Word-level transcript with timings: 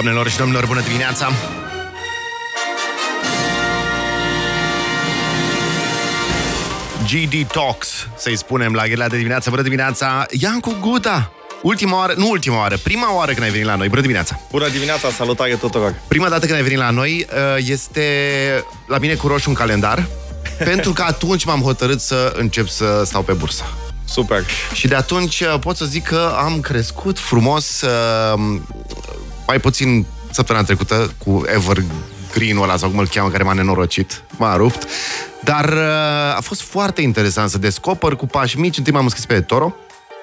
Doamnelor 0.00 0.28
și 0.28 0.36
domnilor, 0.36 0.66
bună 0.66 0.80
dimineața! 0.80 1.32
GD 7.10 7.50
Talks, 7.52 8.08
să-i 8.16 8.36
spunem 8.36 8.72
la 8.72 8.86
ghelela 8.86 9.08
de 9.08 9.16
dimineață. 9.16 9.50
Bună 9.50 9.62
dimineața, 9.62 10.26
Iancu 10.30 10.76
Guda! 10.80 11.32
Ultima 11.62 11.96
oară, 11.96 12.14
nu 12.16 12.28
ultima 12.28 12.58
oară, 12.58 12.76
prima 12.76 13.14
oară 13.14 13.32
când 13.32 13.42
ai 13.42 13.50
venit 13.50 13.66
la 13.66 13.74
noi. 13.74 13.88
Bună 13.88 14.00
dimineața! 14.00 14.40
Bună 14.50 14.68
dimineața, 14.68 15.10
salutare 15.10 15.54
tuturor! 15.54 15.94
Prima 16.08 16.28
dată 16.28 16.46
când 16.46 16.58
ai 16.58 16.62
venit 16.62 16.78
la 16.78 16.90
noi 16.90 17.26
uh, 17.30 17.66
este 17.68 18.04
la 18.86 18.98
mine 18.98 19.14
cu 19.14 19.26
roșu 19.26 19.48
un 19.48 19.54
calendar, 19.54 20.06
pentru 20.70 20.92
că 20.92 21.02
atunci 21.02 21.44
m-am 21.44 21.60
hotărât 21.60 22.00
să 22.00 22.32
încep 22.36 22.68
să 22.68 23.02
stau 23.04 23.22
pe 23.22 23.32
bursă. 23.32 23.64
Super! 24.08 24.44
Și 24.72 24.88
de 24.88 24.94
atunci 24.94 25.40
uh, 25.40 25.58
pot 25.60 25.76
să 25.76 25.84
zic 25.84 26.04
că 26.04 26.34
am 26.36 26.60
crescut 26.60 27.18
frumos, 27.18 27.80
uh, 27.80 28.58
mai 29.46 29.60
puțin 29.60 30.06
săptămâna 30.30 30.64
trecută 30.64 31.12
cu 31.24 31.44
Evergreen-ul 31.54 32.62
ăla, 32.62 32.76
sau 32.76 32.88
cum 32.88 32.98
îl 32.98 33.08
cheamă, 33.08 33.30
care 33.30 33.42
m-a 33.42 33.52
nenorocit, 33.52 34.22
m-a 34.36 34.56
rupt. 34.56 34.86
Dar 35.42 35.64
uh, 35.64 36.36
a 36.36 36.40
fost 36.40 36.62
foarte 36.62 37.02
interesant 37.02 37.50
să 37.50 37.58
descoper 37.58 38.14
cu 38.14 38.26
pași 38.26 38.58
mici. 38.58 38.78
Întâi 38.78 38.92
m-am 38.92 39.02
înscris 39.02 39.26
pe 39.26 39.40
Toro, 39.40 39.74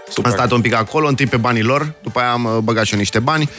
Super. 0.08 0.32
am 0.32 0.38
stat 0.38 0.52
un 0.52 0.62
pic 0.62 0.74
acolo, 0.74 1.08
întâi 1.08 1.26
pe 1.26 1.38
banii 1.38 1.62
lor, 1.62 1.94
după 2.04 2.20
aia 2.20 2.32
am 2.32 2.46
uh, 2.46 2.58
băgat 2.58 2.86
și 2.86 2.94
eu 2.94 3.00
niște 3.00 3.20
bani, 3.20 3.50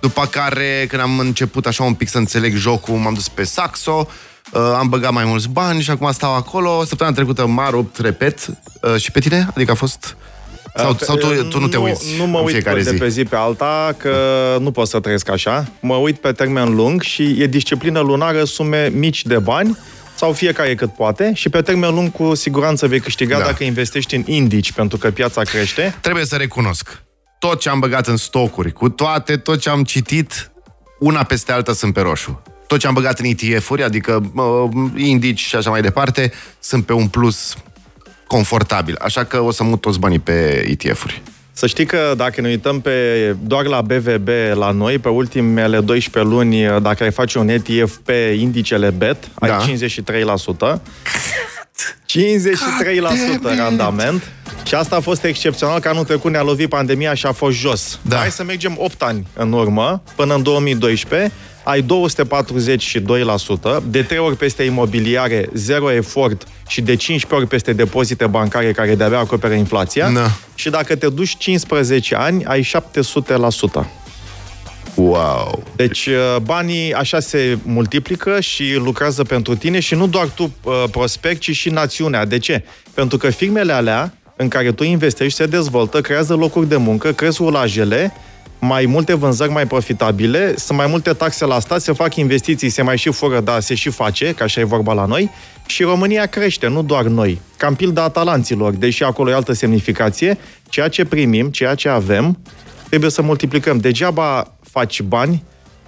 după 0.00 0.26
care, 0.26 0.86
când 0.88 1.02
am 1.02 1.18
început 1.18 1.66
așa 1.66 1.84
un 1.84 1.94
pic 1.94 2.08
să 2.08 2.18
înțeleg 2.18 2.54
jocul, 2.54 2.94
m-am 2.94 3.14
dus 3.14 3.28
pe 3.28 3.44
Saxo, 3.44 4.08
uh, 4.52 4.60
am 4.78 4.88
băgat 4.88 5.12
mai 5.12 5.24
mulți 5.24 5.48
bani 5.48 5.82
și 5.82 5.90
acum 5.90 6.12
stau 6.12 6.34
acolo. 6.34 6.84
Săptămâna 6.84 7.16
trecută 7.16 7.46
m-a 7.46 7.70
rupt, 7.70 7.98
repet, 7.98 8.46
uh, 8.46 8.96
și 8.96 9.10
pe 9.10 9.20
tine? 9.20 9.48
Adică 9.54 9.70
a 9.70 9.74
fost... 9.74 10.16
Sau, 10.74 10.96
sau 11.00 11.16
tu, 11.16 11.26
tu 11.48 11.60
nu 11.60 11.68
te 11.68 11.76
uiți 11.76 12.16
Nu 12.18 12.26
mă 12.26 12.38
în 12.38 12.44
uit 12.44 12.52
fiecare 12.52 12.82
de 12.82 12.90
zi? 12.90 12.96
pe 12.96 13.08
zi 13.08 13.24
pe 13.24 13.36
alta, 13.36 13.94
că 13.96 14.14
nu 14.60 14.70
pot 14.70 14.88
să 14.88 15.00
trăiesc 15.00 15.28
așa. 15.28 15.66
Mă 15.80 15.94
uit 15.94 16.18
pe 16.18 16.32
termen 16.32 16.74
lung 16.74 17.02
și 17.02 17.42
e 17.42 17.46
disciplină 17.46 18.00
lunară, 18.00 18.44
sume 18.44 18.90
mici 18.94 19.24
de 19.24 19.38
bani, 19.38 19.78
sau 20.14 20.32
fiecare 20.32 20.74
cât 20.74 20.94
poate, 20.94 21.30
și 21.34 21.48
pe 21.48 21.60
termen 21.62 21.94
lung 21.94 22.12
cu 22.12 22.34
siguranță 22.34 22.86
vei 22.86 23.00
câștiga 23.00 23.38
Da. 23.38 23.44
dacă 23.44 23.64
investești 23.64 24.14
în 24.14 24.22
indici, 24.26 24.72
pentru 24.72 24.98
că 24.98 25.10
piața 25.10 25.42
crește. 25.42 25.94
Trebuie 26.00 26.24
să 26.24 26.36
recunosc. 26.36 27.02
Tot 27.38 27.60
ce 27.60 27.68
am 27.68 27.78
băgat 27.78 28.06
în 28.06 28.16
stocuri, 28.16 28.72
cu 28.72 28.88
toate, 28.88 29.36
tot 29.36 29.60
ce 29.60 29.70
am 29.70 29.84
citit, 29.84 30.50
una 30.98 31.22
peste 31.22 31.52
alta 31.52 31.72
sunt 31.72 31.92
pe 31.94 32.00
roșu. 32.00 32.42
Tot 32.66 32.78
ce 32.78 32.86
am 32.86 32.94
băgat 32.94 33.18
în 33.18 33.24
ETF-uri, 33.24 33.82
adică 33.82 34.30
uh, 34.34 34.70
indici 34.96 35.40
și 35.40 35.56
așa 35.56 35.70
mai 35.70 35.82
departe, 35.82 36.32
sunt 36.60 36.86
pe 36.86 36.92
un 36.92 37.08
plus 37.08 37.54
confortabil. 38.32 38.96
Așa 39.00 39.24
că 39.24 39.40
o 39.40 39.50
să 39.50 39.64
mut 39.64 39.80
toți 39.80 39.98
banii 39.98 40.18
pe 40.18 40.66
ETF-uri. 40.70 41.22
Să 41.52 41.66
știi 41.66 41.86
că 41.86 42.12
dacă 42.16 42.40
ne 42.40 42.48
uităm 42.48 42.80
pe, 42.80 42.90
doar 43.42 43.64
la 43.66 43.80
BVB 43.80 44.28
la 44.54 44.70
noi, 44.70 44.98
pe 44.98 45.08
ultimele 45.08 45.80
12 45.80 46.32
luni, 46.32 46.80
dacă 46.82 47.02
ai 47.04 47.10
face 47.12 47.38
un 47.38 47.48
ETF 47.48 47.96
pe 48.04 48.36
indicele 48.38 48.90
BET, 48.90 49.16
Da. 49.40 49.56
ai 49.56 49.64
53%. 49.76 50.80
53% 52.06 53.56
randament. 53.56 54.22
Și 54.66 54.74
asta 54.74 54.96
a 54.96 55.00
fost 55.00 55.24
excepțional, 55.24 55.80
că 55.80 55.88
anul 55.88 56.04
trecut 56.04 56.30
ne-a 56.30 56.42
lovit 56.42 56.68
pandemia 56.68 57.14
și 57.14 57.26
a 57.26 57.32
fost 57.32 57.56
jos. 57.56 57.98
Da. 58.02 58.16
Hai 58.16 58.30
să 58.30 58.44
mergem 58.44 58.74
8 58.78 59.02
ani 59.02 59.26
în 59.34 59.52
urmă, 59.52 60.02
până 60.16 60.34
în 60.34 60.42
2012, 60.42 61.32
ai 61.64 61.82
242%, 61.82 61.86
de 63.86 64.02
3 64.02 64.18
ori 64.18 64.36
peste 64.36 64.62
imobiliare, 64.62 65.48
0 65.54 65.92
efort 65.92 66.46
și 66.68 66.80
de 66.80 66.96
15 66.96 67.34
ori 67.34 67.46
peste 67.46 67.72
depozite 67.72 68.26
bancare 68.26 68.72
care 68.72 68.94
de-abia 68.94 69.18
acoperă 69.18 69.54
inflația. 69.54 70.10
Da. 70.10 70.30
Și 70.54 70.70
dacă 70.70 70.96
te 70.96 71.08
duci 71.08 71.36
15 71.36 72.14
ani, 72.14 72.44
ai 72.44 72.68
700%. 73.82 73.86
Wow! 74.94 75.62
Deci 75.76 76.06
uh, 76.06 76.36
banii 76.42 76.92
așa 76.94 77.20
se 77.20 77.58
multiplică 77.62 78.40
și 78.40 78.74
lucrează 78.74 79.22
pentru 79.22 79.54
tine 79.54 79.80
și 79.80 79.94
nu 79.94 80.06
doar 80.06 80.26
tu 80.26 80.42
uh, 80.64 80.84
prospect, 80.90 81.40
ci 81.40 81.50
și 81.50 81.70
națiunea. 81.70 82.24
De 82.24 82.38
ce? 82.38 82.64
Pentru 82.94 83.16
că 83.16 83.30
firmele 83.30 83.72
alea 83.72 84.14
în 84.36 84.48
care 84.48 84.72
tu 84.72 84.84
investești 84.84 85.36
se 85.36 85.46
dezvoltă, 85.46 86.00
creează 86.00 86.34
locuri 86.34 86.68
de 86.68 86.76
muncă, 86.76 87.12
cresc 87.12 87.38
rulajele, 87.38 88.12
mai 88.64 88.86
multe 88.86 89.14
vânzări 89.14 89.50
mai 89.50 89.66
profitabile, 89.66 90.54
sunt 90.56 90.78
mai 90.78 90.86
multe 90.86 91.12
taxe 91.12 91.44
la 91.44 91.60
stat, 91.60 91.80
se 91.80 91.92
fac 91.92 92.16
investiții, 92.16 92.68
se 92.68 92.82
mai 92.82 92.98
și 92.98 93.10
fură, 93.12 93.40
dar 93.40 93.60
se 93.60 93.74
și 93.74 93.90
face, 93.90 94.34
că 94.34 94.42
așa 94.42 94.60
e 94.60 94.64
vorba 94.64 94.92
la 94.92 95.04
noi, 95.04 95.30
și 95.66 95.82
România 95.82 96.26
crește, 96.26 96.66
nu 96.68 96.82
doar 96.82 97.04
noi. 97.04 97.40
Cam 97.56 97.74
pilda 97.74 98.02
atalanților, 98.02 98.72
deși 98.72 99.02
acolo 99.02 99.30
e 99.30 99.34
altă 99.34 99.52
semnificație, 99.52 100.38
ceea 100.68 100.88
ce 100.88 101.04
primim, 101.04 101.48
ceea 101.48 101.74
ce 101.74 101.88
avem, 101.88 102.38
trebuie 102.88 103.10
să 103.10 103.22
multiplicăm. 103.22 103.78
Degeaba 103.78 104.52
faci 104.70 105.02
bani 105.02 105.42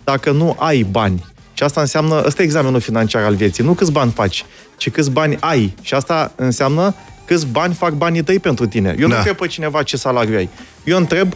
dacă 0.05 0.31
nu 0.31 0.57
ai 0.59 0.83
bani. 0.83 1.25
Și 1.53 1.63
asta 1.63 1.81
înseamnă, 1.81 2.23
ăsta 2.27 2.43
e 2.43 2.45
examenul 2.45 2.81
financiar 2.81 3.23
al 3.23 3.35
vieții. 3.35 3.65
Nu 3.65 3.73
câți 3.73 3.93
bani 3.93 4.11
faci, 4.11 4.45
ci 4.77 4.91
câți 4.91 5.11
bani 5.11 5.37
ai. 5.41 5.75
Și 5.83 5.95
asta 5.95 6.33
înseamnă 6.37 6.95
câți 7.25 7.47
bani 7.47 7.75
fac 7.75 7.93
banii 7.93 8.23
tăi 8.23 8.39
pentru 8.39 8.67
tine. 8.67 8.89
Eu 8.99 9.07
Da. 9.07 9.07
nu 9.07 9.17
întreb 9.17 9.37
pe 9.37 9.47
cineva 9.47 9.83
ce 9.83 9.97
salariu 9.97 10.37
ai. 10.37 10.49
Eu 10.85 10.97
întreb 10.97 11.35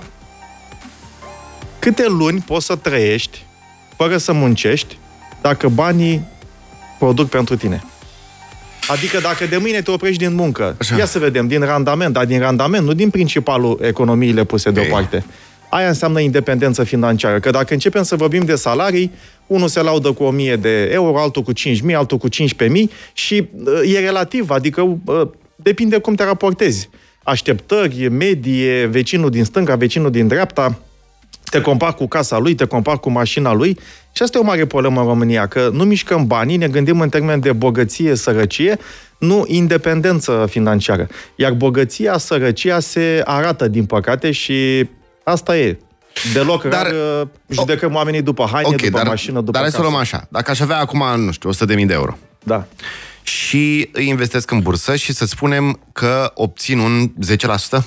câte 1.79 2.07
luni 2.09 2.41
poți 2.47 2.67
să 2.67 2.77
trăiești 2.77 3.45
fără 3.97 4.17
să 4.17 4.33
muncești 4.33 4.99
dacă 5.43 5.69
banii 5.69 6.23
produc 6.99 7.29
pentru 7.29 7.57
tine. 7.57 7.83
Adică 8.89 9.19
dacă 9.19 9.47
de 9.47 9.57
mâine 9.57 9.81
te 9.81 9.91
oprești 9.91 10.25
din 10.25 10.35
muncă, 10.35 10.77
Așa. 10.79 10.97
ia 10.97 11.07
să 11.07 11.19
vedem, 11.19 11.47
din 11.47 11.61
randament, 11.61 12.13
dar 12.13 12.25
din 12.25 12.39
randament, 12.39 12.85
nu 12.87 12.93
din 12.93 13.11
principalul 13.11 13.79
economiile 13.83 14.45
puse 14.45 14.69
Ei. 14.69 14.75
deoparte. 14.75 15.25
Aia 15.71 15.89
înseamnă 15.89 16.21
independență 16.21 16.85
financiară. 16.85 17.41
Că 17.41 17.51
dacă 17.51 17.73
începem 17.73 18.03
să 18.03 18.17
vorbim 18.17 18.45
de 18.45 18.55
salarii, 18.55 19.13
unul 19.47 19.69
se 19.69 19.81
laudă 19.83 20.13
cu 20.13 20.23
1000 20.25 20.57
de 20.57 20.83
euro, 20.93 21.21
altul 21.21 21.43
cu 21.43 21.53
5000, 21.53 21.95
altul 21.95 22.19
cu 22.19 22.29
15000 22.29 22.91
și 23.13 23.49
uh, 23.65 23.95
e 23.95 23.99
relativ, 23.99 24.51
adică 24.51 24.99
uh, 25.05 25.29
depinde 25.57 25.99
cum 25.99 26.15
te 26.15 26.25
raportezi. 26.25 26.89
Așteptări, 27.23 28.09
medie, 28.09 28.87
vecinul 28.87 29.31
din 29.31 29.45
stânga, 29.45 29.77
vecinul 29.77 30.11
din 30.11 30.27
dreapta, 30.27 30.79
te 31.51 31.61
compari 31.61 31.95
cu 31.95 32.07
casa 32.09 32.39
lui, 32.39 32.55
te 32.55 32.65
compari 32.65 33.01
cu 33.01 33.11
mașina 33.11 33.53
lui 33.53 33.79
și 34.13 34.23
asta 34.23 34.39
e 34.39 34.41
o 34.41 34.45
mare 34.45 34.67
problemă 34.67 35.01
în 35.01 35.07
România, 35.07 35.47
că 35.47 35.71
nu 35.73 35.85
mișcăm 35.85 36.27
banii, 36.27 36.57
ne 36.57 36.69
gândim 36.69 37.01
în 37.01 37.09
termen 37.09 37.41
de 37.41 37.53
bogăție, 37.53 38.15
sărăcie, 38.15 38.79
nu 39.19 39.45
independență 39.47 40.47
financiară. 40.51 41.07
Iar 41.37 41.53
bogăția, 41.53 42.19
sărăcia 42.19 42.81
se 42.81 43.23
arată, 43.25 43.69
din 43.69 43.85
păcate, 43.85 44.31
și 44.31 44.89
asta 45.25 45.59
e. 45.59 45.79
Deloc 46.33 46.63
Dar- 46.63 46.71
dar, 46.71 46.83
rar 46.93 47.21
uh, 47.23 47.29
judecăm 47.49 47.95
oamenii 47.95 48.23
după 48.23 48.49
haine, 48.53 48.69
Ok, 48.69 48.83
după 48.83 48.97
dar, 48.97 49.07
mașină, 49.07 49.39
după 49.39 49.51
dar 49.51 49.61
hai 49.61 49.71
să 49.71 49.77
casă. 49.77 49.89
luăm 49.89 50.01
așa. 50.01 50.27
Dacă 50.31 50.51
aș 50.51 50.61
avea 50.61 50.79
acum, 50.79 51.05
nu 51.25 51.31
știu, 51.33 51.51
100.000 51.53 51.87
de 51.87 51.93
euro 51.93 52.19
Da. 52.45 52.67
și 53.23 53.89
îi 53.93 54.09
investesc 54.09 54.51
în 54.51 54.61
bursă 54.61 54.97
și 54.97 55.13
să 55.13 55.27
spunem 55.27 55.81
că 55.93 56.31
obțin 56.35 56.79
un 56.79 57.13
10%? 57.27 57.85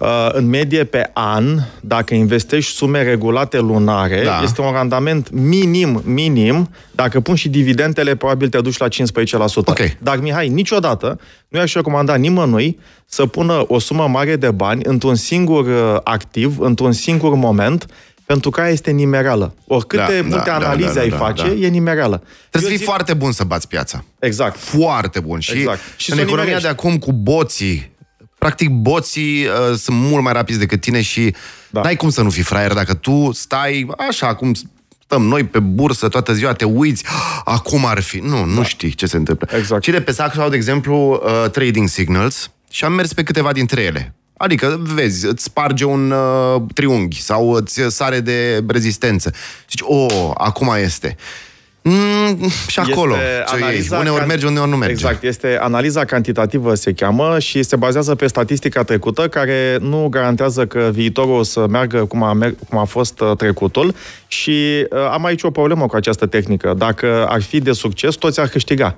Uh, 0.00 0.28
în 0.32 0.48
medie 0.48 0.84
pe 0.84 1.10
an, 1.12 1.58
dacă 1.80 2.14
investești 2.14 2.72
sume 2.74 3.02
regulate 3.02 3.58
lunare, 3.58 4.16
Da. 4.24 4.30
da. 4.30 4.40
este 4.42 4.60
un 4.60 4.72
randament 4.72 5.30
minim, 5.30 6.02
minim. 6.04 6.70
Dacă 6.94 7.20
pun 7.20 7.34
și 7.34 7.48
dividendele, 7.48 8.14
probabil 8.16 8.48
te 8.48 8.60
duci 8.60 8.76
la 8.76 8.88
15%. 8.88 9.68
Ok. 9.70 9.78
Dar, 9.98 10.18
Mihai, 10.18 10.48
niciodată 10.48 11.20
nu 11.48 11.58
i-aș 11.58 11.74
recomanda 11.74 12.14
nimănui 12.14 12.78
să 13.06 13.26
pună 13.26 13.64
o 13.66 13.78
sumă 13.78 14.06
mare 14.08 14.36
de 14.36 14.50
bani 14.50 14.80
într-un 14.84 15.14
singur 15.14 15.66
uh, 15.66 16.00
activ, 16.04 16.58
într-un 16.58 16.92
singur 16.92 17.34
moment, 17.34 17.86
pentru 18.26 18.50
că 18.50 18.60
aia 18.60 18.70
este 18.70 18.90
nimereală. 18.90 19.54
Oricâte 19.66 20.02
Da, 20.20 20.28
multe 20.28 20.50
da, 20.50 20.58
da, 20.58 20.66
analize 20.66 20.92
da, 20.94 21.00
ai 21.00 21.08
da, 21.08 21.16
face, 21.16 21.42
da. 21.42 21.52
e 21.52 21.68
nimereală. 21.68 22.16
Trebuie 22.50 22.50
să 22.50 22.58
Eu 22.62 22.68
fii 22.68 22.76
zic- 22.76 22.84
foarte 22.86 23.14
bun 23.14 23.32
să 23.32 23.44
bați 23.44 23.68
piața. 23.68 24.04
Exact. 24.18 24.56
Foarte 24.58 25.20
bun. 25.20 25.38
Și, 25.40 25.52
Exact. 25.56 25.78
Și 25.96 26.10
în 26.10 26.16
să 26.16 26.22
o 26.22 26.24
economia 26.24 26.54
nimerești. 26.56 26.62
de 26.62 26.86
acum 26.88 26.98
cu 26.98 27.12
boții, 27.12 27.90
practic 28.44 28.68
boții 28.68 29.44
uh, 29.44 29.76
sunt 29.76 29.96
mult 29.96 30.22
mai 30.22 30.32
rapizi 30.32 30.58
decât 30.58 30.80
tine 30.80 31.02
și 31.02 31.20
da. 31.30 31.38
Da. 31.70 31.80
n-ai 31.80 31.96
cum 31.96 32.10
să 32.10 32.22
nu 32.22 32.30
fii 32.30 32.42
fraier 32.42 32.72
dacă 32.72 32.94
tu 32.94 33.30
stai 33.32 33.86
așa 34.08 34.34
cum 34.34 34.52
stăm 35.04 35.22
noi 35.22 35.44
pe 35.44 35.58
bursă 35.58 36.08
toată 36.08 36.32
ziua, 36.32 36.52
te 36.52 36.64
uiți, 36.64 37.04
"Ah, 37.06 37.40
acum 37.44 37.86
ar 37.86 38.00
fi. 38.00 38.18
Nu, 38.18 38.44
nu 38.44 38.56
da. 38.56 38.62
știi 38.62 38.90
ce 38.90 39.06
se 39.06 39.16
întâmplă. 39.16 39.48
Exact. 39.56 39.82
Cine 39.82 40.00
pe 40.00 40.12
Saxo 40.12 40.40
au, 40.40 40.48
de 40.48 40.56
exemplu, 40.56 41.22
uh, 41.24 41.50
trading 41.50 41.88
signals 41.88 42.50
și 42.70 42.84
am 42.84 42.92
mers 42.92 43.12
pe 43.12 43.22
câteva 43.22 43.52
dintre 43.52 43.82
ele. 43.82 44.14
Adică, 44.36 44.80
vezi, 44.94 45.26
îți 45.26 45.44
sparge 45.44 45.84
un 45.84 46.10
uh, 46.10 46.62
triunghi 46.74 47.22
sau 47.22 47.52
îți 47.52 47.80
sare 47.88 48.20
de 48.20 48.64
rezistență. 48.66 49.32
Zici, 49.68 49.80
o, 49.82 50.06
acum 50.34 50.74
este. 50.82 51.16
Mm, 51.86 52.48
și 52.66 52.78
acolo, 52.78 53.14
ce 53.46 53.72
iei. 53.72 53.86
Uneori 53.98 54.22
can- 54.22 54.26
merge, 54.26 54.46
uneori 54.46 54.70
nu 54.70 54.76
merge. 54.76 54.92
Exact, 54.92 55.22
este 55.22 55.58
analiza 55.60 56.04
cantitativă 56.04 56.74
se 56.74 56.92
cheamă 56.92 57.38
și 57.38 57.62
se 57.62 57.76
bazează 57.76 58.14
pe 58.14 58.26
statistica 58.26 58.82
trecută 58.82 59.28
care 59.28 59.78
nu 59.80 60.06
garantează 60.10 60.66
că 60.66 60.90
viitorul 60.92 61.38
o 61.38 61.42
să 61.42 61.66
meargă 61.68 62.04
cum 62.04 62.22
a, 62.22 62.32
mer- 62.32 62.54
cum 62.68 62.78
a 62.78 62.84
fost 62.84 63.20
uh, 63.20 63.36
trecutul 63.36 63.94
și 64.26 64.86
uh, 64.90 64.98
am 65.10 65.24
aici 65.24 65.42
o 65.42 65.50
problemă 65.50 65.86
cu 65.86 65.96
această 65.96 66.26
tehnică. 66.26 66.74
Dacă 66.76 67.26
ar 67.28 67.42
fi 67.42 67.60
de 67.60 67.72
succes, 67.72 68.14
toți 68.14 68.40
ar 68.40 68.48
câștiga. 68.48 68.94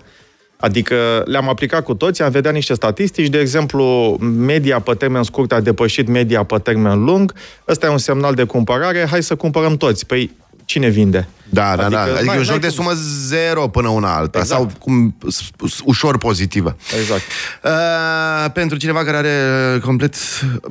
Adică 0.56 1.22
le-am 1.24 1.48
aplicat 1.48 1.82
cu 1.82 1.94
toți, 1.94 2.22
am 2.22 2.30
vedea 2.30 2.50
niște 2.50 2.74
statistici, 2.74 3.28
de 3.28 3.38
exemplu, 3.38 4.16
media 4.20 4.80
pe 4.80 4.94
termen 4.94 5.22
scurt 5.22 5.52
a 5.52 5.60
depășit 5.60 6.08
media 6.08 6.42
pe 6.42 6.58
termen 6.58 7.04
lung, 7.04 7.32
ăsta 7.68 7.86
e 7.86 7.90
un 7.90 7.98
semnal 7.98 8.34
de 8.34 8.44
cumpărare, 8.44 9.06
hai 9.10 9.22
să 9.22 9.34
cumpărăm 9.34 9.76
toți. 9.76 10.06
Păi 10.06 10.30
cine 10.64 10.88
vinde? 10.88 11.28
Da, 11.48 11.76
da, 11.76 11.84
adică, 11.84 12.00
da. 12.06 12.16
Adică 12.19 12.34
e 12.34 12.38
un 12.38 12.44
joc 12.44 12.58
de 12.58 12.69
sumă 12.69 12.93
zero 13.26 13.69
până 13.69 13.88
una 13.88 14.16
alta. 14.16 14.38
Exact. 14.38 14.60
Sau 14.60 14.70
cum, 14.78 15.16
ușor 15.84 16.19
pozitivă. 16.19 16.76
Exact. 17.00 17.22
Uh, 17.64 18.50
pentru 18.52 18.76
cineva 18.76 19.04
care 19.04 19.16
are 19.16 19.78
complet... 19.78 20.14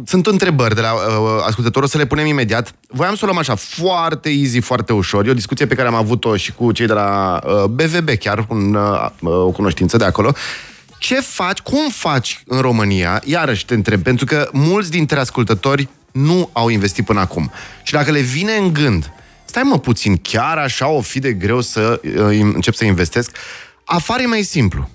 Sunt 0.06 0.28
întrebări 0.28 0.76
de 0.76 0.82
la 0.82 0.94
uh, 0.94 1.44
ascultător, 1.48 1.84
o 1.84 1.88
să 1.88 1.98
le 1.98 2.06
punem 2.06 2.26
imediat. 2.26 2.72
Voiam 2.88 3.16
să 3.16 3.20
o 3.24 3.26
luăm 3.26 3.40
așa, 3.40 3.56
foarte 3.56 4.30
easy, 4.30 4.60
foarte 4.60 4.94
ușor. 4.94 5.28
E 5.28 5.30
o 5.30 5.34
discuție 5.34 5.66
pe 5.66 5.76
care 5.76 5.88
am 5.88 5.96
avut-o 5.96 6.36
și 6.36 6.52
cu 6.52 6.72
cei 6.72 6.88
de 6.88 6.94
la 6.94 7.40
uh, 7.46 7.64
BVB, 7.64 8.10
chiar 8.10 8.46
un, 8.50 8.74
uh, 8.74 9.10
o 9.22 9.52
cunoștință 9.52 9.98
de 9.98 10.06
acolo. 10.06 10.34
Ce 10.98 11.16
faci, 11.22 11.60
cum 11.60 11.90
faci 11.90 12.44
în 12.48 12.60
România? 12.60 13.22
Iarăși 13.26 13.66
te 13.66 13.74
întreb, 13.74 14.02
pentru 14.02 14.26
că 14.26 14.50
mulți 14.52 14.90
dintre 14.90 15.20
ascultători 15.20 15.90
nu 16.12 16.50
au 16.54 16.70
investit 16.70 17.06
până 17.06 17.20
acum. 17.20 17.52
Și 17.84 17.94
dacă 17.94 18.12
le 18.12 18.20
vine 18.20 18.54
în 18.54 18.74
gând 18.74 19.12
stai 19.46 19.64
mă 19.64 19.80
puțin, 19.80 20.18
chiar 20.18 20.58
așa 20.58 20.88
o 20.88 21.02
fi 21.02 21.20
de 21.20 21.34
greu 21.34 21.62
să 21.62 22.02
uh, 22.04 22.40
încep 22.54 22.74
să 22.74 22.86
investesc? 22.86 23.38
Afară 23.86 24.22
e 24.22 24.26
mai 24.26 24.44
simplu. 24.44 24.90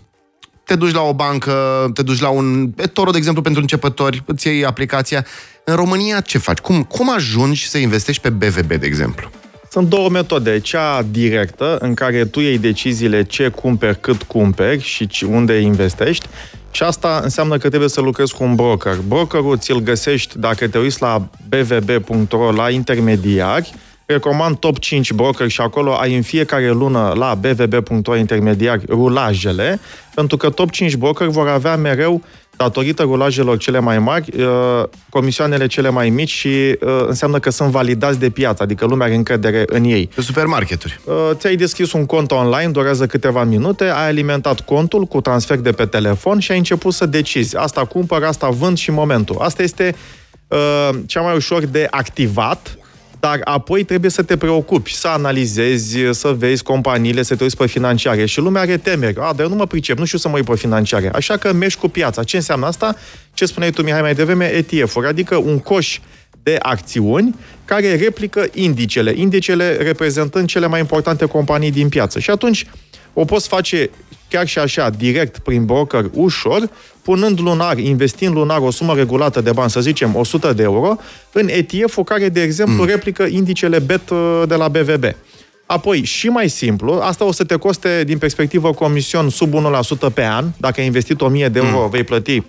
Te 0.65 0.77
duci 0.77 0.93
la 0.93 1.01
o 1.01 1.15
bancă, 1.15 1.53
te 1.95 2.03
duci 2.03 2.21
la 2.21 2.29
un 2.29 2.71
eToro, 2.77 3.11
de 3.11 3.17
exemplu, 3.17 3.43
pentru 3.43 3.61
începători, 3.61 4.23
îți 4.27 4.47
iei 4.47 4.65
aplicația. 4.65 5.27
În 5.65 5.75
România 5.75 6.21
ce 6.21 6.39
faci? 6.39 6.59
Cum, 6.59 6.83
cum 6.83 7.15
ajungi 7.15 7.69
să 7.69 7.79
investești 7.79 8.23
pe 8.23 8.31
BVB, 8.31 8.73
de 8.73 8.87
exemplu? 8.87 9.31
Sunt 9.71 9.89
două 9.89 10.09
metode. 10.09 10.61
Cea 10.61 11.03
directă, 11.03 11.79
în 11.81 11.95
care 11.95 12.25
tu 12.25 12.41
iei 12.41 12.59
deciziile 12.59 13.23
ce 13.23 13.49
cumperi, 13.49 14.01
cât 14.01 14.23
cumperi 14.23 14.83
și 14.83 15.09
unde 15.29 15.61
investești. 15.61 16.27
Și 16.71 16.83
asta 16.83 17.21
înseamnă 17.23 17.59
că 17.59 17.69
trebuie 17.69 17.89
să 17.89 18.01
lucrezi 18.01 18.35
cu 18.35 18.45
un 18.45 18.55
broker. 18.55 18.97
Brokerul 19.09 19.59
ți-l 19.59 19.79
găsești, 19.79 20.39
dacă 20.39 20.69
te 20.69 20.79
uiți 20.79 21.03
la 21.03 21.29
bvb.ro, 21.49 22.53
la 22.53 22.71
intermediari, 22.71 23.75
recomand 24.13 24.57
top 24.57 24.79
5 24.79 25.13
broker 25.13 25.49
și 25.49 25.61
acolo 25.61 25.93
ai 25.95 26.17
în 26.17 26.23
fiecare 26.23 26.71
lună 26.71 27.13
la 27.17 27.35
bvb.ro 27.35 28.17
intermediari 28.17 28.85
rulajele, 28.89 29.81
pentru 30.15 30.37
că 30.37 30.51
top 30.51 30.71
5 30.71 30.97
broker 30.97 31.27
vor 31.27 31.49
avea 31.49 31.77
mereu 31.77 32.23
datorită 32.57 33.03
rulajelor 33.03 33.59
cele 33.59 33.79
mai 33.79 33.99
mari, 33.99 34.43
uh, 34.43 34.85
comisioanele 35.09 35.67
cele 35.67 35.89
mai 35.89 36.11
mici 36.11 36.31
și 36.31 36.49
uh, 36.49 36.79
înseamnă 37.07 37.39
că 37.39 37.51
sunt 37.51 37.71
validați 37.71 38.19
de 38.19 38.31
piață, 38.31 38.63
adică 38.63 38.87
lumea 38.87 39.07
are 39.07 39.15
încredere 39.15 39.65
în 39.67 39.85
ei. 39.85 40.11
Pe 40.15 40.21
supermarketuri. 40.21 41.01
Uh, 41.05 41.15
ți-ai 41.33 41.57
deschis 41.57 41.93
un 41.93 42.07
cont 42.07 42.31
online, 42.31 42.71
durează 42.71 43.07
câteva 43.07 43.45
minute, 43.45 43.85
ai 43.85 44.07
alimentat 44.07 44.61
contul 44.61 45.05
cu 45.05 45.21
transfer 45.21 45.59
de 45.59 45.73
pe 45.73 45.85
telefon 45.85 46.39
și 46.39 46.51
ai 46.51 46.59
început 46.59 46.95
să 46.95 47.07
decizi. 47.07 47.57
Asta 47.57 47.85
cumpăr, 47.85 48.23
asta 48.23 48.49
vând 48.49 48.77
și 48.77 48.91
momentul. 48.91 49.37
Asta 49.39 49.63
este 49.63 49.95
cea 51.07 51.21
mai 51.21 51.37
ușor 51.37 51.65
de 51.65 51.87
activat 51.91 52.79
dar 53.21 53.41
apoi 53.45 53.85
trebuie 53.85 54.11
să 54.11 54.23
te 54.23 54.37
preocupi, 54.37 54.95
să 54.95 55.09
analizezi, 55.09 55.99
să 56.11 56.29
vezi 56.29 56.63
companiile, 56.63 57.23
să 57.23 57.37
te 57.37 57.43
uiți 57.43 57.57
pe 57.57 57.67
financiare. 57.67 58.27
Și 58.27 58.41
lumea 58.41 58.63
are 58.63 58.77
temeri. 58.77 59.17
A, 59.19 59.33
dar 59.33 59.41
eu 59.41 59.49
nu 59.49 59.55
mă 59.55 59.67
pricep, 59.67 59.99
nu 59.99 60.05
știu 60.05 60.19
să 60.19 60.29
mă 60.29 60.37
uit 60.37 60.45
pe 60.45 60.57
financiare. 60.57 61.11
Așa 61.15 61.37
că 61.37 61.53
mergi 61.53 61.77
cu 61.77 61.89
piața. 61.89 62.25
Ce 62.25 62.37
înseamnă 62.37 62.67
asta? 62.67 62.97
Ce 63.33 63.45
spuneai 63.45 63.71
tu, 63.71 63.83
Mihai, 63.83 64.01
mai 64.01 64.15
devreme? 64.15 64.45
ETF-uri, 64.45 65.07
adică 65.07 65.37
un 65.37 65.59
coș 65.59 65.99
de 66.43 66.57
acțiuni 66.63 67.35
care 67.65 67.97
replică 67.97 68.47
indicele. 68.53 69.13
Indicele 69.17 69.77
reprezentând 69.77 70.49
cele 70.49 70.67
mai 70.67 70.81
importante 70.81 71.25
companii 71.25 71.71
din 71.71 71.89
piață. 71.89 72.19
Și 72.19 72.31
atunci 72.31 72.67
o 73.13 73.25
poți 73.25 73.49
face 73.49 73.91
chiar 74.31 74.47
și 74.47 74.59
așa, 74.59 74.91
direct 74.91 75.39
prin 75.39 75.65
broker, 75.65 76.05
ușor, 76.13 76.71
punând 77.03 77.41
lunar, 77.41 77.79
investind 77.79 78.35
lunar 78.35 78.59
o 78.59 78.71
sumă 78.71 78.95
regulată 78.95 79.41
de 79.41 79.53
bani, 79.53 79.71
să 79.71 79.81
zicem 79.81 80.17
100 80.17 80.53
de 80.53 80.63
euro, 80.63 80.97
în 81.33 81.49
ETF-ul 81.49 82.05
care, 82.05 82.29
de 82.29 82.43
exemplu, 82.43 82.83
mm. 82.83 82.89
replică 82.89 83.23
indicele 83.23 83.79
BET 83.79 84.11
uh, 84.11 84.43
de 84.47 84.55
la 84.55 84.69
BVB. 84.69 85.05
Apoi, 85.67 86.05
și 86.05 86.29
mai 86.29 86.49
simplu, 86.49 86.93
asta 86.93 87.25
o 87.25 87.33
să 87.33 87.45
te 87.45 87.57
coste, 87.57 88.05
din 88.05 88.19
perspectivă 88.19 88.73
comision, 88.73 89.29
sub 89.29 89.55
1% 90.09 90.13
pe 90.15 90.25
an. 90.25 90.45
Dacă 90.57 90.81
ai 90.81 90.87
investit 90.87 91.21
1000 91.21 91.49
de 91.49 91.59
euro, 91.59 91.83
mm. 91.83 91.91
vei 91.91 92.05
plăti 92.05 92.43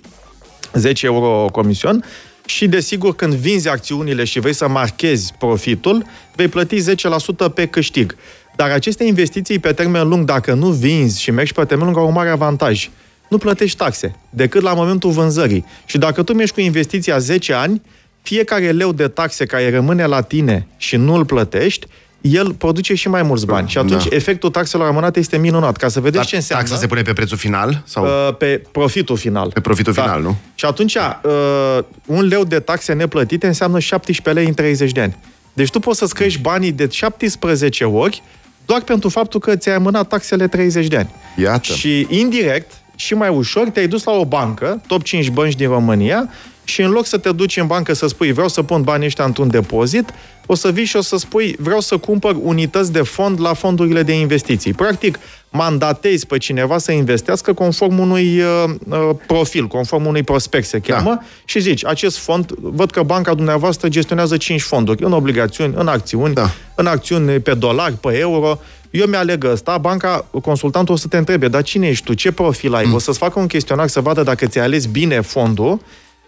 10 0.74 1.06
euro 1.06 1.50
comision. 1.52 2.04
Și, 2.46 2.68
desigur, 2.68 3.16
când 3.16 3.34
vinzi 3.34 3.69
acțiunile 3.69 4.24
și 4.24 4.40
vrei 4.40 4.54
să 4.54 4.68
marchezi 4.68 5.34
profitul, 5.40 6.06
vei 6.36 6.48
plăti 6.48 6.81
10% 6.81 7.54
pe 7.54 7.66
câștig. 7.66 8.16
Dar 8.56 8.69
aceste 8.69 9.03
investiții 9.03 9.59
pe 9.59 9.71
termen 9.71 10.07
lung, 10.07 10.25
dacă 10.25 10.53
nu 10.53 10.68
vinzi 10.69 11.21
și 11.21 11.31
mergi 11.31 11.53
pe 11.53 11.63
termen 11.63 11.86
lung, 11.86 11.98
au 11.98 12.07
un 12.07 12.13
mare 12.13 12.30
avantaj. 12.30 12.89
Nu 13.30 13.38
plătești 13.38 13.77
taxe, 13.77 14.15
decât 14.30 14.62
la 14.62 14.74
momentul 14.74 15.12
vânzării. 15.12 15.65
Și 15.86 15.98
dacă 15.98 16.24
tu 16.24 16.33
mergi 16.33 16.53
cu 16.53 16.59
investiția 16.59 17.18
10 17.18 17.53
ani, 17.53 17.81
fiecare 18.21 18.71
leu 18.71 18.92
de 18.92 19.07
taxe 19.07 19.45
care 19.45 19.71
rămâne 19.71 20.06
la 20.06 20.21
tine 20.21 20.68
și 20.77 20.95
nu 20.95 21.13
îl 21.13 21.25
plătești, 21.25 21.88
el 22.21 22.53
produce 22.53 22.94
și 22.95 23.07
mai 23.07 23.24
mulți 23.24 23.45
bani. 23.45 23.69
Și 23.69 23.77
atunci 23.77 24.07
da. 24.07 24.15
efectul 24.15 24.50
taxelor 24.50 24.88
amânate 24.88 25.19
este 25.19 25.38
minunat. 25.38 25.77
Ca 25.77 25.88
să 25.88 26.00
vedeți 26.00 26.15
Dar 26.18 26.25
ce 26.25 26.36
înseamnă... 26.36 26.65
Taxa 26.65 26.81
se 26.81 26.88
pune 26.88 27.01
pe 27.01 27.13
prețul 27.13 27.38
final? 27.38 27.81
Sau? 27.86 28.06
Uh, 28.06 28.36
pe 28.38 28.62
profitul 28.71 29.18
final. 29.18 29.51
Pe 29.53 29.59
profitul 29.59 29.94
da. 29.94 30.01
final, 30.01 30.21
nu? 30.21 30.38
Și 30.56 30.65
atunci, 30.65 30.95
uh, 30.95 31.80
un 32.06 32.25
leu 32.25 32.44
de 32.44 32.59
taxe 32.59 32.94
neplătite 32.94 33.48
înseamnă 33.48 33.80
17 33.80 34.44
lei 34.44 34.48
în 34.48 34.53
30 34.53 34.92
de 34.92 35.01
ani. 35.01 35.18
Deci 35.53 35.69
tu 35.69 35.80
poți 35.80 35.98
să-ți 35.98 36.13
crești 36.13 36.42
banii 36.42 36.71
de 36.71 36.88
17 36.92 37.83
ori 37.83 38.24
doar 38.71 38.83
pentru 38.83 39.09
faptul 39.09 39.39
că 39.39 39.56
ți-ai 39.56 39.75
amânat 39.75 40.07
taxele 40.07 40.47
30 40.47 40.88
de 40.88 40.97
ani. 40.97 41.09
Iată. 41.35 41.73
Și 41.73 42.07
indirect, 42.09 42.71
și 42.95 43.13
mai 43.13 43.29
ușor, 43.29 43.69
te-ai 43.69 43.88
dus 43.88 44.03
la 44.03 44.12
o 44.12 44.25
bancă, 44.25 44.81
top 44.88 45.03
5 45.03 45.29
bănci 45.29 45.56
din 45.56 45.68
România, 45.68 46.29
și 46.63 46.81
în 46.81 46.89
loc 46.89 47.06
să 47.06 47.18
te 47.18 47.31
duci 47.31 47.57
în 47.57 47.68
bancă 47.68 47.94
să 47.94 48.07
spui 48.07 48.31
vreau 48.31 48.47
să 48.47 48.63
pun 48.63 48.81
banii 48.81 49.06
ăștia 49.06 49.25
într-un 49.25 49.50
depozit, 49.50 50.13
o 50.51 50.56
să 50.56 50.71
vii 50.71 50.86
și 50.86 50.95
o 50.95 51.01
să 51.01 51.18
spui 51.18 51.56
vreau 51.59 51.80
să 51.80 51.98
cumpăr 51.98 52.36
unități 52.42 52.92
de 52.92 53.01
fond 53.01 53.42
la 53.42 53.53
fondurile 53.53 54.03
de 54.03 54.19
investiții. 54.19 54.74
Practic, 54.74 55.19
mandatezi 55.50 56.25
pe 56.25 56.38
cineva 56.38 56.77
să 56.77 56.92
investească 56.92 57.53
conform 57.53 58.00
unui 58.00 58.39
uh, 58.39 58.74
uh 58.89 59.09
profil, 59.27 59.68
conform 59.68 60.06
unui 60.06 60.24
prospect 60.24 60.68
se 60.68 60.80
cheamă, 60.80 61.09
da. 61.09 61.24
și 61.45 61.59
zici, 61.59 61.86
acest 61.86 62.18
fond, 62.18 62.51
văd 62.62 62.92
că 62.92 63.03
banca 63.03 63.33
dumneavoastră 63.33 63.88
gestionează 63.88 64.38
5 64.38 64.62
fonduri, 64.62 65.03
în 65.03 65.12
obligațiuni, 65.12 65.74
în 65.77 65.88
acțiuni, 65.88 66.33
da. 66.33 66.50
în 66.75 66.86
acțiuni 66.86 67.39
pe 67.39 67.53
dolari, 67.53 67.94
pe 67.94 68.18
euro, 68.18 68.59
eu 68.89 69.06
mi-aleg 69.06 69.44
ăsta, 69.44 69.77
banca, 69.77 70.25
consultantul 70.42 70.94
o 70.94 70.98
să 70.98 71.07
te 71.07 71.18
întrebe, 71.18 71.48
dar 71.48 71.62
cine 71.62 71.88
ești 71.88 72.06
tu, 72.06 72.13
ce 72.13 72.31
profil 72.31 72.74
ai? 72.74 72.86
Mm. 72.86 72.94
O 72.94 73.00
să-ți 73.00 73.18
facă 73.18 73.39
un 73.39 73.48
chestionar 73.48 73.88
să 73.88 74.00
vadă 74.00 74.24
dacă 74.24 74.45
ți-ai 74.45 74.65
ales 74.65 74.86
bine 74.86 75.21
fondul, 75.21 75.80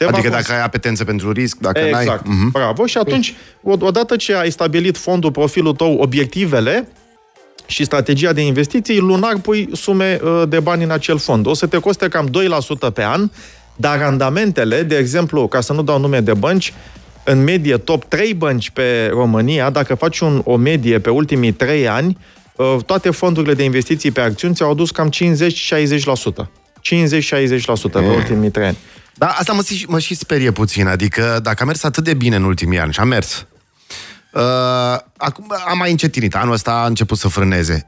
te 0.06 0.14
adică 0.14 0.30
dacă 0.30 0.52
ai 0.52 0.64
apetență 0.64 1.04
pentru 1.04 1.32
risc, 1.32 1.58
dacă 1.58 1.80
exact. 1.80 1.94
n-ai... 1.94 2.04
Exact, 2.04 2.52
bravo. 2.52 2.86
Și 2.86 2.98
atunci, 2.98 3.36
odată 3.62 4.16
ce 4.16 4.36
ai 4.36 4.52
stabilit 4.52 4.98
fondul, 4.98 5.32
profilul 5.32 5.74
tău, 5.74 5.98
obiectivele, 5.98 6.88
și 7.66 7.84
strategia 7.84 8.34
de 8.34 8.42
investiții, 8.42 8.98
lunar 8.98 9.38
pui 9.38 9.70
sume 9.74 10.20
uh, 10.24 10.44
de 10.48 10.60
bani 10.60 10.84
în 10.84 10.92
acel 10.92 11.18
fond. 11.18 11.46
O 11.46 11.54
să 11.54 11.66
te 11.66 11.78
coste 11.78 12.08
cam 12.08 12.30
2% 12.90 12.94
pe 12.94 13.04
an, 13.04 13.30
dar 13.76 14.00
randamentele, 14.00 14.82
de 14.82 14.98
exemplu, 14.98 15.48
ca 15.48 15.62
să 15.62 15.74
nu 15.74 15.84
dau 15.84 16.00
nume 16.00 16.20
de 16.20 16.34
bănci, 16.34 16.74
în 17.24 17.44
medie 17.44 17.78
top 17.78 18.04
3 18.04 18.34
bănci 18.34 18.70
pe 18.70 19.10
România, 19.12 19.70
dacă 19.70 19.96
faci 19.96 20.20
un, 20.20 20.42
o 20.44 20.56
medie 20.56 21.00
pe 21.00 21.10
ultimii 21.10 21.52
3 21.52 21.88
ani, 21.88 22.18
uh, 22.56 22.76
toate 22.86 23.10
fondurile 23.10 23.54
de 23.54 23.64
investiții 23.64 24.12
pe 24.12 24.22
acțiuni 24.22 24.54
ți-au 24.54 24.72
adus 24.72 24.92
cam 24.92 25.10
50-60%. 25.10 26.50
50-60% 26.82 27.92
pe 27.92 28.00
ultimii 28.00 28.50
3 28.50 28.68
ani. 28.68 28.78
Da, 29.16 29.28
asta 29.28 29.54
mă, 29.54 29.64
mă 29.88 30.00
și 30.00 30.16
sperie 30.16 30.52
puțin. 30.52 30.88
Adică 30.88 31.40
dacă 31.44 31.64
a 31.64 31.66
mers 31.66 31.84
atât 31.84 32.04
de 32.04 32.14
bine 32.14 32.36
în 32.36 32.44
ultimii 32.44 32.80
ani 32.80 32.94
și 32.94 33.00
a 33.00 33.04
mers, 33.04 33.46
uh, 34.34 34.42
acum 35.18 35.56
am 35.68 35.78
mai 35.78 35.92
încetinit. 35.92 36.36
Anul 36.36 36.54
ăsta 36.54 36.72
a 36.72 36.86
început 36.86 37.18
să 37.18 37.28
frâneze. 37.28 37.88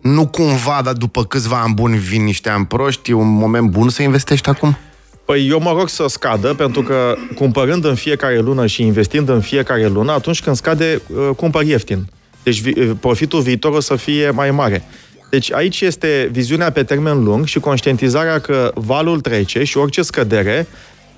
Nu 0.00 0.26
cumva, 0.26 0.80
dar 0.84 0.92
după 0.92 1.24
câțiva 1.24 1.60
ani 1.60 1.74
buni 1.74 1.98
vin 1.98 2.24
niște 2.24 2.48
ani 2.48 2.66
proști, 2.66 3.10
e 3.10 3.14
un 3.14 3.28
moment 3.28 3.70
bun 3.70 3.88
să 3.88 4.02
investești 4.02 4.48
acum? 4.48 4.76
Păi 5.24 5.48
eu 5.48 5.60
mă 5.60 5.72
rog 5.72 5.88
să 5.88 6.04
scadă, 6.08 6.54
pentru 6.54 6.82
că 6.82 7.14
cumpărând 7.34 7.84
în 7.84 7.94
fiecare 7.94 8.38
lună 8.38 8.66
și 8.66 8.82
investind 8.82 9.28
în 9.28 9.40
fiecare 9.40 9.86
lună, 9.86 10.12
atunci 10.12 10.42
când 10.42 10.56
scade, 10.56 11.02
uh, 11.06 11.28
cumpăr 11.36 11.64
ieftin. 11.64 12.08
Deci 12.42 12.60
uh, 12.60 12.90
profitul 13.00 13.40
viitor 13.40 13.72
o 13.72 13.80
să 13.80 13.96
fie 13.96 14.30
mai 14.30 14.50
mare. 14.50 14.84
Deci 15.30 15.52
aici 15.52 15.80
este 15.80 16.28
viziunea 16.32 16.70
pe 16.70 16.82
termen 16.82 17.24
lung 17.24 17.46
și 17.46 17.60
conștientizarea 17.60 18.38
că 18.38 18.72
valul 18.74 19.20
trece 19.20 19.64
și 19.64 19.76
orice 19.76 20.02
scădere 20.02 20.66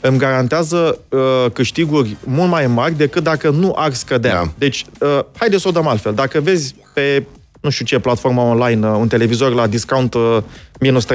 îmi 0.00 0.18
garantează 0.18 0.98
uh, 1.08 1.20
câștiguri 1.52 2.16
mult 2.24 2.50
mai 2.50 2.66
mari 2.66 2.96
decât 2.96 3.22
dacă 3.22 3.50
nu 3.50 3.72
ar 3.76 3.92
scădea. 3.92 4.32
Da. 4.32 4.52
Deci, 4.58 4.84
uh, 5.00 5.20
haideți 5.36 5.62
să 5.62 5.68
o 5.68 5.70
dăm 5.70 5.86
altfel. 5.86 6.14
Dacă 6.14 6.40
vezi 6.40 6.74
pe, 6.94 7.24
nu 7.60 7.70
știu 7.70 7.84
ce 7.84 7.98
platformă 7.98 8.40
online, 8.40 8.88
uh, 8.88 8.96
un 8.98 9.08
televizor 9.08 9.54
la 9.54 9.66
discount 9.66 10.14
uh, 10.14 10.38
minus 10.80 11.06
30%, 11.06 11.12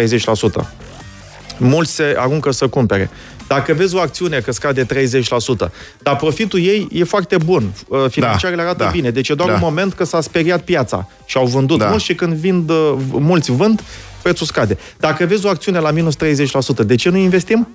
mulți 1.58 1.92
se 1.92 2.16
aruncă 2.18 2.52
să 2.52 2.68
cumpere. 2.68 3.10
Dacă 3.48 3.74
vezi 3.74 3.96
o 3.96 4.00
acțiune 4.00 4.40
că 4.40 4.52
scade 4.52 4.86
30%, 4.86 4.88
dar 6.04 6.16
profitul 6.16 6.60
ei 6.60 6.88
e 6.92 7.04
foarte 7.04 7.38
bun, 7.46 7.72
uh, 7.88 8.06
financiarele 8.10 8.62
da, 8.62 8.68
arată 8.68 8.84
da, 8.84 8.90
bine, 8.90 9.10
deci 9.10 9.30
e 9.30 9.34
doar 9.34 9.50
da. 9.50 9.56
un 9.56 9.60
moment 9.64 9.94
că 9.94 10.04
s-a 10.04 10.22
speriat 10.22 10.62
piața 10.62 11.08
și 11.26 11.38
au 11.38 11.46
vândut 11.46 11.78
da. 11.78 11.88
mulți 11.88 12.06
și 12.06 12.16
când 12.16 12.34
vind, 12.34 12.70
uh, 12.70 12.94
mulți 13.12 13.52
vând, 13.52 13.84
prețul 14.22 14.46
scade. 14.46 14.78
Dacă 15.00 15.26
vezi 15.26 15.46
o 15.46 15.50
acțiune 15.50 15.80
la 15.80 15.92
minus 15.92 16.16
30%, 16.16 16.84
de 16.86 16.96
ce 16.96 17.10
nu 17.10 17.18
investim? 17.18 17.68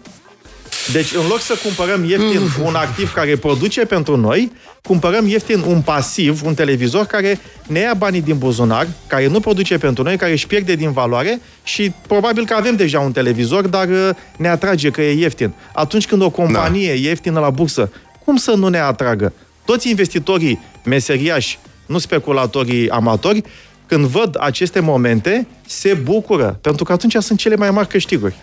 Deci, 0.92 1.12
în 1.14 1.26
loc 1.28 1.40
să 1.40 1.54
cumpărăm 1.62 2.04
ieftin 2.04 2.40
un 2.64 2.74
activ 2.74 3.12
care 3.12 3.36
produce 3.36 3.84
pentru 3.84 4.16
noi, 4.16 4.52
cumpărăm 4.82 5.26
ieftin 5.26 5.60
un 5.66 5.80
pasiv, 5.80 6.42
un 6.44 6.54
televizor 6.54 7.06
care 7.06 7.40
ne 7.66 7.78
ia 7.78 7.94
banii 7.94 8.20
din 8.20 8.38
buzunar, 8.38 8.86
care 9.06 9.26
nu 9.26 9.40
produce 9.40 9.78
pentru 9.78 10.02
noi, 10.02 10.16
care 10.16 10.32
își 10.32 10.46
pierde 10.46 10.74
din 10.74 10.92
valoare 10.92 11.40
și 11.62 11.92
probabil 12.06 12.46
că 12.46 12.54
avem 12.54 12.76
deja 12.76 13.00
un 13.00 13.12
televizor, 13.12 13.66
dar 13.66 13.88
uh, 13.88 14.10
ne 14.36 14.48
atrage 14.48 14.90
că 14.90 15.02
e 15.02 15.12
ieftin. 15.12 15.52
Atunci 15.74 16.06
când 16.06 16.22
o 16.22 16.30
companie 16.30 16.86
da. 16.86 16.92
e 16.92 16.98
ieftină 16.98 17.40
la 17.40 17.50
bursă, 17.50 17.92
cum 18.24 18.36
să 18.36 18.50
nu 18.50 18.68
ne 18.68 18.78
atragă? 18.78 19.32
Toți 19.64 19.88
investitorii 19.88 20.60
meseriași, 20.84 21.58
nu 21.86 21.98
speculatorii 21.98 22.90
amatori, 22.90 23.42
când 23.86 24.04
văd 24.04 24.36
aceste 24.40 24.80
momente, 24.80 25.46
se 25.66 25.94
bucură, 25.94 26.58
pentru 26.60 26.84
că 26.84 26.92
atunci 26.92 27.16
sunt 27.18 27.38
cele 27.38 27.56
mai 27.56 27.70
mari 27.70 27.88
câștiguri. 27.88 28.34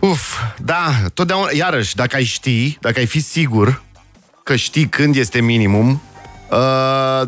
Uf, 0.00 0.36
da, 0.64 0.92
totdeauna, 1.14 1.48
iarăși, 1.52 1.94
dacă 1.94 2.16
ai 2.16 2.24
ști, 2.24 2.78
dacă 2.80 2.98
ai 2.98 3.06
fi 3.06 3.20
sigur 3.20 3.82
că 4.42 4.56
știi 4.56 4.86
când 4.86 5.16
este 5.16 5.40
minimum, 5.40 5.88
uh, 5.90 6.58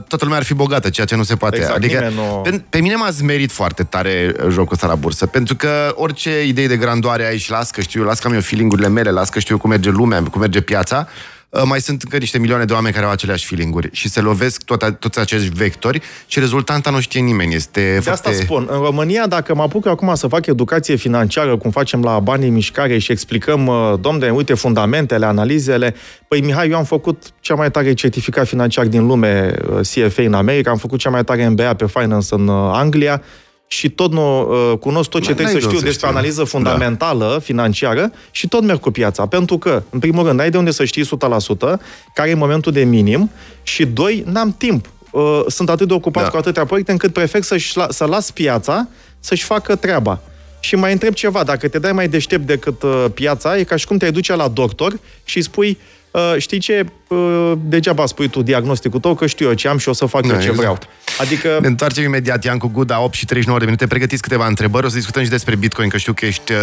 toată 0.08 0.20
lumea 0.20 0.36
ar 0.36 0.44
fi 0.44 0.54
bogată, 0.54 0.90
ceea 0.90 1.06
ce 1.06 1.16
nu 1.16 1.22
se 1.22 1.36
poate. 1.36 1.56
Exact, 1.56 1.76
adică, 1.76 2.12
nu... 2.14 2.40
pe, 2.42 2.62
pe 2.68 2.80
mine 2.80 2.94
m-a 2.94 3.10
zmerit 3.10 3.52
foarte 3.52 3.82
tare 3.82 4.34
jocul 4.48 4.72
ăsta 4.72 4.86
la 4.86 4.94
bursă, 4.94 5.26
pentru 5.26 5.56
că 5.56 5.92
orice 5.94 6.46
idee 6.46 6.66
de 6.66 6.76
grandoare 6.76 7.26
ai 7.26 7.38
și 7.38 7.50
las 7.50 7.70
că 7.70 7.80
știu, 7.80 8.04
las 8.04 8.18
că 8.18 8.26
am 8.26 8.34
eu 8.34 8.40
feeling-urile 8.40 8.88
mele, 8.88 9.10
las 9.10 9.28
că 9.28 9.38
știu 9.38 9.58
cum 9.58 9.70
merge 9.70 9.90
lumea, 9.90 10.22
cum 10.22 10.40
merge 10.40 10.60
piața, 10.60 11.08
Uh, 11.08 11.33
mai 11.64 11.80
sunt 11.80 12.02
încă 12.02 12.16
niște 12.16 12.38
milioane 12.38 12.64
de 12.64 12.72
oameni 12.72 12.94
care 12.94 13.06
au 13.06 13.12
aceleași 13.12 13.46
feeling-uri 13.46 13.88
și 13.92 14.08
se 14.08 14.20
lovesc 14.20 14.62
toate, 14.62 14.90
toți 14.90 15.18
acești 15.18 15.48
vectori 15.48 16.02
și 16.26 16.38
rezultanta 16.38 16.90
nu 16.90 17.00
știe 17.00 17.20
nimeni. 17.20 17.54
Este 17.54 17.92
de 17.94 18.00
foarte... 18.00 18.28
asta 18.28 18.42
spun. 18.44 18.68
În 18.70 18.78
România, 18.78 19.26
dacă 19.26 19.54
mă 19.54 19.62
apuc 19.62 19.84
eu 19.84 19.92
acum 19.92 20.14
să 20.14 20.26
fac 20.26 20.46
educație 20.46 20.96
financiară, 20.96 21.56
cum 21.56 21.70
facem 21.70 22.02
la 22.02 22.18
banii 22.18 22.48
în 22.48 22.54
mișcare 22.54 22.98
și 22.98 23.12
explicăm, 23.12 23.66
uh, 23.66 23.94
domne, 24.00 24.30
uite, 24.30 24.54
fundamentele, 24.54 25.26
analizele, 25.26 25.94
păi 26.28 26.40
Mihai, 26.40 26.68
eu 26.68 26.76
am 26.76 26.84
făcut 26.84 27.22
cea 27.40 27.54
mai 27.54 27.70
tare 27.70 27.94
certificat 27.94 28.46
financiar 28.46 28.86
din 28.86 29.06
lume, 29.06 29.54
uh, 29.70 29.80
CFA 29.80 30.22
în 30.22 30.34
America, 30.34 30.70
am 30.70 30.76
făcut 30.76 30.98
cea 30.98 31.10
mai 31.10 31.24
tare 31.24 31.48
MBA 31.48 31.74
pe 31.74 31.86
Finance 31.86 32.28
în 32.30 32.48
Anglia, 32.48 33.22
și 33.74 33.90
tot 33.90 34.12
nu 34.12 34.40
uh, 34.40 34.78
cunosc 34.78 35.08
tot 35.08 35.20
ce 35.20 35.26
N-ai 35.26 35.34
trebuie 35.36 35.62
să 35.62 35.68
de 35.68 35.74
știu 35.74 35.78
să 35.78 35.84
despre 35.84 36.06
știu. 36.06 36.18
analiză 36.18 36.44
fundamentală, 36.44 37.28
da. 37.32 37.38
financiară 37.38 38.12
și 38.30 38.48
tot 38.48 38.62
merg 38.62 38.80
cu 38.80 38.90
piața. 38.90 39.26
Pentru 39.26 39.58
că, 39.58 39.82
în 39.90 39.98
primul 39.98 40.24
rând, 40.26 40.38
n-ai 40.38 40.50
de 40.50 40.56
unde 40.58 40.70
să 40.70 40.84
știi 40.84 41.04
100% 41.04 41.06
care 42.14 42.30
e 42.30 42.34
momentul 42.34 42.72
de 42.72 42.84
minim 42.84 43.30
și, 43.62 43.84
doi, 43.84 44.24
n-am 44.26 44.54
timp. 44.58 44.86
Uh, 45.10 45.40
sunt 45.46 45.68
atât 45.68 45.88
de 45.88 45.94
ocupat 45.94 46.22
Da. 46.22 46.28
da. 46.28 46.34
cu 46.34 46.36
atâtea 46.40 46.64
proiecte 46.64 46.92
încât 46.92 47.12
prefer 47.12 47.42
să-și, 47.42 47.76
la- 47.76 47.86
să 47.90 48.04
las 48.04 48.30
piața 48.30 48.88
să-și 49.20 49.44
facă 49.44 49.76
treaba. 49.76 50.20
Și 50.60 50.74
mai 50.76 50.92
întreb 50.92 51.12
ceva, 51.14 51.42
dacă 51.44 51.68
te 51.68 51.78
dai 51.78 51.92
mai 51.92 52.08
deștept 52.08 52.46
decât 52.46 52.82
uh, 52.82 53.04
piața, 53.14 53.58
e 53.58 53.62
ca 53.62 53.76
și 53.76 53.86
cum 53.86 53.96
te-ai 53.96 54.12
duce 54.12 54.34
la 54.34 54.48
doctor 54.48 54.98
și 55.24 55.36
îi 55.36 55.42
spui, 55.42 55.78
uh, 56.14 56.34
știi 56.38 56.58
ce, 56.58 56.84
uh, 57.08 57.52
degeaba 57.56 58.06
spui 58.06 58.28
tu 58.28 58.42
diagnosticul 58.42 59.00
tău, 59.00 59.14
că 59.14 59.26
știu 59.26 59.46
eu 59.46 59.54
ce 59.54 59.68
am 59.68 59.78
și 59.78 59.88
o 59.88 59.92
să 59.92 60.06
fac 60.06 60.22
Da, 60.22 60.28
eu 60.28 60.34
ce 60.34 60.48
exact. 60.48 60.58
vreau. 60.58 60.78
Adică 61.18 61.58
Ne 61.60 61.66
întoarcem 61.66 62.04
imediat, 62.04 62.44
Ian, 62.44 62.58
cu 62.58 62.68
Guda, 62.68 63.00
8 63.00 63.14
și 63.14 63.24
39 63.24 63.58
de 63.58 63.64
minute. 63.64 63.86
Pregătiți 63.86 64.22
câteva 64.22 64.46
întrebări, 64.46 64.86
o 64.86 64.88
să 64.88 64.96
discutăm 64.96 65.22
și 65.22 65.30
despre 65.30 65.56
Bitcoin, 65.56 65.88
că 65.88 65.96
știu 65.96 66.12
că 66.12 66.26
ești 66.26 66.52
uh, 66.52 66.58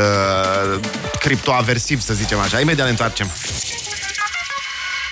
criptoaversiv, 1.20 2.02
să 2.02 2.14
zicem 2.14 2.40
așa. 2.40 2.60
Imediat 2.60 2.86
ne 2.86 2.92
întoarcem. 2.92 3.28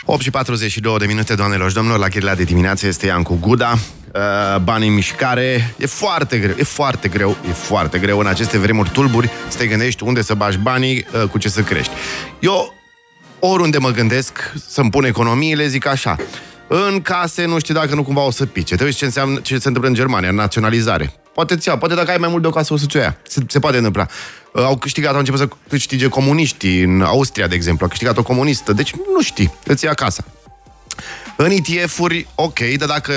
8 0.06 0.22
și 0.22 0.30
42 0.30 0.98
de 0.98 1.06
minute, 1.06 1.36
doamnelor 1.36 1.70
și 1.70 1.76
domnilor, 1.76 2.00
la 2.00 2.08
Chirila 2.08 2.36
de 2.36 2.44
dimineață 2.44 2.88
este 2.88 3.06
Ian 3.06 3.24
cu 3.24 3.38
Guda. 3.42 3.78
Uh, 4.14 4.60
bani 4.62 4.88
în 4.88 4.94
mișcare. 4.94 5.74
E 5.78 5.86
foarte 5.86 6.38
greu, 6.38 6.56
e 6.58 6.64
foarte 6.64 7.08
greu, 7.08 7.38
e 7.50 7.52
foarte 7.52 7.98
greu 8.00 8.20
în 8.20 8.28
aceste 8.28 8.58
vremuri 8.58 8.90
tulburi 8.90 9.30
să 9.48 9.58
te 9.58 9.66
gândești 9.66 10.04
unde 10.04 10.22
să 10.22 10.34
bagi 10.34 10.58
banii, 10.58 11.06
uh, 11.14 11.30
cu 11.30 11.38
ce 11.38 11.50
să 11.50 11.62
crești. 11.62 11.92
Eu 12.40 12.74
oriunde 13.40 13.78
mă 13.78 13.90
gândesc 13.90 14.54
să-mi 14.68 14.90
pun 14.90 15.04
economiile, 15.04 15.68
zic 15.68 15.86
așa. 15.86 16.16
În 16.68 17.02
case, 17.02 17.46
nu 17.46 17.60
știu 17.60 17.74
dacă 17.74 17.96
nu 17.96 18.04
cumva 18.04 18.22
o 18.22 18.32
să 18.32 18.46
pice. 18.46 18.76
Te 18.76 18.84
uiți 18.84 18.98
ce, 18.98 19.06
înseamnă, 19.06 19.40
ce 19.40 19.58
se 19.58 19.68
întâmplă 19.68 19.88
în 19.88 19.94
Germania, 19.94 20.32
naționalizare. 20.32 21.14
Poate 21.34 21.56
ți 21.56 21.70
poate 21.70 21.96
dacă 21.96 22.12
ai 22.12 22.18
mai 22.18 22.30
mult 22.30 22.42
de 22.42 22.48
o 22.48 22.52
casă, 22.52 22.74
o 22.74 22.78
să-ți 22.78 22.98
o 22.98 23.00
ia. 23.00 23.18
Se, 23.28 23.42
se 23.48 23.60
poate 23.60 23.78
întâmpla. 23.78 24.08
Uh, 24.54 24.64
Au 24.64 24.78
câștigat, 24.78 25.12
au 25.12 25.20
început 25.20 25.40
să 25.40 25.48
câștige 25.70 26.08
comuniștii 26.08 26.82
în 26.82 27.02
Austria, 27.02 27.48
de 27.48 27.56
exemplu. 27.56 27.86
A 27.86 27.90
câștigat 27.90 28.18
o 28.18 28.24
comunistă. 28.24 28.74
Deci 28.74 28.94
nu 29.14 29.22
știi, 29.22 29.54
îți 29.66 29.86
ia 29.86 29.94
casa. 29.94 30.24
În 31.36 31.50
ETF-uri, 31.52 32.28
ok, 32.36 32.60
dar 32.60 32.88
dacă 32.88 33.14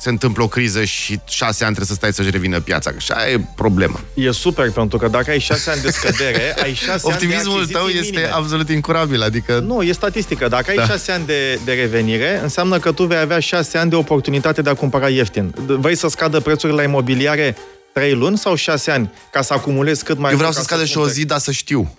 se 0.00 0.08
întâmplă 0.08 0.42
o 0.42 0.48
criză 0.48 0.84
și 0.84 1.20
șase 1.28 1.64
ani 1.64 1.74
trebuie 1.74 1.86
să 1.86 1.94
stai 1.94 2.12
să-și 2.12 2.30
revină 2.30 2.60
piața, 2.60 2.90
că 2.90 2.96
așa 2.98 3.28
e 3.28 3.40
problema. 3.54 4.00
E 4.14 4.30
super, 4.30 4.70
pentru 4.70 4.98
că 4.98 5.08
dacă 5.08 5.30
ai 5.30 5.38
șase 5.38 5.70
ani 5.70 5.80
de 5.80 5.90
scădere, 5.90 6.54
ai 6.62 6.74
șase 6.74 7.06
Optimismul 7.06 7.56
ani 7.58 7.66
de 7.66 7.72
tău 7.72 7.82
achiziții 7.82 8.06
este 8.08 8.18
minime. 8.20 8.34
absolut 8.36 8.68
incurabil, 8.70 9.22
adică... 9.22 9.58
Nu, 9.58 9.82
e 9.82 9.92
statistică. 9.92 10.48
Dacă 10.48 10.70
ai 10.70 10.76
Da. 10.76 10.84
șase 10.86 11.12
ani 11.12 11.26
de, 11.26 11.58
de 11.64 11.72
revenire, 11.72 12.40
înseamnă 12.42 12.78
că 12.78 12.92
tu 12.92 13.04
vei 13.04 13.18
avea 13.18 13.38
șase 13.38 13.78
ani 13.78 13.90
de 13.90 13.96
oportunitate 13.96 14.62
de 14.62 14.70
a 14.70 14.74
cumpăra 14.74 15.08
ieftin. 15.08 15.54
D- 15.54 15.56
Vrei 15.78 15.96
să 15.96 16.08
scadă 16.08 16.40
prețurile 16.40 16.78
la 16.82 16.88
imobiliare 16.88 17.56
trei 17.92 18.14
luni 18.14 18.38
sau 18.38 18.54
șase 18.54 18.90
ani 18.90 19.10
ca 19.32 19.42
să 19.42 19.52
acumulezi 19.52 20.04
cât 20.04 20.18
mai 20.18 20.30
Eu 20.30 20.36
vreau 20.36 20.52
mult 20.52 20.62
să 20.64 20.68
ca 20.68 20.74
scadă 20.74 20.84
și 20.90 20.96
o 20.96 21.00
cumperi? 21.00 21.18
zi, 21.20 21.24
dar 21.26 21.38
să 21.38 21.50
știu. 21.52 21.94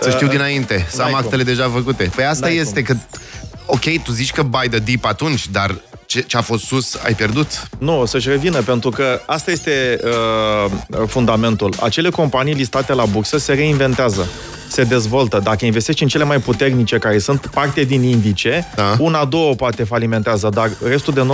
Să 0.00 0.10
știu 0.10 0.26
dinainte, 0.28 0.86
să 0.90 1.00
am 1.02 1.06
Uh, 1.08 1.12
n-ai 1.12 1.22
actele 1.22 1.42
deja 1.42 1.70
făcute. 1.74 2.10
Păi 2.14 2.24
asta 2.24 2.46
N-ai 2.46 2.56
este, 2.56 2.82
că... 2.82 2.94
Ok, 3.66 4.02
tu 4.02 4.12
zici 4.12 4.32
că 4.32 4.42
buy 4.42 4.68
the 4.68 4.78
deep 4.78 5.04
atunci, 5.04 5.48
dar 5.48 5.74
ce, 6.06 6.20
ce 6.20 6.36
a 6.36 6.40
fost 6.40 6.64
sus 6.64 6.94
ai 7.04 7.14
pierdut? 7.14 7.68
Nu, 7.78 8.00
o 8.00 8.06
să-și 8.06 8.28
revină, 8.28 8.60
pentru 8.62 8.90
că 8.90 9.20
asta 9.26 9.50
este 9.50 10.00
uh, 10.04 10.70
fundamentul. 11.06 11.74
Acele 11.80 12.10
companii 12.10 12.54
listate 12.54 12.92
la 12.92 13.04
bursă 13.04 13.38
se 13.38 13.52
reinventează, 13.52 14.26
se 14.68 14.82
dezvoltă. 14.82 15.40
Dacă 15.42 15.64
investești 15.64 16.02
în 16.02 16.08
cele 16.08 16.24
mai 16.24 16.38
puternice, 16.38 16.98
care 16.98 17.18
sunt 17.18 17.46
parte 17.46 17.84
din 17.84 18.02
indice, 18.02 18.66
Da. 18.74 18.96
una, 18.98 19.24
două 19.24 19.54
poate 19.54 19.84
falimentează, 19.84 20.48
dar 20.54 20.70
restul 20.84 21.14
de 21.14 21.26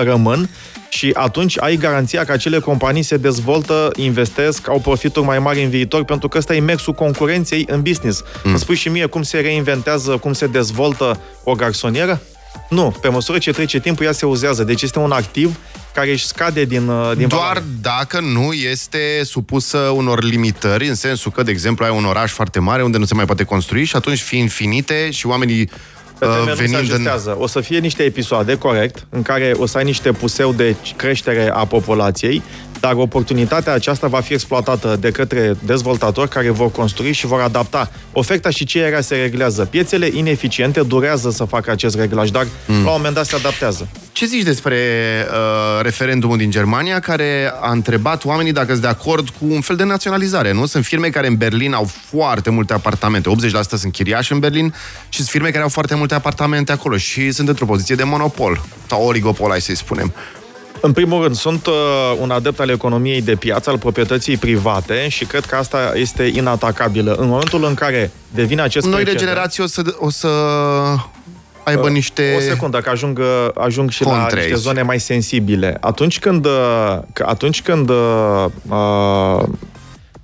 99% 0.00 0.02
rămân 0.02 0.48
și 0.88 1.10
atunci 1.14 1.60
ai 1.60 1.76
garanția 1.76 2.24
că 2.24 2.32
acele 2.32 2.58
companii 2.58 3.02
se 3.02 3.16
dezvoltă, 3.16 3.90
investesc, 3.96 4.68
au 4.68 4.78
profituri 4.78 5.26
mai 5.26 5.38
mari 5.38 5.62
în 5.62 5.70
viitor, 5.70 6.04
pentru 6.04 6.28
că 6.28 6.38
ăsta 6.38 6.54
e 6.54 6.60
mersul 6.60 6.92
concurenței 6.92 7.64
în 7.70 7.82
business. 7.82 8.22
Mm. 8.44 8.50
Îmi 8.50 8.58
spui 8.58 8.76
și 8.76 8.88
mie 8.88 9.06
cum 9.06 9.22
se 9.22 9.38
reinventează, 9.38 10.16
cum 10.16 10.32
se 10.32 10.46
dezvoltă 10.46 11.20
o 11.44 11.52
garsonieră? 11.54 12.20
Nu, 12.68 12.94
pe 13.00 13.08
măsură 13.08 13.38
ce 13.38 13.50
trece 13.50 13.80
timpul, 13.80 14.04
ea 14.04 14.12
se 14.12 14.26
uzează. 14.26 14.64
Deci 14.64 14.82
este 14.82 14.98
un 14.98 15.10
activ 15.10 15.56
care 15.94 16.10
își 16.10 16.26
scade 16.26 16.64
din, 16.64 16.88
uh, 16.88 17.12
din 17.16 17.28
Doar 17.28 17.40
valoare. 17.42 17.62
dacă 17.80 18.20
nu 18.20 18.52
este 18.52 19.20
supusă 19.24 19.78
unor 19.78 20.22
limitări, 20.22 20.88
în 20.88 20.94
sensul 20.94 21.30
că, 21.30 21.42
de 21.42 21.50
exemplu, 21.50 21.84
ai 21.84 21.90
un 21.90 22.04
oraș 22.04 22.32
foarte 22.32 22.58
mare 22.60 22.82
unde 22.82 22.98
nu 22.98 23.04
se 23.04 23.14
mai 23.14 23.24
poate 23.24 23.44
construi 23.44 23.84
și 23.84 23.96
atunci 23.96 24.20
fiind 24.20 24.50
finite 24.50 25.10
și 25.10 25.26
oamenii 25.26 25.64
Pe 25.64 25.72
termen 25.72 25.97
uh, 26.26 26.34
lung 26.36 26.48
se 26.48 26.54
venind 26.54 26.74
în... 26.74 26.80
ajustează. 26.80 27.36
O 27.38 27.46
să 27.46 27.60
fie 27.60 27.78
niște 27.78 28.02
episoade, 28.02 28.58
corect, 28.58 29.06
în 29.10 29.22
care 29.22 29.52
o 29.56 29.66
să 29.66 29.78
ai 29.78 29.84
niște 29.84 30.12
puseu 30.12 30.52
de 30.52 30.76
creștere 30.96 31.50
a 31.52 31.64
populației, 31.64 32.42
dar 32.80 32.92
oportunitatea 32.94 33.72
aceasta 33.72 34.06
va 34.06 34.20
fi 34.20 34.32
exploatată 34.32 34.96
de 35.00 35.10
către 35.10 35.56
dezvoltatori 35.64 36.28
care 36.28 36.50
vor 36.50 36.70
construi 36.70 37.12
și 37.12 37.26
vor 37.26 37.40
adapta. 37.40 37.90
Oferta 38.12 38.50
și 38.50 38.64
cererea 38.64 39.00
se 39.00 39.16
reglează. 39.16 39.64
Piețele 39.64 40.10
ineficiente 40.12 40.82
durează 40.82 41.30
să 41.30 41.44
facă 41.44 41.70
acest 41.70 41.96
reglaj, 41.96 42.30
dar 42.30 42.46
mm. 42.66 42.74
la 42.74 42.90
un 42.90 42.94
moment 42.96 43.14
dat 43.14 43.26
se 43.26 43.34
adaptează. 43.34 43.88
Ce 44.18 44.26
zici 44.26 44.42
despre 44.42 44.76
uh, 45.30 45.82
referendumul 45.82 46.36
din 46.36 46.50
Germania 46.50 47.00
care 47.00 47.52
a 47.60 47.70
întrebat 47.70 48.24
oamenii 48.24 48.52
dacă 48.52 48.70
sunt 48.70 48.80
de 48.80 48.86
acord 48.86 49.28
cu 49.28 49.44
un 49.48 49.60
fel 49.60 49.76
de 49.76 49.84
naționalizare, 49.84 50.52
nu? 50.52 50.66
Sunt 50.66 50.84
firme 50.84 51.08
care 51.08 51.26
în 51.26 51.36
Berlin 51.36 51.72
au 51.72 51.90
foarte 52.10 52.50
multe 52.50 52.72
apartamente, 52.72 53.30
80% 53.30 53.60
sunt 53.76 53.92
chiriași 53.92 54.32
în 54.32 54.38
Berlin 54.38 54.74
și 55.08 55.16
sunt 55.16 55.28
firme 55.28 55.50
care 55.50 55.62
au 55.62 55.68
foarte 55.68 55.94
multe 55.94 56.14
apartamente 56.14 56.72
acolo 56.72 56.96
și 56.96 57.30
sunt 57.30 57.48
într-o 57.48 57.66
poziție 57.66 57.94
de 57.94 58.04
monopol 58.04 58.60
sau 58.88 59.04
oligopol, 59.04 59.50
hai 59.50 59.60
să-i 59.60 59.76
spunem. 59.76 60.12
În 60.80 60.92
primul 60.92 61.22
rând, 61.22 61.34
sunt 61.34 61.66
uh, 61.66 61.72
un 62.20 62.30
adept 62.30 62.60
al 62.60 62.68
economiei 62.68 63.22
de 63.22 63.34
piață, 63.34 63.70
al 63.70 63.78
proprietății 63.78 64.36
private 64.36 65.08
și 65.08 65.24
cred 65.24 65.44
că 65.44 65.56
asta 65.56 65.92
este 65.94 66.30
inatacabilă. 66.34 67.14
În 67.14 67.28
momentul 67.28 67.64
în 67.64 67.74
care 67.74 68.10
devine 68.34 68.62
acest 68.62 68.86
Noile 68.86 69.10
precedent- 69.10 69.18
generații 69.18 69.62
o 69.62 69.66
să, 69.66 69.82
o 69.98 70.10
să 70.10 70.28
aibă 71.68 71.88
niște... 71.88 72.34
O 72.36 72.40
secundă, 72.40 72.78
că 72.78 72.90
ajung, 72.90 73.18
uh, 73.18 73.48
ajung 73.54 73.90
și 73.90 74.04
la 74.04 74.10
Contre 74.10 74.36
niște 74.36 74.52
aici. 74.52 74.62
zone 74.62 74.82
mai 74.82 75.00
sensibile. 75.00 75.76
Atunci 75.80 76.18
când, 76.18 76.44
uh, 76.44 76.98
că 77.12 77.24
atunci 77.26 77.62
când 77.62 77.88
uh, 77.90 78.44
uh, 78.68 79.42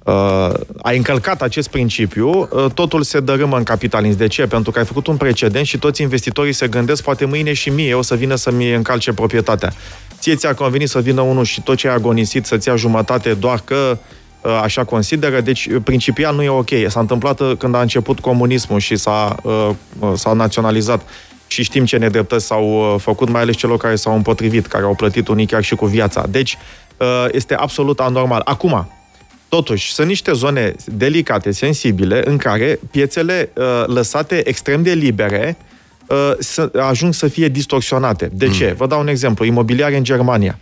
uh, 0.05 0.51
ai 0.83 0.97
încălcat 0.97 1.43
acest 1.43 1.69
principiu, 1.69 2.29
uh, 2.51 2.67
totul 2.75 3.03
se 3.03 3.21
dărâmă 3.21 3.57
în 3.57 3.63
capitalism. 3.63 4.19
De 4.19 4.27
ce? 4.27 4.47
Pentru 4.47 4.71
că 4.71 4.79
ai 4.79 4.85
făcut 4.85 5.07
un 5.07 5.17
precedent 5.17 5.67
și 5.67 5.79
toți 5.79 6.03
investitorii 6.03 6.53
se 6.53 6.67
gândesc, 6.69 7.03
poate 7.03 7.25
mâine 7.25 7.53
și 7.53 7.71
mie 7.71 7.95
o 7.95 8.03
să 8.03 8.15
vină 8.15 8.35
să-mi 8.35 8.75
încalce 8.75 9.13
proprietatea. 9.13 9.73
Ție 10.21 10.35
ți-a 10.35 10.55
convenit 10.55 10.89
să 10.89 11.01
vină 11.01 11.21
unul 11.21 11.45
și 11.45 11.61
tot 11.63 11.77
ce 11.77 11.89
ai 11.89 11.95
agonisit 11.95 12.47
să-ți 12.47 12.69
ia 12.69 12.77
jumătate 12.77 13.35
doar 13.35 13.61
că 13.65 13.99
uh, 14.41 14.61
așa 14.63 14.85
consideră, 14.85 15.41
deci 15.41 15.67
uh, 15.67 15.77
principial 15.85 16.35
nu 16.35 16.43
e 16.43 16.49
ok. 16.49 16.69
S-a 16.89 17.01
întâmplat 17.01 17.41
uh, 17.41 17.53
când 17.59 17.75
a 17.75 17.81
început 17.81 18.21
comunismul 18.21 18.79
și 18.81 18.97
s-a, 18.97 19.37
uh, 19.43 19.69
uh, 19.99 20.13
s-a 20.15 20.33
naționalizat 20.33 21.03
și 21.55 21.63
știm 21.63 21.85
ce 21.85 21.97
nedreptăți 21.97 22.47
s-au 22.47 22.93
uh, 22.95 23.01
făcut, 23.01 23.29
mai 23.29 23.41
ales 23.41 23.57
celor 23.57 23.77
care 23.77 23.97
s-au 23.97 24.15
împotrivit, 24.15 24.67
care 24.67 24.85
au 24.85 24.95
plătit 24.95 25.29
unii 25.29 25.47
chiar 25.47 25.63
și 25.65 25.75
cu 25.75 25.87
viața. 25.87 26.27
Deci, 26.29 26.57
uh, 26.97 27.27
este 27.33 27.55
absolut 27.55 28.01
anormal. 28.01 28.41
Acum, 28.45 28.89
Totuși, 29.49 29.93
sunt 29.93 30.07
niște 30.07 30.33
zone 30.33 30.75
delicate, 30.85 31.51
sensibile, 31.51 32.23
în 32.25 32.37
care 32.37 32.79
piețele 32.91 33.51
uh, 33.55 33.65
lăsate 33.87 34.49
extrem 34.49 34.83
de 34.83 34.93
libere 34.93 35.57
uh, 36.07 36.33
să, 36.39 36.71
ajung 36.77 37.15
să 37.15 37.29
fie 37.29 37.49
distorsionate. 37.49 38.31
De 38.33 38.49
ce? 38.49 38.69
Mm. 38.69 38.77
Vă 38.77 38.87
dau 38.87 39.01
un 39.01 39.09
exemplu. 39.09 39.45
Imobiliare 39.45 39.97
în 39.97 40.05
Germania. 40.05 40.59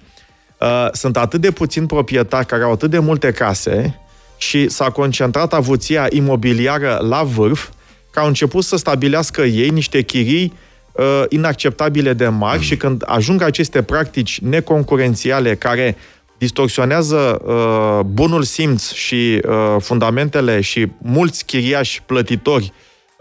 Uh, 0.60 0.88
sunt 0.92 1.16
atât 1.16 1.40
de 1.40 1.50
puțini 1.50 1.86
proprietari 1.86 2.46
care 2.46 2.62
au 2.62 2.72
atât 2.72 2.90
de 2.90 2.98
multe 2.98 3.30
case 3.30 4.00
și 4.36 4.68
s-a 4.68 4.90
concentrat 4.90 5.52
avuția 5.52 6.06
imobiliară 6.10 6.98
la 7.08 7.22
vârf, 7.22 7.68
că 8.10 8.20
au 8.20 8.26
început 8.26 8.64
să 8.64 8.76
stabilească 8.76 9.42
ei 9.42 9.68
niște 9.68 10.02
chirii 10.02 10.52
uh, 10.92 11.22
inacceptabile 11.28 12.12
de 12.12 12.28
mari 12.28 12.58
mm. 12.58 12.64
și 12.64 12.76
când 12.76 13.02
ajung 13.06 13.42
aceste 13.42 13.82
practici 13.82 14.40
neconcurențiale 14.40 15.54
care 15.54 15.96
distorsionează 16.38 17.42
uh, 17.44 18.04
bunul 18.04 18.42
simț 18.42 18.92
și 18.92 19.40
uh, 19.48 19.76
fundamentele 19.80 20.60
și 20.60 20.86
mulți 21.02 21.44
chiriași 21.44 22.02
plătitori 22.02 22.72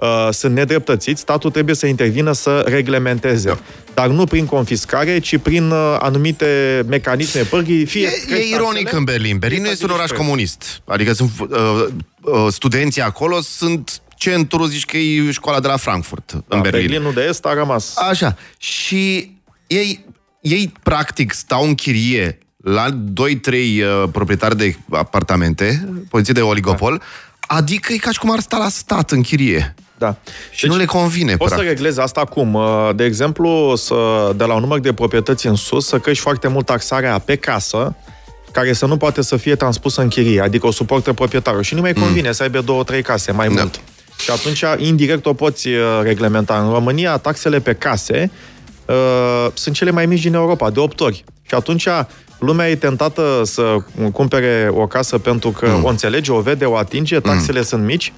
uh, 0.02 0.28
sunt 0.32 0.54
nedreptățiți, 0.54 1.22
statul 1.22 1.52
trebuie 1.52 1.76
să 1.76 1.86
intervină 1.86 2.32
să 2.32 2.64
reglementeze. 2.68 3.48
Da. 3.48 3.60
Dar 3.94 4.08
nu 4.08 4.26
prin 4.26 4.46
confiscare, 4.46 5.20
ci 5.20 5.38
prin 5.38 5.72
uh, 5.72 5.98
anumite 6.00 6.84
mecanisme 6.88 7.42
pârghii. 7.42 7.86
Fie 7.86 8.10
e, 8.30 8.36
e 8.36 8.56
ironic 8.56 8.94
în 8.94 9.04
Berlin. 9.04 9.38
Berlin 9.38 9.66
este 9.66 9.86
un 9.86 9.92
oraș 9.92 10.10
comunist. 10.10 10.82
Adică 10.86 11.14
sunt 11.14 11.32
uh, 11.40 11.88
uh, 12.22 12.48
studenții 12.50 13.02
acolo 13.02 13.42
sunt 13.42 14.02
centru, 14.22 14.66
zici 14.66 14.86
că 14.86 14.98
e 14.98 15.32
școala 15.32 15.60
de 15.60 15.68
la 15.68 15.78
Frankfurt, 15.78 16.32
da, 16.32 16.56
în 16.56 16.62
Berlin. 16.62 16.88
Berlinul 16.88 17.14
de 17.14 17.26
Est 17.30 17.46
a 17.46 17.54
rămas. 17.54 17.94
Așa. 17.96 18.36
Și 18.58 19.32
ei, 19.68 20.06
ei 20.42 20.74
practic 20.84 21.32
stau 21.32 21.64
în 21.64 21.76
chirie 21.76 22.38
la 22.58 22.86
2-3 22.90 22.94
uh, 22.94 24.04
proprietari 24.12 24.58
de 24.58 24.76
apartamente, 24.90 25.90
poziție 26.10 26.34
de 26.34 26.42
oligopol, 26.42 26.98
da. 26.98 27.56
adică 27.56 27.94
e 27.94 27.98
ca 27.98 28.12
și 28.12 28.20
cum 28.20 28.32
ar 28.32 28.40
sta 28.40 28.58
la 28.58 28.70
stat 28.70 29.12
în 29.12 29.22
chirie. 29.22 29.76
Da. 29.98 30.16
Și 30.52 30.62
deci, 30.62 30.72
nu 30.72 30.78
le 30.78 30.86
convine, 30.86 31.36
Poți 31.36 31.38
practic. 31.38 31.70
să 31.70 31.74
reglezi 31.74 32.00
asta 32.00 32.26
cum? 32.26 32.54
Uh, 32.54 32.90
de 32.96 33.04
exemplu, 33.04 33.76
să, 33.76 34.32
de 34.36 34.44
la 34.44 34.54
un 34.54 34.60
număr 34.60 34.80
de 34.80 34.94
proprietăți 34.94 35.48
în 35.48 35.56
sus, 35.56 35.88
să 35.88 36.00
crești 36.00 36.24
foarte 36.24 36.48
mult 36.48 36.66
taxarea 36.66 37.20
pe 37.20 37.36
casă, 37.36 37.96
care 38.52 38.74
să 38.74 38.86
nu 38.86 38.98
poate 38.98 39.22
să 39.22 39.38
fie 39.38 39.56
transpusă 39.56 40.02
în 40.02 40.08
chirie, 40.08 40.42
adică 40.42 40.68
o 40.68 40.72
suportă 40.72 41.14
proprietarul. 41.14 41.62
Și 41.62 41.74
nu 41.74 41.82
mai 41.82 41.94
mm. 41.96 42.02
convine 42.04 42.28
mm. 42.28 42.34
să 42.34 42.44
aibă 42.44 42.62
două, 42.62 42.84
trei 42.84 43.02
case, 43.02 43.32
mai 43.32 43.48
da. 43.48 43.62
mult. 43.62 43.82
Și 44.24 44.32
atunci, 44.32 44.64
indirect, 44.78 45.26
o 45.26 45.34
poți 45.34 45.68
uh, 45.68 46.00
reglementa. 46.04 46.60
În 46.60 46.72
România, 46.72 47.18
taxele 47.18 47.60
pe 47.60 47.74
case 47.74 48.32
uh, 48.86 49.48
sunt 49.54 49.76
cele 49.76 49.92
mai 49.92 50.06
mici 50.06 50.22
din 50.22 50.34
Europa, 50.34 50.70
de 50.70 50.80
8 50.80 51.00
ori. 51.00 51.24
Și 51.42 51.54
atunci, 51.54 51.88
lumea 52.40 52.70
e 52.70 52.76
tentată 52.76 53.42
să 53.44 53.78
cumpere 54.14 54.70
o 54.72 54.88
casă 54.88 55.18
pentru 55.18 55.50
că 55.50 55.68
mm. 55.68 55.84
o 55.84 55.88
înțelege, 55.88 56.32
o 56.32 56.40
vede, 56.40 56.66
o 56.66 56.76
atinge, 56.76 57.20
taxele 57.20 57.60
mm. 57.60 57.66
sunt 57.66 57.84
mici 57.84 58.14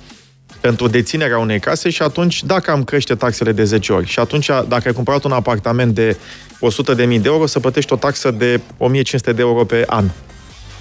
pentru 0.62 0.88
deținerea 0.88 1.38
unei 1.38 1.60
case 1.60 1.90
și 1.90 2.02
atunci, 2.02 2.44
dacă 2.44 2.72
am 2.72 2.84
crește 2.84 3.16
taxele 3.16 3.52
de 3.52 3.64
10 3.64 3.94
ori 3.94 4.08
și 4.08 4.20
atunci, 4.20 4.46
dacă 4.46 4.82
ai 4.86 4.94
cumpărat 4.94 5.24
un 5.24 5.32
apartament 5.32 5.94
de 5.94 6.18
100.000 6.92 6.96
de 6.96 7.22
euro, 7.24 7.46
să 7.46 7.60
plătești 7.60 7.94
o 7.94 7.96
taxă 7.96 8.32
de 8.32 8.62
1500 8.78 9.32
de 9.32 9.42
euro 9.42 9.64
pe 9.64 9.84
an. 9.88 10.06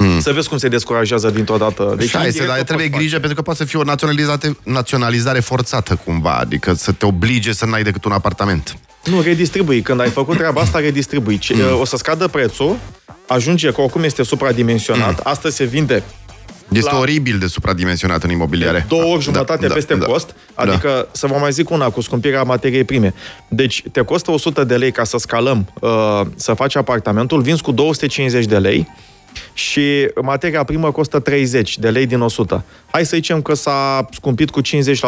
Hmm. 0.02 0.20
Să 0.20 0.32
vezi 0.32 0.48
cum 0.48 0.58
se 0.58 0.68
descurajează 0.68 1.30
dintr-o 1.30 1.56
dată. 1.56 1.94
Deci, 1.98 2.16
Hai, 2.16 2.30
dar 2.46 2.62
trebuie 2.62 2.88
grijă 2.88 3.08
face. 3.08 3.18
pentru 3.18 3.34
că 3.34 3.42
poate 3.42 3.58
să 3.58 3.64
fie 3.64 3.78
o 3.78 3.82
naționalizare, 3.82 4.56
naționalizare 4.62 5.40
forțată 5.40 6.00
cumva, 6.04 6.36
adică 6.36 6.72
să 6.72 6.92
te 6.92 7.06
oblige 7.06 7.52
să 7.52 7.66
n-ai 7.66 7.82
decât 7.82 8.04
un 8.04 8.12
apartament. 8.12 8.76
Nu, 9.04 9.20
redistribui. 9.20 9.80
Când 9.80 10.00
ai 10.00 10.08
făcut 10.08 10.36
treaba 10.36 10.60
asta, 10.60 10.78
redistribui. 10.78 11.40
Hmm. 11.46 11.80
O 11.80 11.84
să 11.84 11.96
scadă 11.96 12.28
prețul, 12.28 12.76
ajunge 13.26 13.70
că 13.70 13.80
oricum 13.80 14.02
este 14.02 14.22
supradimensionat, 14.22 15.14
hmm. 15.14 15.30
astăzi 15.30 15.56
se 15.56 15.64
vinde 15.64 16.02
este 16.72 16.90
la 16.90 16.98
oribil 16.98 17.38
de 17.38 17.46
supradimensionat 17.46 18.22
în 18.22 18.30
imobiliare. 18.30 18.84
Două 18.88 19.02
ori 19.02 19.12
da, 19.12 19.20
jumătate 19.20 19.66
da, 19.66 19.74
peste 19.74 19.94
da, 19.94 20.06
cost, 20.06 20.34
da, 20.54 20.62
adică 20.62 20.88
da. 20.88 21.08
să 21.12 21.26
vă 21.26 21.36
mai 21.40 21.52
zic 21.52 21.70
una 21.70 21.90
cu 21.90 22.00
scumpirea 22.00 22.42
materiei 22.42 22.84
prime. 22.84 23.14
Deci 23.48 23.82
te 23.92 24.00
costă 24.00 24.30
100 24.30 24.64
de 24.64 24.76
lei 24.76 24.92
ca 24.92 25.04
să 25.04 25.16
scalăm, 25.18 25.72
uh, 25.80 26.20
să 26.34 26.52
faci 26.52 26.76
apartamentul, 26.76 27.40
vinzi 27.40 27.62
cu 27.62 27.72
250 27.72 28.44
de 28.44 28.58
lei, 28.58 28.88
și 29.52 30.10
materia 30.22 30.64
primă 30.64 30.92
costă 30.92 31.18
30 31.18 31.78
de 31.78 31.90
lei 31.90 32.06
din 32.06 32.20
100. 32.20 32.64
Hai 32.90 33.06
să 33.06 33.16
zicem 33.16 33.42
că 33.42 33.54
s-a 33.54 34.08
scumpit 34.12 34.50
cu 34.50 34.60
50% 34.60 34.64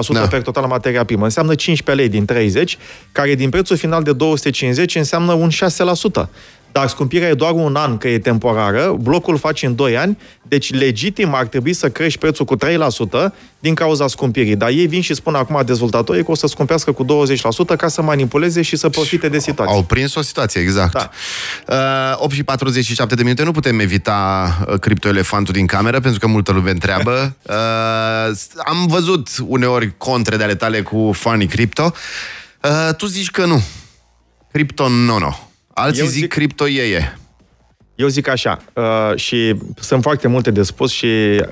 da. 0.09 0.21
pe 0.21 0.39
total 0.39 0.67
materia 0.67 1.05
primă. 1.05 1.25
Înseamnă 1.25 1.55
15 1.55 2.05
lei 2.05 2.19
din 2.19 2.25
30, 2.25 2.79
care 3.13 3.35
din 3.35 3.51
prețul 3.51 3.77
final 3.77 4.03
de 4.03 4.13
250 4.13 4.95
înseamnă 4.95 5.33
un 5.33 5.51
6%. 5.51 6.29
Dar 6.75 6.89
scumpirea 6.89 7.29
e 7.29 7.35
doar 7.35 7.53
un 7.53 7.77
an, 7.77 7.99
că 7.99 8.09
e 8.09 8.19
temporară, 8.19 8.97
blocul 9.01 9.39
face 9.39 9.67
în 9.67 9.75
2 9.75 9.97
ani, 9.97 10.19
deci 10.43 10.73
legitim 10.73 11.35
ar 11.35 11.47
trebui 11.47 11.73
să 11.73 11.91
crești 11.91 12.19
prețul 12.19 12.45
cu 12.45 12.57
3% 12.57 12.61
din 13.59 13.75
cauza 13.75 14.07
scumpirii. 14.07 14.57
Dar 14.57 14.69
ei 14.69 14.87
vin 14.87 15.01
și 15.01 15.15
spun 15.15 15.35
acum 15.35 15.63
dezvoltatorii 15.65 16.25
că 16.25 16.31
o 16.31 16.35
să 16.35 16.47
scumpească 16.47 16.93
cu 16.93 17.05
20% 17.05 17.77
ca 17.77 17.89
să 17.89 18.03
manipuleze 18.03 18.63
și 18.63 18.77
să 18.77 18.89
profite 18.89 19.29
de 19.29 19.39
situație. 19.39 19.75
Au 19.75 19.83
prins 19.83 20.15
o 20.15 20.23
situație, 20.23 20.61
exact. 20.61 20.93
Da. 20.93 21.11
Uh, 22.17 22.23
8 22.23 22.33
și 22.33 22.43
47 22.43 23.15
de 23.15 23.23
minute, 23.23 23.45
nu 23.45 23.53
putem 23.53 23.79
evita 23.79 24.49
uh, 24.69 24.79
criptoelefantul 24.79 25.55
din 25.55 25.67
cameră, 25.67 26.01
pentru 26.01 26.21
că 26.21 26.27
multă 26.27 26.53
lume 26.53 26.71
întreabă. 26.71 27.13
Uh, 27.45 28.37
am 28.65 28.87
văzut 28.87 29.29
uneori 29.47 29.97
contre 29.97 30.37
de 30.37 30.43
ale 30.43 30.55
tale 30.55 30.83
cu 30.83 31.11
Funny 31.13 31.47
Crypto. 31.47 31.93
Uh, 32.63 32.95
tu 32.97 33.07
zici 33.07 33.31
că 33.31 33.45
nu. 33.45 33.63
Crypto 34.53 34.89
nono. 34.89 35.54
Alții 35.75 36.01
Eu 36.01 36.07
zic, 36.07 36.21
zic 36.21 36.33
cripto 36.33 36.69
e. 36.69 37.19
Eu 37.97 38.09
zic 38.09 38.29
așa, 38.29 38.59
uh, 38.73 38.85
și 39.15 39.55
sunt 39.81 40.03
foarte 40.03 40.29
multe 40.29 40.51
de 40.51 40.63
spus 40.63 40.91
și 40.91 41.09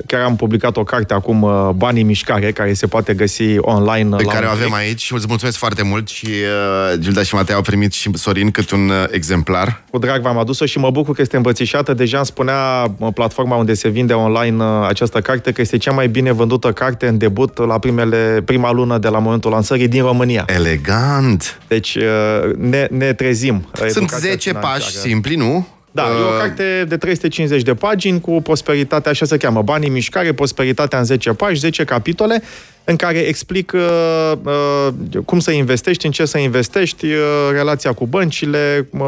chiar 0.07 0.21
am 0.21 0.37
publicat 0.37 0.77
o 0.77 0.85
carte 0.85 1.15
acum, 1.15 1.43
uh, 1.43 1.69
Banii 1.75 2.03
Mișcare, 2.03 2.53
care 2.53 2.73
se 2.73 2.87
poate 2.87 3.15
găsi 3.15 3.59
online. 3.59 4.17
Pe 4.17 4.25
care 4.25 4.47
o 4.47 4.49
avem 4.49 4.73
aici 4.73 5.01
și 5.01 5.15
îți 5.15 5.27
mulțumesc 5.29 5.57
foarte 5.57 5.83
mult 5.83 6.09
și 6.09 6.27
uh, 6.27 6.99
Gilda 6.99 7.23
și 7.23 7.35
Matei 7.35 7.55
au 7.55 7.61
primit 7.63 7.93
și 7.93 8.11
Sorin 8.15 8.51
cât 8.51 8.71
un 8.71 8.89
uh, 8.89 9.05
exemplar. 9.11 9.83
Cu 9.91 9.99
drag 9.99 10.23
v-am 10.23 10.39
adus-o 10.39 10.65
și 10.65 10.79
mă 10.79 10.91
bucur 10.91 11.15
că 11.15 11.21
este 11.21 11.37
îmbățișată. 11.37 11.95
Deja 11.95 12.17
îmi 12.17 12.27
spunea 12.27 12.95
uh, 12.99 13.09
platforma 13.15 13.57
unde 13.57 13.75
se 13.75 13.89
vinde 13.89 14.13
online 14.13 14.65
uh, 14.65 14.87
această 14.89 15.21
carte 15.21 15.53
că 15.53 15.61
este 15.61 15.77
cea 15.77 15.93
mai 15.93 16.09
bine 16.09 16.33
vândută 16.33 16.73
carte 16.73 17.07
în 17.07 17.19
debut 17.19 17.59
la 17.59 17.79
primele, 17.79 18.43
prima 18.45 18.73
lună 18.73 18.99
de 18.99 19.09
la 19.09 19.19
momentul 19.19 19.51
lansării 19.51 19.89
din 19.89 20.03
România. 20.03 20.45
Elegant! 20.47 21.61
Deci 21.69 21.95
uh, 21.95 22.55
ne, 22.57 22.87
ne 22.91 23.13
trezim. 23.13 23.69
Sunt 23.89 24.11
10 24.11 24.53
pași 24.53 24.91
simpli, 24.91 25.35
nu? 25.35 25.67
Da, 25.93 26.03
uh... 26.03 26.09
e 26.09 26.35
o 26.35 26.39
carte 26.39 26.85
de 26.89 26.97
350 26.97 27.63
de 27.63 27.75
pagini 27.75 28.21
cu 28.21 28.43
prosperitate, 28.43 29.09
așa 29.09 29.25
se 29.25 29.37
cheamă, 29.37 29.63
Banii 29.63 29.89
mișcare, 29.89 30.33
prosperitatea 30.33 30.99
în 30.99 31.05
10 31.05 31.31
pași, 31.31 31.61
10 31.61 31.85
capitole, 31.85 32.43
în 32.85 32.97
care 32.97 33.19
explic 33.19 33.73
uh, 33.75 34.33
uh, 34.43 35.19
cum 35.25 35.41
să 35.41 35.51
investești, 35.51 36.07
în 36.07 36.13
ce 36.13 36.25
să 36.25 36.39
investești, 36.39 37.07
uh, 37.07 37.21
relația 37.51 37.93
cu 37.93 38.07
băncile, 38.07 38.89
uh, 38.91 39.05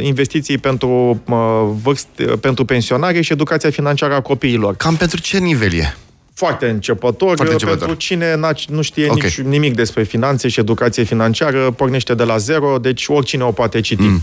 investiții 0.00 0.58
pentru, 0.58 1.22
uh, 1.28 1.36
vârst, 1.82 2.08
uh, 2.18 2.32
pentru 2.40 2.64
pensionare 2.64 3.20
și 3.20 3.32
educația 3.32 3.70
financiară 3.70 4.14
a 4.14 4.20
copiilor. 4.20 4.76
Cam 4.76 4.96
pentru 4.96 5.20
ce 5.20 5.38
nivel 5.38 5.74
e? 5.74 5.96
Foarte 6.34 6.68
începător, 6.68 7.34
Foarte 7.36 7.52
începător. 7.52 7.78
pentru 7.78 7.96
cine 7.96 8.40
nu 8.68 8.82
știe 8.82 9.04
okay. 9.04 9.18
nici, 9.22 9.40
nimic 9.40 9.74
despre 9.74 10.02
finanțe 10.02 10.48
și 10.48 10.60
educație 10.60 11.02
financiară, 11.02 11.70
pornește 11.70 12.14
de 12.14 12.24
la 12.24 12.36
zero, 12.36 12.78
deci 12.78 13.04
oricine 13.08 13.42
o 13.42 13.52
poate 13.52 13.80
citi. 13.80 14.02
Mm. 14.02 14.22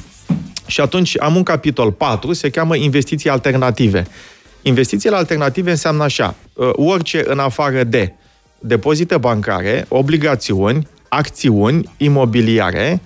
Și 0.70 0.82
atunci 0.82 1.20
am 1.20 1.36
un 1.36 1.44
capitol 1.44 1.92
4, 1.92 2.34
se 2.34 2.50
cheamă 2.50 2.76
investiții 2.76 3.30
alternative. 3.30 4.08
Investițiile 4.62 5.16
alternative 5.16 5.70
înseamnă 5.70 6.04
așa, 6.04 6.36
uh, 6.54 6.70
orice 6.74 7.24
în 7.26 7.40
afară 7.40 7.84
de 7.84 8.14
depozite 8.60 9.18
bancare, 9.18 9.86
obligațiuni, 9.88 10.88
acțiuni, 11.08 11.90
imobiliare 11.98 13.02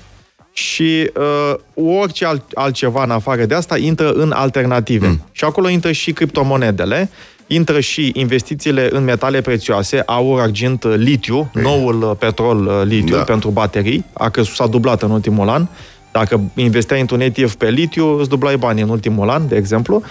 și 0.54 1.12
uh, 1.16 1.56
orice 2.00 2.26
alt, 2.26 2.44
altceva 2.54 3.04
în 3.04 3.12
afară 3.12 3.46
de 3.46 3.56
asta 3.56 3.78
intră 3.78 4.12
în 4.12 4.32
alternative. 4.32 5.08
Mm. 5.08 5.28
Și 5.32 5.44
acolo 5.44 5.70
intră 5.70 5.92
și 5.92 6.12
criptomonedele, 6.12 7.10
intră 7.48 7.80
și 7.80 8.12
investițiile 8.14 8.90
în 8.92 9.04
metale 9.04 9.42
prețioase, 9.42 10.04
aur, 10.06 10.40
argint, 10.40 10.84
litiu, 10.84 11.52
Ei. 11.56 11.62
noul 11.62 12.16
petrol 12.20 12.66
uh, 12.66 12.82
litiu 12.84 13.16
da. 13.16 13.24
pentru 13.24 13.50
baterii, 13.50 14.06
a 14.14 14.30
crescut, 14.30 14.56
s-a 14.56 14.68
dublat 14.68 15.02
în 15.02 15.12
ultimul 15.12 15.50
an, 15.50 15.68
dacă 16.14 16.42
investeai 16.56 17.00
într-un 17.00 17.22
ETF 17.22 17.56
pe 17.56 17.70
litiu, 17.70 18.20
îți 18.20 18.30
dublai 18.30 18.58
banii 18.58 18.84
în 18.84 18.90
ultimul 18.90 19.30
an, 19.30 19.48
de 19.48 19.56
exemplu. 19.56 20.04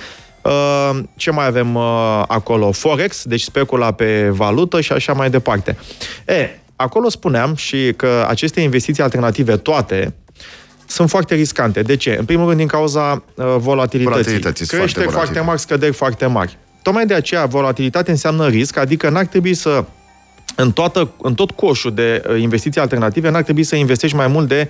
Uh, 0.42 0.98
ce 1.16 1.30
mai 1.30 1.46
avem 1.46 1.74
uh, 1.74 2.22
acolo? 2.26 2.72
Forex, 2.72 3.24
deci 3.24 3.42
specula 3.42 3.92
pe 3.92 4.28
valută 4.28 4.80
și 4.80 4.92
așa 4.92 5.12
mai 5.12 5.30
departe. 5.30 5.76
E, 6.26 6.48
acolo 6.76 7.08
spuneam 7.08 7.54
și 7.54 7.92
că 7.96 8.26
aceste 8.28 8.60
investiții 8.60 9.02
alternative 9.02 9.56
toate 9.56 10.14
sunt 10.86 11.08
foarte 11.08 11.34
riscante. 11.34 11.82
De 11.82 11.96
ce? 11.96 12.16
În 12.18 12.24
primul 12.24 12.46
rând 12.46 12.58
din 12.58 12.66
cauza 12.66 13.24
uh, 13.34 13.44
volatilității. 13.58 14.04
Volatilității 14.04 14.66
Creșteri 14.66 14.92
foarte, 14.92 15.12
foarte 15.12 15.40
mari, 15.40 15.60
scăderi 15.60 15.92
foarte 15.92 16.26
mari. 16.26 16.58
Tocmai 16.82 17.06
de 17.06 17.14
aceea 17.14 17.46
volatilitate 17.46 18.10
înseamnă 18.10 18.48
risc, 18.48 18.76
adică 18.76 19.08
n-ar 19.08 19.26
trebui 19.26 19.54
să 19.54 19.84
în, 20.56 20.72
toată, 20.72 21.10
în 21.22 21.34
tot 21.34 21.50
coșul 21.50 21.94
de 21.94 22.22
investiții 22.40 22.80
alternative 22.80 23.30
n-ar 23.30 23.42
trebui 23.42 23.62
să 23.62 23.76
investești 23.76 24.16
mai 24.16 24.26
mult 24.26 24.48
de 24.48 24.68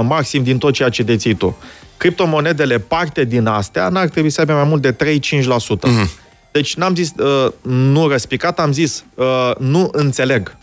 10% 0.00 0.02
maxim 0.02 0.42
din 0.42 0.58
tot 0.58 0.72
ceea 0.72 0.88
ce 0.88 1.02
deții 1.02 1.34
tu. 1.34 1.56
Criptomonedele, 1.96 2.78
parte 2.78 3.24
din 3.24 3.46
astea, 3.46 3.88
n-ar 3.88 4.08
trebui 4.08 4.30
să 4.30 4.40
aibă 4.40 4.52
mai 4.52 4.64
mult 4.64 4.82
de 4.82 4.92
3-5%. 4.92 4.96
Mm-hmm. 4.96 6.24
Deci 6.52 6.74
n-am 6.74 6.94
zis 6.94 7.12
uh, 7.16 7.52
nu 7.62 8.08
răspicat, 8.08 8.58
am 8.58 8.72
zis 8.72 9.04
uh, 9.14 9.50
nu 9.58 9.88
înțeleg. 9.92 10.56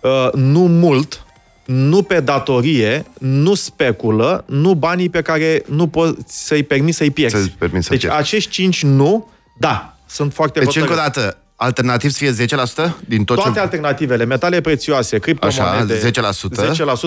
Uh, 0.00 0.32
nu 0.32 0.60
mult, 0.60 1.24
nu 1.64 2.02
pe 2.02 2.20
datorie, 2.20 3.04
nu 3.18 3.54
speculă, 3.54 4.44
nu 4.46 4.74
banii 4.74 5.08
pe 5.08 5.22
care 5.22 5.62
nu 5.66 5.86
poți 5.86 6.46
să-i 6.46 6.62
permiți 6.62 6.96
să-i 6.96 7.10
pierzi. 7.10 7.36
Să-i 7.36 7.54
permiți 7.58 7.84
să 7.84 7.90
deci 7.90 8.00
pierzi. 8.00 8.18
acești 8.18 8.50
cinci 8.50 8.82
nu, 8.82 9.28
da, 9.58 9.96
sunt 10.06 10.32
foarte 10.32 10.58
Deci, 10.58 10.76
încă 10.76 10.92
o 10.92 10.94
hotărâți. 10.94 11.14
dată, 11.14 11.39
alternativ 11.62 12.10
să 12.10 12.18
fie 12.18 12.46
10% 12.46 12.90
din 13.06 13.24
tot 13.24 13.36
Toate 13.36 13.52
ce... 13.52 13.60
alternativele, 13.60 14.24
metale 14.24 14.60
prețioase, 14.60 15.18
criptomonede, 15.18 15.92
Așa, 15.94 16.00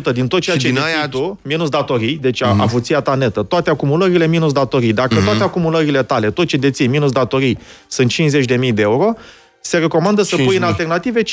10% 0.09 0.13
din 0.13 0.27
tot 0.27 0.41
ceea 0.41 0.55
Și 0.55 0.61
ce 0.61 0.67
din 0.67 0.75
deții 0.75 0.89
aia- 0.89 1.09
tu, 1.09 1.39
minus 1.41 1.69
datorii, 1.69 2.17
deci 2.21 2.43
mm-hmm. 2.43 2.57
avuția 2.59 3.01
ta 3.01 3.15
netă, 3.15 3.43
toate 3.43 3.69
acumulările 3.69 4.27
minus 4.27 4.51
datorii. 4.51 4.93
Dacă 4.93 5.19
mm-hmm. 5.19 5.23
toate 5.23 5.43
acumulările 5.43 6.03
tale, 6.03 6.31
tot 6.31 6.47
ce 6.47 6.57
deții 6.57 6.87
minus 6.87 7.11
datorii, 7.11 7.57
sunt 7.87 8.13
50.000 8.13 8.73
de 8.73 8.81
euro, 8.81 9.13
se 9.61 9.77
recomandă 9.77 10.21
să 10.21 10.35
pui 10.35 10.55
în 10.55 10.61
5.000. 10.61 10.67
alternative 10.67 11.21
5.000, 11.23 11.25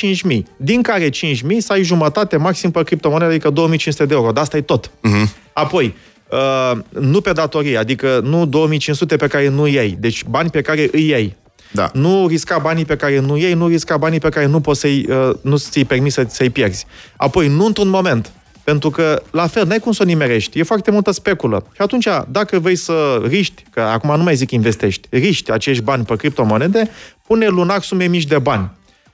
din 0.57 0.83
care 0.83 1.09
5.000 1.09 1.13
să 1.59 1.73
ai 1.73 1.83
jumătate 1.83 2.37
maxim 2.37 2.71
pe 2.71 2.83
criptomonede, 2.83 3.31
adică 3.31 3.51
2500 3.51 4.07
de 4.07 4.15
euro. 4.15 4.33
Dar 4.33 4.43
asta 4.43 4.57
e 4.57 4.61
tot. 4.61 4.91
Mhm. 5.01 5.31
Apoi, 5.53 5.95
uh, 6.31 6.79
nu 6.89 7.21
pe 7.21 7.33
datorie, 7.33 7.77
adică 7.77 8.21
nu 8.25 8.47
2500 8.47 9.17
pe 9.17 9.27
care 9.27 9.49
nu 9.49 9.67
iei, 9.67 9.97
deci 9.99 10.25
bani 10.25 10.51
pe 10.51 10.61
care 10.61 10.89
îi 10.93 11.09
iei. 11.09 11.37
Da. 11.71 11.91
Nu 11.93 12.27
risca 12.27 12.59
banii 12.59 12.85
pe 12.85 12.97
care 12.97 13.19
nu 13.19 13.37
iei, 13.37 13.55
nu 13.55 13.67
risca 13.67 13.97
banii 13.97 14.19
pe 14.21 14.29
care 14.29 14.47
nu 14.47 14.61
poți 14.61 14.81
să-i, 14.81 15.07
uh, 15.09 15.31
nu 15.41 15.57
ți-i 15.57 15.85
permis 15.85 16.13
să, 16.13 16.27
să-i 16.29 16.51
pierzi. 16.51 16.87
Apoi, 17.17 17.49
nu 17.49 17.65
într-un 17.65 17.89
moment. 17.89 18.33
Pentru 18.65 18.91
că, 18.91 19.23
la 19.31 19.47
fel, 19.47 19.67
n-ai 19.67 19.79
cum 19.79 19.93
să 19.93 20.03
o 20.03 20.07
nimerești. 20.07 20.59
E 20.59 20.63
foarte 20.63 20.91
multă 20.91 21.11
speculă. 21.11 21.67
Și 21.75 21.81
atunci, 21.83 22.07
dacă 22.29 22.59
vrei 22.59 22.77
să 22.77 23.23
riști, 23.29 23.65
că 23.71 23.81
acum 23.81 24.17
nu 24.17 24.23
mai 24.23 24.35
zic 24.35 24.51
investești, 24.51 25.09
riști 25.11 25.53
acești 25.53 25.83
bani 25.83 26.05
pe 26.05 26.17
criptomonede, 26.17 26.91
pune 27.27 27.47
lunar 27.47 27.83
sume 27.83 28.05
mici 28.07 28.27
de 28.27 28.39
bani. 28.39 28.71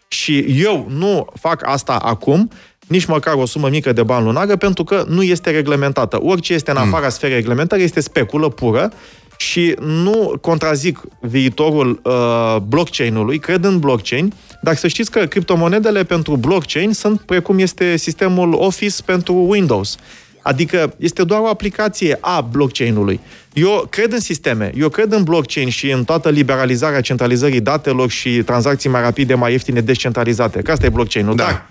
Și 0.08 0.38
eu 0.38 0.86
nu 0.90 1.26
fac 1.40 1.62
asta 1.66 1.92
acum, 1.92 2.50
nici 2.86 3.04
măcar 3.04 3.34
o 3.34 3.46
sumă 3.46 3.68
mică 3.68 3.92
de 3.92 4.02
bani 4.02 4.24
lunară, 4.24 4.56
pentru 4.56 4.84
că 4.84 5.04
nu 5.08 5.22
este 5.22 5.50
reglementată. 5.50 6.18
Orice 6.22 6.52
este 6.54 6.70
în 6.70 6.76
afara 6.76 7.08
sferei 7.08 7.36
reglementării 7.36 7.84
este 7.84 8.00
speculă 8.00 8.48
pură 8.48 8.92
și 9.36 9.74
nu 9.80 10.38
contrazic 10.40 11.00
viitorul 11.20 12.00
uh, 12.02 12.56
blockchain-ului, 12.68 13.38
cred 13.38 13.64
în 13.64 13.78
blockchain, 13.78 14.32
dar 14.62 14.76
să 14.76 14.88
știți 14.88 15.10
că 15.10 15.26
criptomonedele 15.26 16.04
pentru 16.04 16.36
blockchain 16.36 16.92
sunt 16.92 17.20
precum 17.20 17.58
este 17.58 17.96
sistemul 17.96 18.52
Office 18.52 19.02
pentru 19.04 19.46
Windows. 19.48 19.96
Adică 20.42 20.94
este 20.98 21.24
doar 21.24 21.40
o 21.40 21.48
aplicație 21.48 22.18
a 22.20 22.40
blockchain-ului. 22.40 23.20
Eu 23.52 23.86
cred 23.90 24.12
în 24.12 24.20
sisteme, 24.20 24.72
eu 24.76 24.88
cred 24.88 25.12
în 25.12 25.22
blockchain 25.22 25.68
și 25.68 25.90
în 25.90 26.04
toată 26.04 26.28
liberalizarea 26.28 27.00
centralizării 27.00 27.60
datelor 27.60 28.10
și 28.10 28.42
tranzacții 28.42 28.90
mai 28.90 29.00
rapide, 29.00 29.34
mai 29.34 29.52
ieftine, 29.52 29.80
descentralizate. 29.80 30.62
Că 30.62 30.70
asta 30.70 30.86
e 30.86 30.88
blockchain-ul. 30.88 31.36
Da. 31.36 31.44
Dar 31.44 31.68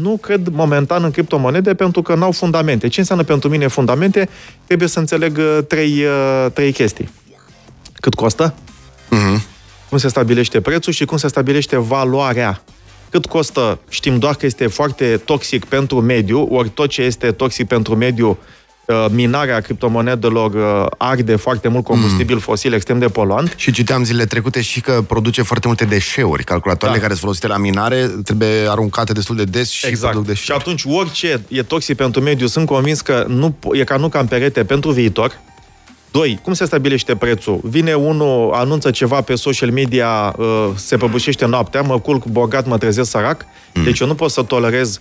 nu 0.00 0.16
cred 0.16 0.48
momentan 0.48 1.04
în 1.04 1.10
criptomonede 1.10 1.74
pentru 1.74 2.02
că 2.02 2.14
n-au 2.14 2.32
fundamente. 2.32 2.88
Ce 2.88 3.00
înseamnă 3.00 3.24
pentru 3.24 3.48
mine 3.48 3.66
fundamente? 3.66 4.28
Trebuie 4.66 4.88
să 4.88 4.98
înțeleg 4.98 5.38
uh, 5.38 5.58
trei, 5.68 6.04
uh, 6.04 6.46
trei 6.52 6.72
chestii. 6.72 7.10
Cât 8.00 8.14
costă? 8.14 8.54
Mhm. 9.08 9.42
Cum 9.88 9.98
se 9.98 10.08
stabilește 10.08 10.60
prețul 10.60 10.92
și 10.92 11.04
cum 11.04 11.16
se 11.16 11.28
stabilește 11.28 11.76
valoarea. 11.76 12.62
Cât 13.10 13.26
costă? 13.26 13.78
Știm 13.88 14.18
doar 14.18 14.34
că 14.34 14.46
este 14.46 14.66
foarte 14.66 15.16
toxic 15.24 15.64
pentru 15.64 16.00
mediu, 16.00 16.48
ori 16.50 16.68
tot 16.68 16.88
ce 16.88 17.02
este 17.02 17.32
toxic 17.32 17.66
pentru 17.66 17.96
mediu, 17.96 18.28
uh, 18.28 18.36
minarea 19.10 19.60
criptomonedelor 19.60 20.54
uh, 20.54 20.86
arde 20.98 21.36
foarte 21.36 21.68
mult 21.68 21.84
combustibil 21.84 22.38
fosil 22.40 22.72
extrem 22.72 22.98
de 22.98 23.06
poluant. 23.08 23.52
Și 23.56 23.72
citeam 23.72 24.04
zilele 24.04 24.24
trecute 24.24 24.60
și 24.60 24.80
că 24.80 25.02
produce 25.06 25.42
foarte 25.42 25.66
multe 25.66 25.84
deșeuri. 25.84 26.44
Calculatoarele 26.44 26.98
Da. 27.00 27.06
care 27.06 27.18
sunt 27.18 27.24
folosite 27.24 27.46
la 27.46 27.56
minare 27.56 28.06
trebuie 28.24 28.68
aruncate 28.68 29.12
destul 29.12 29.36
de 29.36 29.44
des 29.44 29.70
și 29.70 29.80
produc 29.80 29.94
Exact. 29.98 30.16
Și 30.16 30.22
deșeuri. 30.26 30.60
atunci 30.62 30.84
orice 30.86 31.40
e 31.48 31.62
toxic 31.62 31.96
pentru 31.96 32.20
mediu, 32.20 32.46
sunt 32.46 32.66
convins 32.66 33.00
că 33.00 33.24
nu, 33.28 33.54
po- 33.54 33.78
e 33.78 33.84
ca 33.84 33.96
nu 33.96 34.08
ca 34.08 34.18
în 34.18 34.26
perete 34.26 34.64
pentru 34.64 34.90
viitor. 34.90 35.40
Doi, 36.10 36.38
cum 36.42 36.52
se 36.52 36.64
stabilește 36.64 37.16
prețul? 37.16 37.60
Vine 37.62 37.94
unul, 37.94 38.52
anunță 38.54 38.90
ceva 38.90 39.20
pe 39.20 39.34
social 39.34 39.70
media, 39.70 40.34
uh, 40.38 40.68
se 40.74 40.96
prăbușește 40.96 41.46
noaptea, 41.46 41.82
mă 41.82 41.98
culc 42.00 42.24
bogat, 42.24 42.66
mă 42.66 42.78
trezesc 42.78 43.10
sărac. 43.10 43.44
Mm. 43.74 43.82
Deci 43.84 43.98
eu 44.00 44.06
nu 44.06 44.14
pot 44.14 44.30
să 44.30 44.42
tolerez 44.42 45.00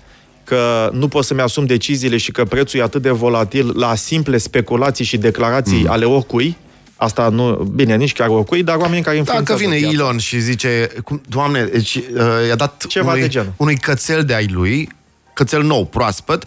că 0.55 0.89
nu 0.93 1.07
pot 1.07 1.25
să-mi 1.25 1.41
asum 1.41 1.65
deciziile 1.65 2.17
și 2.17 2.31
că 2.31 2.45
prețul 2.45 2.79
e 2.79 2.83
atât 2.83 3.01
de 3.01 3.09
volatil 3.09 3.71
la 3.77 3.95
simple 3.95 4.37
speculații 4.37 5.05
și 5.05 5.17
declarații 5.17 5.81
Mm. 5.83 5.89
ale 5.89 6.05
oricui. 6.05 6.57
Asta 6.95 7.29
nu, 7.29 7.51
bine, 7.53 7.95
nici 7.95 8.13
chiar 8.13 8.27
oricui, 8.27 8.63
dar 8.63 8.75
oameni 8.75 9.01
care 9.03 9.17
Dacă 9.17 9.29
influențează 9.29 9.61
vine 9.63 9.75
piața. 9.75 9.93
Elon 10.03 10.17
și 10.17 10.39
zice, 10.39 10.89
cum, 11.03 11.21
doamne, 11.29 11.63
deci, 11.63 11.95
uh, 11.95 12.03
i-a 12.47 12.55
dat 12.55 12.85
Ceva 12.87 13.09
unui, 13.09 13.21
de 13.21 13.27
genul. 13.27 13.53
unui 13.57 13.77
cățel 13.77 14.23
de 14.23 14.33
ai 14.33 14.47
lui, 14.47 14.89
cățel 15.33 15.63
nou, 15.63 15.85
proaspăt, 15.85 16.43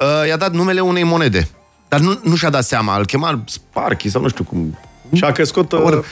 uh, 0.00 0.28
i-a 0.28 0.36
dat 0.36 0.52
numele 0.52 0.80
unei 0.80 1.02
monede. 1.02 1.48
Dar 1.88 2.00
nu, 2.00 2.20
nu 2.22 2.36
și-a 2.36 2.50
dat 2.50 2.64
seama, 2.64 2.96
îl 2.98 3.06
chema 3.06 3.44
Sparky 3.46 4.08
sau 4.10 4.22
nu 4.22 4.28
știu 4.28 4.44
cum. 4.44 4.78
Și 5.14 5.24
a 5.24 5.32
crescut... 5.32 5.72
uh, 5.72 5.80
Or, 5.82 6.04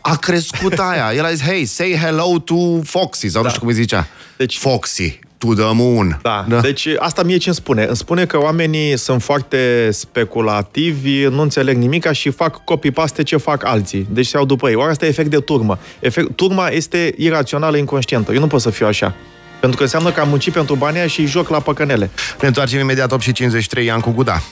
a 0.00 0.16
crescut 0.16 0.78
aia. 0.90 1.12
El 1.16 1.24
a 1.24 1.30
zis, 1.30 1.42
hey, 1.42 1.64
say 1.64 1.98
hello 2.02 2.38
to 2.44 2.54
Foxy, 2.84 3.28
sau 3.28 3.42
nu 3.42 3.48
știu 3.48 3.60
cum 3.60 3.68
îi 3.68 3.74
zicea. 3.74 4.06
Deci- 4.36 4.58
Foxy, 4.58 5.18
to 5.44 5.54
the 5.54 5.72
moon. 5.72 6.18
Da. 6.22 6.44
da. 6.48 6.60
Deci 6.60 6.88
asta 6.98 7.22
mie 7.22 7.36
ce 7.36 7.48
îmi 7.48 7.56
spune? 7.56 7.84
Îmi 7.84 7.96
spune 7.96 8.26
că 8.26 8.38
oamenii 8.38 8.98
sunt 8.98 9.22
foarte 9.22 9.88
speculativi, 9.92 11.24
nu 11.24 11.42
înțeleg 11.42 11.76
nimica 11.76 12.12
și 12.12 12.30
fac 12.30 12.64
copy-paste 12.64 13.22
ce 13.22 13.36
fac 13.36 13.64
alții. 13.64 14.06
Deci 14.10 14.26
se 14.26 14.36
iau 14.36 14.46
după 14.46 14.68
ei. 14.68 14.74
Oare 14.74 14.90
asta 14.90 15.04
e 15.04 15.08
efect 15.08 15.30
de 15.30 15.38
turmă. 15.38 15.78
Efect, 16.00 16.36
turma 16.36 16.68
este 16.68 17.14
irațională, 17.16 17.76
inconștientă. 17.76 18.32
Eu 18.32 18.40
nu 18.40 18.46
pot 18.46 18.60
să 18.60 18.70
fiu 18.70 18.86
așa. 18.86 19.14
Pentru 19.60 19.78
că 19.78 19.84
înseamnă 19.84 20.10
că 20.10 20.20
am 20.20 20.28
muncit 20.28 20.52
pentru 20.52 20.74
banii 20.74 20.98
aia 20.98 21.08
și 21.08 21.20
îi 21.20 21.26
joc 21.26 21.48
la 21.48 21.60
păcănele. 21.60 22.10
Ne 22.40 22.46
întoarcem 22.46 22.80
imediat 22.80 23.12
8 23.12 23.22
și 23.22 23.32
53 23.32 23.84
Ian 23.84 24.00
cu 24.00 24.10
Guda. 24.10 24.42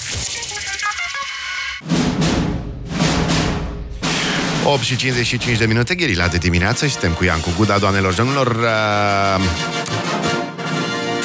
8 4.65 4.83
și 4.83 4.97
55 4.97 5.59
de 5.59 5.67
minute, 5.67 5.95
gherila 5.95 6.27
de 6.27 6.37
dimineață 6.37 6.87
și 6.87 6.93
suntem 6.93 7.13
cu 7.13 7.25
Ian 7.25 7.41
cu 7.41 7.49
Guda, 7.57 7.79
doamnelor 7.79 8.11
și 8.11 8.17
domnilor. 8.17 8.57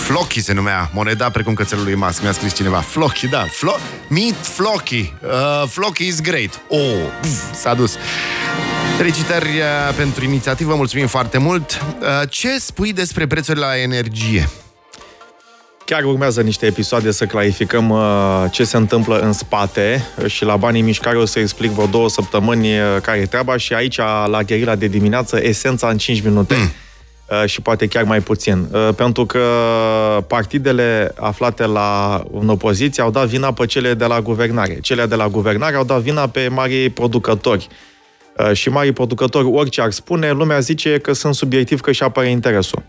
Uh, 0.08 0.14
Flocky 0.14 0.40
se 0.40 0.54
numea, 0.54 0.90
moneda 0.94 1.30
precum 1.30 1.54
cățelul 1.54 1.84
lui 1.84 1.96
Musk, 1.96 2.22
mi-a 2.22 2.32
scris 2.32 2.54
cineva. 2.54 2.80
Flocky, 2.80 3.28
da, 3.28 3.46
Flo- 3.46 3.80
Meet 4.10 4.36
Flocky. 4.42 5.14
Uh, 5.24 5.68
Flocky 5.70 6.08
is 6.08 6.22
great. 6.22 6.62
Oh, 6.70 6.80
pf, 7.22 7.54
s-a 7.56 7.74
dus. 7.74 7.98
Felicitări 8.98 9.48
uh, 9.48 9.96
pentru 9.96 10.24
inițiativă, 10.24 10.76
mulțumim 10.76 11.08
foarte 11.08 11.38
mult. 11.38 11.82
Uh, 12.00 12.08
ce 12.30 12.60
spui 12.60 12.94
despre 12.94 13.28
prețurile 13.28 13.66
la 13.66 13.78
energie? 13.78 14.50
Chiar 15.86 16.04
urmează 16.04 16.42
niște 16.42 16.66
episoade 16.66 17.12
să 17.12 17.26
clarificăm 17.26 17.90
uh, 17.90 18.46
ce 18.52 18.64
se 18.64 18.78
întâmplă 18.78 19.20
în 19.20 19.34
spate 19.34 20.06
și 20.28 20.44
la 20.44 20.56
banii 20.58 20.82
mișcare 20.82 21.18
o 21.18 21.26
să 21.26 21.40
explic 21.40 21.72
vreo 21.72 21.86
două 21.86 22.10
săptămâni 22.10 22.80
uh, 22.80 22.86
care 23.02 23.20
e 23.20 23.26
treaba 23.26 23.58
și 23.58 23.74
aici, 23.74 23.98
la 24.26 24.44
gherila 24.46 24.76
de 24.76 24.88
dimineață, 24.88 25.40
esența 25.42 25.88
în 25.90 25.98
5 25.98 26.22
minute. 26.22 26.56
Mm. 26.56 26.72
Și 27.46 27.62
poate 27.62 27.88
chiar 27.88 28.04
mai 28.04 28.20
puțin. 28.20 28.68
Uh, 28.72 28.90
Pentru 28.96 29.26
că 29.26 29.40
partidele 30.28 31.14
aflate 31.20 31.66
la, 31.66 32.24
în 32.40 32.50
opoziție 32.50 33.04
au 33.04 33.12
dat 33.12 33.28
vina 33.28 33.54
pe 33.54 33.66
cele 33.66 33.94
de 33.94 34.06
la 34.06 34.22
guvernare. 34.22 34.78
Cele 34.82 35.06
de 35.06 35.16
la 35.16 35.28
guvernare 35.28 35.76
au 35.76 35.84
dat 35.84 36.02
vina 36.02 36.28
pe 36.28 36.48
mari 36.48 36.90
producători. 36.90 37.68
Uh, 38.38 38.54
Și 38.54 38.70
mari 38.70 38.92
producători, 38.92 39.46
orice 39.46 39.82
ar 39.82 39.92
spune, 39.92 40.32
lumea 40.32 40.60
zice 40.60 40.98
că 40.98 41.14
sunt 41.14 41.36
subiectiv 41.36 41.82
că 41.82 41.92
și 41.92 42.04
apare 42.04 42.30
interesul. 42.30 42.84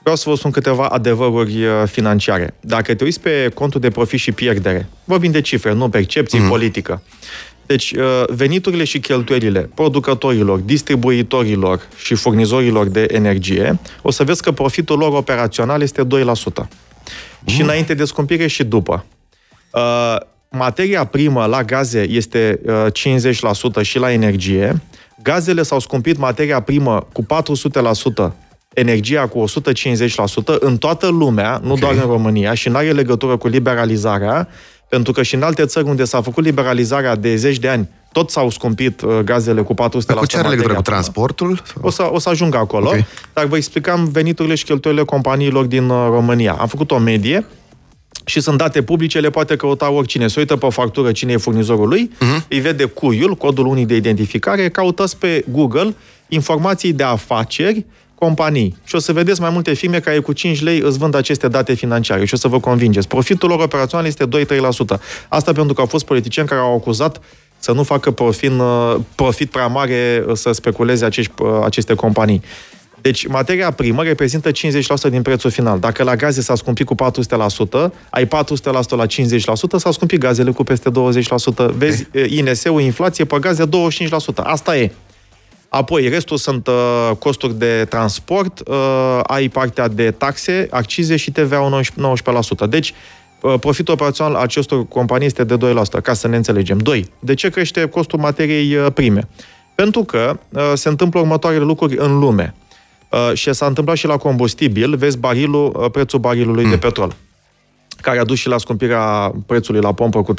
Vreau 0.00 0.16
să 0.16 0.28
vă 0.28 0.36
spun 0.36 0.50
câteva 0.50 0.86
adevăruri 0.86 1.64
uh, 1.64 1.82
financiare. 1.86 2.54
Dacă 2.60 2.94
te 2.94 3.04
uiți 3.04 3.20
pe 3.20 3.50
contul 3.54 3.80
de 3.80 3.90
profit 3.90 4.18
și 4.18 4.32
pierdere, 4.32 4.88
vorbim 5.04 5.30
de 5.30 5.40
cifre, 5.40 5.72
nu 5.72 5.88
percepții, 5.88 6.38
mm. 6.38 6.48
politică. 6.48 7.02
Deci, 7.68 7.92
uh, 7.92 8.24
veniturile 8.26 8.84
și 8.84 9.00
cheltuielile 9.00 9.70
producătorilor, 9.74 10.58
distribuitorilor 10.58 11.88
și 11.96 12.14
furnizorilor 12.14 12.86
de 12.86 13.06
energie, 13.10 13.78
o 14.02 14.10
să 14.10 14.24
vezi 14.24 14.42
că 14.42 14.52
profitul 14.52 14.98
lor 14.98 15.12
operațional 15.12 15.82
este 15.82 16.02
2%. 16.02 16.06
Mm. 16.08 16.66
Și 17.46 17.62
înainte 17.62 17.94
de 17.94 18.04
scumpire 18.04 18.46
și 18.46 18.64
după. 18.64 19.04
Uh, 19.72 20.16
materia 20.50 21.04
primă 21.04 21.44
la 21.44 21.64
gaze 21.64 22.06
este 22.08 22.60
uh, 22.66 22.86
50% 23.80 23.82
și 23.82 23.98
la 23.98 24.12
energie. 24.12 24.82
Gazele 25.22 25.62
s-au 25.62 25.78
scumpit 25.78 26.18
materia 26.18 26.60
primă 26.60 27.06
cu 27.12 27.26
400%, 28.28 28.32
energia 28.74 29.26
cu 29.26 29.44
150% 30.54 30.58
în 30.58 30.76
toată 30.76 31.08
lumea, 31.08 31.60
nu 31.62 31.72
okay. 31.72 31.80
doar 31.80 32.04
în 32.04 32.10
România, 32.10 32.54
și 32.54 32.68
nu 32.68 32.76
are 32.76 32.92
legătură 32.92 33.36
cu 33.36 33.48
liberalizarea, 33.48 34.48
pentru 34.88 35.12
că 35.12 35.22
și 35.22 35.34
în 35.34 35.42
alte 35.42 35.64
țări 35.64 35.86
unde 35.86 36.04
s-a 36.04 36.20
făcut 36.20 36.44
liberalizarea 36.44 37.16
de 37.16 37.36
zeci 37.36 37.58
de 37.58 37.68
ani, 37.68 37.88
tot 38.12 38.30
s-au 38.30 38.50
scumpit 38.50 39.00
uh, 39.00 39.18
gazele 39.18 39.62
cu 39.62 39.74
400%. 39.74 39.76
Dar 39.76 40.16
cu 40.16 40.26
ce 40.26 40.36
are 40.38 40.48
legătură 40.48 40.48
materia 40.48 40.64
cu 40.64 40.64
primă. 40.64 40.82
transportul? 40.82 41.62
O 41.80 41.90
să, 41.90 42.08
o 42.12 42.18
să 42.18 42.28
ajung 42.28 42.54
acolo, 42.54 42.84
Ok. 42.86 42.90
okay. 42.90 43.06
dar 43.32 43.44
vă 43.44 43.56
explicam 43.56 44.08
veniturile 44.12 44.54
și 44.54 44.64
cheltuielile 44.64 45.04
companiilor 45.04 45.64
din 45.64 45.88
uh, 45.88 46.08
România. 46.10 46.52
Am 46.52 46.66
făcut 46.66 46.90
o 46.90 46.98
medie 46.98 47.46
și 48.24 48.40
sunt 48.40 48.58
date 48.58 48.82
publice, 48.82 49.20
le 49.20 49.30
poate 49.30 49.56
căuta 49.56 49.90
oricine. 49.90 50.28
Se 50.28 50.40
uită 50.40 50.56
pe 50.56 50.68
factură 50.68 51.12
cine 51.12 51.32
e 51.32 51.36
furnizorul 51.36 51.88
lui, 51.88 52.10
uh-huh. 52.14 52.48
îi 52.48 52.60
vede 52.60 52.84
cuiul, 52.84 53.34
codul 53.34 53.66
unic 53.66 53.86
de 53.86 53.96
identificare, 53.96 54.68
cautați 54.68 55.16
pe 55.16 55.44
Google 55.50 55.94
informații 56.28 56.92
de 56.92 57.02
afaceri 57.02 57.86
companii. 58.18 58.76
Și 58.84 58.94
o 58.94 58.98
să 58.98 59.12
vedeți 59.12 59.40
mai 59.40 59.50
multe 59.50 59.72
firme 59.72 60.00
care 60.00 60.18
cu 60.18 60.32
5 60.32 60.62
lei 60.62 60.80
îți 60.80 60.98
vând 60.98 61.14
aceste 61.14 61.48
date 61.48 61.74
financiare 61.74 62.24
și 62.24 62.34
o 62.34 62.36
să 62.36 62.48
vă 62.48 62.60
convingeți. 62.60 63.08
Profitul 63.08 63.48
lor 63.48 63.60
operațional 63.60 64.06
este 64.06 64.24
2-3%. 64.26 64.28
Asta 65.28 65.52
pentru 65.52 65.74
că 65.74 65.80
au 65.80 65.86
fost 65.86 66.04
politicieni 66.04 66.48
care 66.48 66.60
au 66.60 66.74
acuzat 66.74 67.20
să 67.58 67.72
nu 67.72 67.82
facă 67.82 68.10
profit, 68.10 68.50
uh, 68.50 68.96
profit 69.14 69.50
prea 69.50 69.66
mare 69.66 70.24
uh, 70.26 70.36
să 70.36 70.52
speculeze 70.52 71.04
acești, 71.04 71.32
uh, 71.42 71.48
aceste 71.64 71.94
companii. 71.94 72.42
Deci, 73.00 73.26
materia 73.26 73.70
primă 73.70 74.02
reprezintă 74.02 74.50
50% 74.50 75.10
din 75.10 75.22
prețul 75.22 75.50
final. 75.50 75.78
Dacă 75.78 76.02
la 76.02 76.16
gaze 76.16 76.40
s-a 76.40 76.54
scumpit 76.54 76.86
cu 76.86 76.94
400%, 76.94 77.92
ai 78.10 78.26
400% 78.26 78.28
la 78.96 79.06
50%, 79.06 79.76
s-au 79.76 79.92
scumpit 79.92 80.20
gazele 80.20 80.50
cu 80.50 80.62
peste 80.62 80.90
20%. 80.90 81.70
Vezi, 81.76 82.06
INS-ul, 82.28 82.80
inflație 82.80 83.24
pe 83.24 83.38
gaze 83.38 83.64
25%. 83.64 83.68
Asta 84.36 84.76
e. 84.76 84.92
Apoi, 85.68 86.08
restul 86.08 86.36
sunt 86.36 86.66
uh, 86.66 87.10
costuri 87.18 87.54
de 87.54 87.86
transport, 87.88 88.62
uh, 88.68 89.20
ai 89.22 89.48
partea 89.48 89.88
de 89.88 90.10
taxe, 90.10 90.68
accize 90.70 91.16
și 91.16 91.30
TVA 91.30 91.82
19%. 92.64 92.66
Deci, 92.68 92.94
uh, 93.40 93.54
profitul 93.60 93.94
operațional 93.94 94.34
acestor 94.34 94.88
companii 94.88 95.26
este 95.26 95.44
de 95.44 95.56
2%, 95.56 96.00
ca 96.02 96.12
să 96.12 96.28
ne 96.28 96.36
înțelegem. 96.36 96.78
2. 96.78 97.10
De 97.18 97.34
ce 97.34 97.48
crește 97.48 97.86
costul 97.86 98.18
materiei 98.18 98.74
uh, 98.74 98.86
prime? 98.94 99.28
Pentru 99.74 100.04
că 100.04 100.38
uh, 100.48 100.72
se 100.74 100.88
întâmplă 100.88 101.20
următoarele 101.20 101.64
lucruri 101.64 101.96
în 101.96 102.18
lume. 102.18 102.54
Uh, 103.10 103.30
și 103.34 103.52
s-a 103.52 103.66
întâmplat 103.66 103.96
și 103.96 104.06
la 104.06 104.16
combustibil, 104.16 104.96
vezi 104.96 105.18
barilul, 105.18 105.76
uh, 105.76 105.90
prețul 105.90 106.18
barilului 106.18 106.64
mm. 106.64 106.70
de 106.70 106.78
petrol 106.78 107.16
care 108.00 108.18
a 108.18 108.24
dus 108.24 108.38
și 108.38 108.48
la 108.48 108.58
scumpirea 108.58 109.32
prețului 109.46 109.80
la 109.80 109.92
pompă 109.92 110.22
cu 110.22 110.34
35%. 110.34 110.36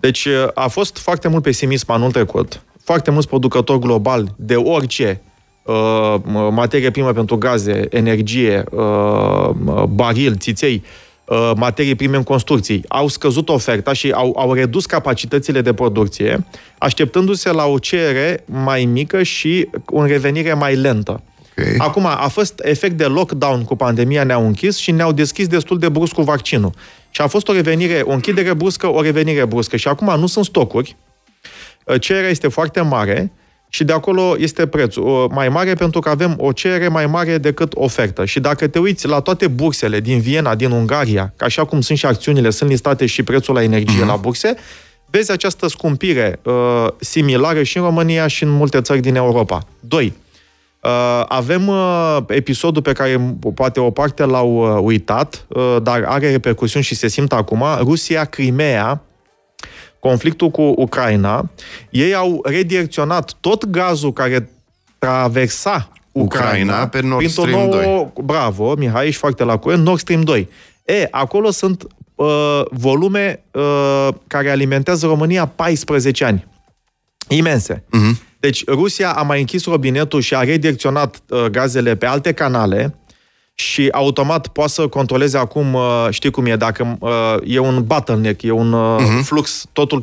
Deci 0.00 0.24
uh, 0.24 0.48
a 0.54 0.66
fost 0.66 0.98
foarte 0.98 1.28
mult 1.28 1.42
pesimism 1.42 1.90
anul 1.90 2.10
trecut 2.10 2.62
foarte 2.84 3.10
mulți 3.10 3.28
producători 3.28 3.78
globali 3.78 4.34
de 4.36 4.56
orice 4.56 5.20
uh, 5.62 6.14
materie 6.50 6.90
primă 6.90 7.12
pentru 7.12 7.36
gaze, 7.36 7.86
energie, 7.90 8.64
uh, 8.70 9.50
baril, 9.88 10.36
țiței, 10.36 10.82
uh, 11.24 11.52
materii 11.56 11.94
prime 11.94 12.16
în 12.16 12.22
construcții, 12.22 12.84
au 12.88 13.08
scăzut 13.08 13.48
oferta 13.48 13.92
și 13.92 14.10
au, 14.10 14.34
au 14.38 14.52
redus 14.52 14.86
capacitățile 14.86 15.60
de 15.60 15.72
producție, 15.72 16.46
așteptându-se 16.78 17.52
la 17.52 17.64
o 17.66 17.78
cerere 17.78 18.44
mai 18.46 18.84
mică 18.84 19.22
și 19.22 19.68
o 19.86 20.06
revenire 20.06 20.54
mai 20.54 20.76
lentă. 20.76 21.22
Okay. 21.58 21.74
Acum, 21.78 22.06
a 22.06 22.28
fost 22.30 22.60
efect 22.62 22.96
de 22.96 23.04
lockdown 23.04 23.64
cu 23.64 23.76
pandemia, 23.76 24.24
ne-au 24.24 24.46
închis 24.46 24.76
și 24.76 24.90
ne-au 24.90 25.12
deschis 25.12 25.46
destul 25.46 25.78
de 25.78 25.88
brusc 25.88 26.12
cu 26.12 26.22
vaccinul. 26.22 26.72
Și 27.10 27.20
a 27.20 27.26
fost 27.26 27.48
o 27.48 27.52
revenire, 27.52 28.00
o 28.04 28.12
închidere 28.12 28.54
bruscă, 28.54 28.92
o 28.92 29.02
revenire 29.02 29.44
bruscă. 29.44 29.76
Și 29.76 29.88
acum 29.88 30.18
nu 30.20 30.26
sunt 30.26 30.44
stocuri, 30.44 30.96
Uh, 30.96 31.13
cererea 32.00 32.30
este 32.30 32.48
foarte 32.48 32.80
mare 32.80 33.32
și 33.74 33.84
de 33.84 33.92
acolo 33.92 34.34
este 34.38 34.66
prețul 34.66 35.06
uh, 35.06 35.24
mai 35.30 35.48
mare 35.48 35.74
pentru 35.74 36.00
că 36.00 36.08
avem 36.08 36.34
o 36.38 36.52
cerere 36.52 36.88
mai 36.88 37.06
mare 37.06 37.38
decât 37.38 37.72
ofertă. 37.74 38.24
Și 38.24 38.40
dacă 38.40 38.66
te 38.66 38.78
uiți 38.78 39.06
la 39.06 39.20
toate 39.20 39.46
bursele 39.46 40.00
din 40.00 40.20
Viena, 40.20 40.54
din 40.54 40.70
Ungaria, 40.70 41.32
ca 41.36 41.44
așa 41.44 41.64
cum 41.64 41.80
sunt 41.80 41.98
și 41.98 42.06
acțiunile, 42.06 42.50
sunt 42.50 42.70
listate 42.70 43.06
și 43.06 43.22
prețul 43.22 43.54
la 43.54 43.62
energie 43.62 44.02
uh-huh. 44.02 44.06
la 44.06 44.16
burse, 44.16 44.54
vezi 45.10 45.30
această 45.30 45.68
scumpire 45.68 46.40
uh, 46.42 46.86
similară 47.00 47.62
și 47.62 47.76
în 47.76 47.82
România 47.82 48.26
și 48.26 48.42
în 48.42 48.50
multe 48.50 48.80
țări 48.80 49.00
din 49.00 49.14
Europa. 49.14 49.66
2. 49.80 50.12
Uh, 50.80 50.90
avem 51.28 51.68
uh, 51.68 52.18
episodul 52.28 52.82
pe 52.82 52.92
care 52.92 53.36
poate 53.54 53.80
o 53.80 53.90
parte 53.90 54.24
l-au 54.24 54.76
uh, 54.76 54.82
uitat, 54.82 55.46
uh, 55.48 55.76
dar 55.82 56.04
are 56.06 56.30
repercusiuni 56.30 56.84
și 56.84 56.94
se 56.94 57.08
simte 57.08 57.34
acum. 57.34 57.64
Rusia, 57.80 58.24
Crimea, 58.24 59.02
conflictul 60.08 60.50
cu 60.50 60.62
Ucraina, 60.76 61.50
ei 61.90 62.14
au 62.14 62.40
redirecționat 62.44 63.32
tot 63.40 63.66
gazul 63.66 64.12
care 64.12 64.50
traversa 64.98 65.92
Ucraina, 66.12 66.48
Ucraina 66.48 66.88
pe 66.88 67.00
Nord 67.00 67.28
Stream 67.28 67.50
nouă, 67.50 68.10
2. 68.14 68.24
Bravo, 68.24 68.74
Mihai, 68.74 69.06
ești 69.06 69.18
foarte 69.18 69.44
la 69.44 69.56
curent, 69.56 69.84
Nord 69.84 70.00
Stream 70.00 70.22
2. 70.22 70.48
E, 70.84 71.08
acolo 71.10 71.50
sunt 71.50 71.86
uh, 72.14 72.60
volume 72.70 73.44
uh, 73.52 74.08
care 74.26 74.50
alimentează 74.50 75.06
România 75.06 75.46
14 75.46 76.24
ani. 76.24 76.46
Imense. 77.28 77.74
Uh-huh. 77.74 78.36
Deci 78.40 78.64
Rusia 78.66 79.12
a 79.12 79.22
mai 79.22 79.40
închis 79.40 79.64
robinetul 79.64 80.20
și 80.20 80.34
a 80.34 80.40
redirecționat 80.40 81.22
uh, 81.28 81.44
gazele 81.44 81.96
pe 81.96 82.06
alte 82.06 82.32
canale, 82.32 82.94
și 83.54 83.88
automat 83.92 84.46
poate 84.46 84.70
să 84.70 84.88
controleze 84.88 85.38
acum, 85.38 85.74
uh, 85.74 86.06
știi 86.10 86.30
cum 86.30 86.46
e, 86.46 86.56
dacă 86.56 86.96
uh, 87.00 87.36
e 87.44 87.58
un 87.58 87.84
bottleneck, 87.86 88.42
e 88.42 88.50
un 88.50 88.74
uh-huh. 88.74 89.24
flux 89.24 89.64
totul 89.72 90.02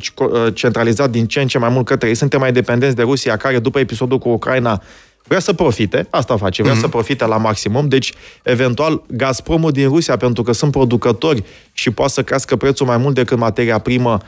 centralizat 0.54 1.10
din 1.10 1.26
ce 1.26 1.40
în 1.40 1.46
ce 1.46 1.58
mai 1.58 1.68
mult 1.68 1.86
către 1.86 2.08
ei. 2.08 2.14
Suntem 2.14 2.40
mai 2.40 2.52
dependenți 2.52 2.96
de 2.96 3.02
Rusia, 3.02 3.36
care 3.36 3.58
după 3.58 3.78
episodul 3.78 4.18
cu 4.18 4.28
Ucraina 4.28 4.82
vrea 5.24 5.40
să 5.40 5.52
profite, 5.52 6.06
asta 6.10 6.36
face, 6.36 6.62
vrea 6.62 6.74
uh-huh. 6.74 6.80
să 6.80 6.88
profite 6.88 7.26
la 7.26 7.36
maximum, 7.36 7.88
deci 7.88 8.12
eventual 8.42 9.02
Gazpromul 9.06 9.70
din 9.70 9.88
Rusia, 9.88 10.16
pentru 10.16 10.42
că 10.42 10.52
sunt 10.52 10.70
producători 10.70 11.44
și 11.72 11.90
poate 11.90 12.12
să 12.12 12.22
crească 12.22 12.56
prețul 12.56 12.86
mai 12.86 12.96
mult 12.96 13.14
decât 13.14 13.38
materia 13.38 13.78
primă, 13.78 14.18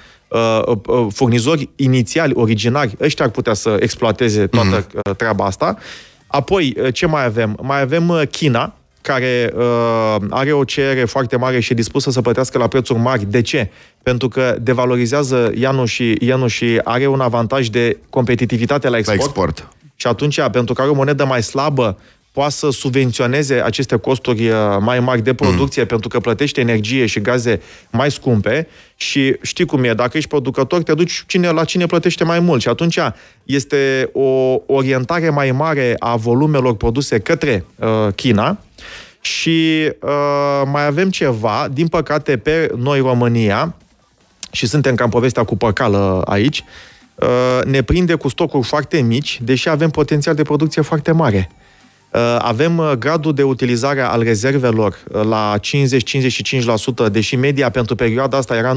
furnizori 1.12 1.68
inițiali, 1.76 2.32
originari, 2.36 2.96
ăștia 3.00 3.24
ar 3.24 3.30
putea 3.30 3.54
să 3.54 3.76
exploateze 3.80 4.46
toată 4.46 4.86
uh-huh. 4.86 5.16
treaba 5.16 5.44
asta. 5.44 5.76
Apoi, 6.26 6.76
ce 6.92 7.06
mai 7.06 7.24
avem? 7.24 7.58
Mai 7.62 7.80
avem 7.80 8.24
China, 8.30 8.74
care 9.04 9.52
uh, 9.56 10.16
are 10.30 10.52
o 10.52 10.64
cerere 10.64 11.04
foarte 11.04 11.36
mare 11.36 11.60
și 11.60 11.72
e 11.72 11.74
dispusă 11.74 12.10
să 12.10 12.20
plătească 12.20 12.58
la 12.58 12.68
prețuri 12.68 12.98
mari. 12.98 13.24
De 13.24 13.40
ce? 13.40 13.70
Pentru 14.02 14.28
că 14.28 14.56
devalorizează 14.60 15.52
ianul 15.54 15.86
și, 15.86 16.16
ianul 16.20 16.48
și 16.48 16.80
are 16.84 17.06
un 17.06 17.20
avantaj 17.20 17.68
de 17.68 17.98
competitivitate 18.10 18.88
la 18.88 18.96
export. 18.96 19.18
La 19.18 19.24
export. 19.26 19.68
Și 19.96 20.06
atunci, 20.06 20.40
pentru 20.50 20.74
că 20.74 20.80
are 20.80 20.90
o 20.90 20.94
monedă 20.94 21.24
mai 21.24 21.42
slabă, 21.42 21.98
poate 22.34 22.52
să 22.52 22.70
subvenționeze 22.70 23.62
aceste 23.64 23.96
costuri 23.96 24.48
uh, 24.48 24.56
mai 24.80 25.00
mari 25.00 25.22
de 25.22 25.34
producție 25.34 25.82
mm. 25.82 25.88
pentru 25.88 26.08
că 26.08 26.20
plătește 26.20 26.60
energie 26.60 27.06
și 27.06 27.20
gaze 27.20 27.60
mai 27.90 28.10
scumpe 28.10 28.68
și 28.96 29.36
știi 29.42 29.64
cum 29.64 29.84
e, 29.84 29.92
dacă 29.92 30.16
ești 30.16 30.28
producător, 30.28 30.82
te 30.82 30.94
duci 30.94 31.24
cine, 31.26 31.50
la 31.50 31.64
cine 31.64 31.86
plătește 31.86 32.24
mai 32.24 32.40
mult 32.40 32.60
și 32.60 32.68
atunci 32.68 32.98
este 33.44 34.10
o 34.12 34.58
orientare 34.66 35.30
mai 35.30 35.50
mare 35.50 35.94
a 35.98 36.16
volumelor 36.16 36.76
produse 36.76 37.18
către 37.18 37.64
uh, 37.76 38.14
China 38.14 38.58
și 39.20 39.90
uh, 40.00 40.62
mai 40.72 40.86
avem 40.86 41.10
ceva, 41.10 41.68
din 41.72 41.88
păcate, 41.88 42.36
pe 42.36 42.70
noi 42.76 43.00
România, 43.00 43.74
și 44.50 44.66
suntem 44.66 44.94
cam 44.94 45.10
povestea 45.10 45.44
cu 45.44 45.56
păcală 45.56 46.22
aici, 46.26 46.64
uh, 47.14 47.64
ne 47.64 47.82
prinde 47.82 48.14
cu 48.14 48.28
stocuri 48.28 48.66
foarte 48.66 49.00
mici, 49.00 49.40
deși 49.42 49.68
avem 49.68 49.90
potențial 49.90 50.34
de 50.34 50.42
producție 50.42 50.82
foarte 50.82 51.12
mare. 51.12 51.48
Uh, 51.50 51.62
avem 52.38 52.78
uh, 52.78 52.90
gradul 52.92 53.34
de 53.34 53.42
utilizare 53.42 54.00
al 54.00 54.22
rezervelor 54.22 54.98
uh, 55.12 55.22
la 55.22 55.58
50-55%, 57.08 57.10
deși 57.12 57.36
media 57.36 57.70
pentru 57.70 57.94
perioada 57.94 58.36
asta 58.36 58.56
era 58.56 58.76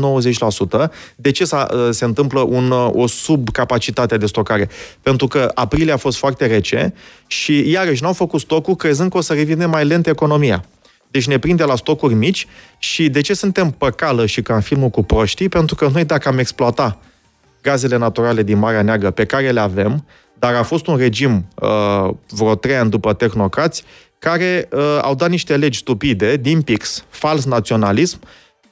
90%. 0.87 0.91
De 1.15 1.31
ce 1.31 1.45
se 1.89 2.05
întâmplă 2.05 2.39
un, 2.39 2.71
o 2.71 3.07
subcapacitate 3.07 4.17
de 4.17 4.25
stocare? 4.25 4.69
Pentru 5.01 5.27
că 5.27 5.51
aprilie 5.53 5.91
a 5.91 5.97
fost 5.97 6.17
foarte 6.17 6.45
rece 6.45 6.93
și 7.27 7.69
iarăși 7.69 8.03
n-au 8.03 8.13
făcut 8.13 8.39
stocul 8.39 8.75
crezând 8.75 9.11
că 9.11 9.17
o 9.17 9.21
să 9.21 9.33
revine 9.33 9.65
mai 9.65 9.85
lent 9.85 10.07
economia. 10.07 10.65
Deci 11.11 11.27
ne 11.27 11.39
prinde 11.39 11.63
la 11.63 11.75
stocuri 11.75 12.13
mici 12.13 12.47
și 12.77 13.09
de 13.09 13.21
ce 13.21 13.33
suntem 13.33 13.69
păcală 13.69 14.25
și 14.25 14.41
ca 14.41 14.55
în 14.55 14.61
filmul 14.61 14.89
cu 14.89 15.03
proștii? 15.03 15.49
Pentru 15.49 15.75
că 15.75 15.89
noi 15.93 16.05
dacă 16.05 16.27
am 16.27 16.37
exploata 16.37 16.99
gazele 17.61 17.97
naturale 17.97 18.43
din 18.43 18.57
Marea 18.57 18.81
Neagră 18.81 19.11
pe 19.11 19.25
care 19.25 19.51
le 19.51 19.59
avem, 19.59 20.05
dar 20.39 20.53
a 20.53 20.63
fost 20.63 20.87
un 20.87 20.97
regim 20.97 21.45
uh, 21.55 22.09
vreo 22.29 22.55
trei 22.55 22.75
ani 22.75 22.89
după 22.89 23.13
tehnocrați 23.13 23.83
care 24.19 24.67
uh, 24.71 24.99
au 25.01 25.15
dat 25.15 25.29
niște 25.29 25.57
legi 25.57 25.77
stupide, 25.77 26.37
din 26.37 26.61
pix, 26.61 27.05
fals 27.09 27.45
naționalism, 27.45 28.19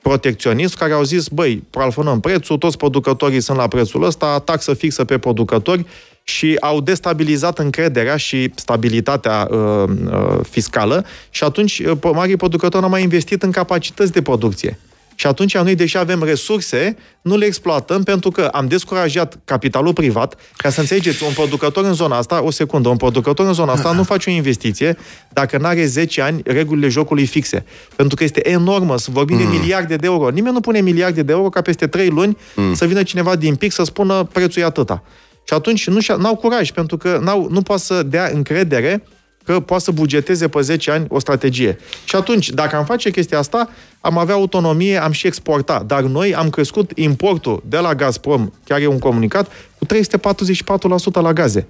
protecționism, 0.01 0.77
care 0.77 0.93
au 0.93 1.03
zis, 1.03 1.27
băi, 1.27 1.63
pralfonăm 1.69 2.19
prețul, 2.19 2.57
toți 2.57 2.77
producătorii 2.77 3.41
sunt 3.41 3.57
la 3.57 3.67
prețul 3.67 4.03
ăsta, 4.03 4.39
taxă 4.39 4.73
fixă 4.73 5.03
pe 5.03 5.17
producători 5.17 5.85
și 6.23 6.57
au 6.59 6.81
destabilizat 6.81 7.59
încrederea 7.59 8.17
și 8.17 8.51
stabilitatea 8.55 9.47
uh, 9.49 9.83
uh, 9.87 10.39
fiscală 10.49 11.05
și 11.29 11.43
atunci 11.43 11.79
uh, 11.79 11.97
marii 12.13 12.37
producători 12.37 12.83
au 12.83 12.89
mai 12.89 13.01
investit 13.01 13.43
în 13.43 13.51
capacități 13.51 14.11
de 14.11 14.21
producție. 14.21 14.79
Și 15.15 15.27
atunci 15.27 15.57
noi, 15.57 15.75
deși 15.75 15.97
avem 15.97 16.23
resurse, 16.23 16.97
nu 17.21 17.37
le 17.37 17.45
exploatăm 17.45 18.03
pentru 18.03 18.31
că 18.31 18.41
am 18.41 18.67
descurajat 18.67 19.37
capitalul 19.45 19.93
privat. 19.93 20.35
Ca 20.57 20.69
să 20.69 20.79
înțelegeți, 20.79 21.23
un 21.23 21.33
producător 21.33 21.83
în 21.85 21.93
zona 21.93 22.17
asta, 22.17 22.43
o 22.43 22.51
secundă, 22.51 22.89
un 22.89 22.97
producător 22.97 23.45
în 23.45 23.53
zona 23.53 23.71
asta 23.71 23.91
nu 23.91 24.03
face 24.03 24.29
o 24.29 24.33
investiție 24.33 24.97
dacă 25.29 25.57
nu 25.57 25.65
are 25.65 25.85
10 25.85 26.21
ani 26.21 26.41
regulile 26.45 26.87
jocului 26.87 27.25
fixe. 27.25 27.65
Pentru 27.95 28.15
că 28.15 28.23
este 28.23 28.49
enormă, 28.49 28.97
să 28.97 29.09
vorbim 29.11 29.37
mm. 29.37 29.51
de 29.51 29.57
miliarde 29.57 29.95
de 29.95 30.05
euro. 30.05 30.29
Nimeni 30.29 30.53
nu 30.53 30.59
pune 30.59 30.81
miliarde 30.81 31.21
de 31.21 31.31
euro 31.31 31.49
ca 31.49 31.61
peste 31.61 31.87
3 31.87 32.09
luni 32.09 32.37
mm. 32.55 32.73
să 32.73 32.85
vină 32.85 33.03
cineva 33.03 33.35
din 33.35 33.55
pic 33.55 33.71
să 33.71 33.83
spună 33.83 34.23
prețul 34.23 34.61
e 34.61 34.65
atâta. 34.65 35.03
Și 35.47 35.53
atunci 35.53 35.87
nu 35.87 36.25
au 36.27 36.35
curaj, 36.35 36.71
pentru 36.71 36.97
că 36.97 37.19
n-au, 37.23 37.47
nu 37.51 37.61
poate 37.61 37.81
să 37.81 38.03
dea 38.03 38.29
încredere 38.33 39.03
că 39.45 39.59
poate 39.59 39.83
să 39.83 39.91
bugeteze 39.91 40.47
pe 40.47 40.61
10 40.61 40.91
ani 40.91 41.05
o 41.09 41.19
strategie. 41.19 41.77
Și 42.05 42.15
atunci, 42.15 42.49
dacă 42.49 42.75
am 42.75 42.85
face 42.85 43.11
chestia 43.11 43.37
asta, 43.37 43.69
am 44.01 44.17
avea 44.17 44.35
autonomie, 44.35 44.97
am 44.97 45.11
și 45.11 45.27
exporta. 45.27 45.83
Dar 45.87 46.01
noi 46.01 46.35
am 46.35 46.49
crescut 46.49 46.91
importul 46.95 47.63
de 47.65 47.77
la 47.77 47.95
Gazprom, 47.95 48.51
chiar 48.63 48.81
e 48.81 48.87
un 48.87 48.99
comunicat, 48.99 49.51
cu 49.79 49.85
344% 49.85 51.21
la 51.21 51.33
gaze. 51.33 51.67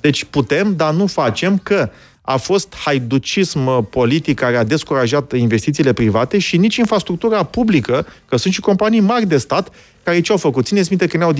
Deci 0.00 0.24
putem, 0.24 0.74
dar 0.76 0.92
nu 0.92 1.06
facem 1.06 1.58
că 1.62 1.90
a 2.20 2.36
fost 2.36 2.74
haiducism 2.84 3.88
politic 3.88 4.38
care 4.38 4.56
a 4.56 4.64
descurajat 4.64 5.32
investițiile 5.32 5.92
private 5.92 6.38
și 6.38 6.56
nici 6.56 6.76
infrastructura 6.76 7.42
publică, 7.42 8.06
că 8.28 8.36
sunt 8.36 8.52
și 8.52 8.60
companii 8.60 9.00
mari 9.00 9.26
de 9.26 9.36
stat 9.36 9.68
care 10.02 10.20
ce 10.20 10.32
au 10.32 10.38
făcut? 10.38 10.66
Țineți 10.66 10.88
minte 10.88 11.06
când 11.06 11.22
au 11.22 11.32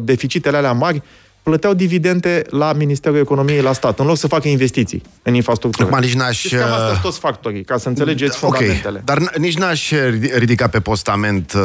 deficitele 0.00 0.56
alea 0.56 0.72
mari, 0.72 1.02
plăteau 1.48 1.74
dividende 1.74 2.42
la 2.50 2.72
Ministerul 2.72 3.18
Economiei, 3.18 3.60
la 3.60 3.72
stat, 3.72 3.98
în 3.98 4.06
loc 4.06 4.16
să 4.16 4.26
facă 4.26 4.48
investiții 4.48 5.02
în 5.22 5.34
infrastructură. 5.34 5.88
Acum, 5.88 6.00
nici 6.00 6.14
n-aș... 6.14 6.38
Și 6.38 6.54
cam 6.54 6.72
astea 6.72 6.88
sunt 6.88 7.00
toți 7.00 7.18
factorii, 7.18 7.64
ca 7.64 7.76
să 7.76 7.88
înțelegeți 7.88 8.44
okay. 8.44 8.58
fundamentele. 8.58 9.02
Dar 9.04 9.36
nici 9.36 9.56
n-aș 9.56 9.92
ridica 10.36 10.68
pe 10.68 10.80
postament 10.80 11.52
uh, 11.52 11.60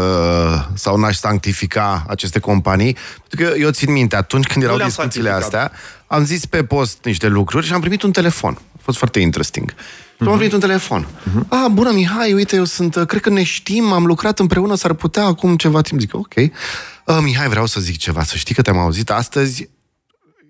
sau 0.74 0.98
n-aș 0.98 1.16
sanctifica 1.16 2.06
aceste 2.08 2.40
companii, 2.40 2.98
pentru 3.30 3.48
că 3.48 3.60
eu 3.60 3.70
țin 3.70 3.92
minte, 3.92 4.16
atunci 4.16 4.48
când 4.48 4.64
erau 4.64 4.78
discuțiile 4.78 5.30
astea, 5.30 5.72
am 6.08 6.26
zis 6.26 6.46
pe 6.46 6.64
post 6.64 6.98
niște 7.04 7.28
lucruri 7.28 7.66
și 7.66 7.74
am 7.74 7.80
primit 7.80 8.02
un 8.02 8.12
telefon. 8.12 8.58
A 8.76 8.80
fost 8.82 8.98
foarte 8.98 9.20
interesting. 9.20 9.74
Mm-hmm. 9.74 10.28
Am 10.28 10.36
primit 10.36 10.54
un 10.54 10.60
telefon. 10.60 11.06
Mm-hmm. 11.06 11.48
Ah, 11.48 11.66
bună, 11.72 11.92
Mihai, 11.92 12.34
uite, 12.34 12.56
eu 12.56 12.64
sunt, 12.64 13.04
cred 13.08 13.22
că 13.22 13.30
ne 13.30 13.44
știm, 13.44 13.92
am 13.92 14.06
lucrat 14.06 14.40
împreună, 14.40 14.76
s-ar 14.76 14.94
putea 14.94 15.24
acum 15.24 15.56
ceva 15.56 15.82
timp. 15.82 16.00
Zic, 16.00 16.16
ok. 16.16 16.34
Uh, 16.36 17.18
Mihai, 17.22 17.48
vreau 17.48 17.66
să 17.66 17.80
zic 17.80 17.98
ceva, 17.98 18.24
să 18.24 18.36
știi 18.36 18.56
că 18.56 18.62
te-am 18.62 18.78
auzit 18.78 19.10
astăzi, 19.10 19.70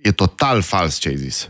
e 0.04 0.12
total 0.12 0.62
fals 0.62 0.98
ce 0.98 1.08
ai 1.08 1.16
zis. 1.16 1.50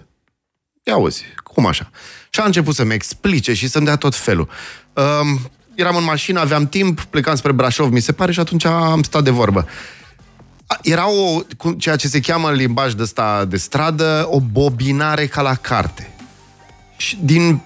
Ia 0.84 0.94
auzi, 0.94 1.24
cum 1.44 1.66
așa? 1.66 1.89
Și 2.30 2.39
a 2.39 2.46
început 2.46 2.76
să-mi 2.76 2.94
explice 2.94 3.54
și 3.54 3.68
să-mi 3.68 3.86
dea 3.86 3.96
tot 3.96 4.16
felul. 4.16 4.50
Uh, 4.94 5.39
eram 5.76 5.96
în 5.96 6.04
mașină, 6.04 6.39
aveam 6.39 6.68
timp, 6.68 7.02
plecam 7.02 7.36
spre 7.36 7.52
Brașov, 7.52 7.92
mi 7.92 8.00
se 8.00 8.12
pare, 8.12 8.32
și 8.32 8.39
atunci 8.39 8.66
am 8.66 9.04
stat 9.04 9.24
de 9.24 9.30
vorbă. 9.30 9.68
Era 10.82 11.10
o, 11.10 11.42
ceea 11.78 11.96
ce 11.96 12.08
se 12.08 12.20
cheamă 12.20 12.50
în 12.50 12.56
limbaj 12.56 12.94
de, 12.94 13.04
sta, 13.04 13.46
de 13.46 13.58
stradă, 13.58 14.28
o 14.30 14.39
bobinare 14.39 15.26
ca 15.28 15.42
la 15.42 15.56
carte. 15.56 16.13
Și 16.98 17.18
din 17.22 17.62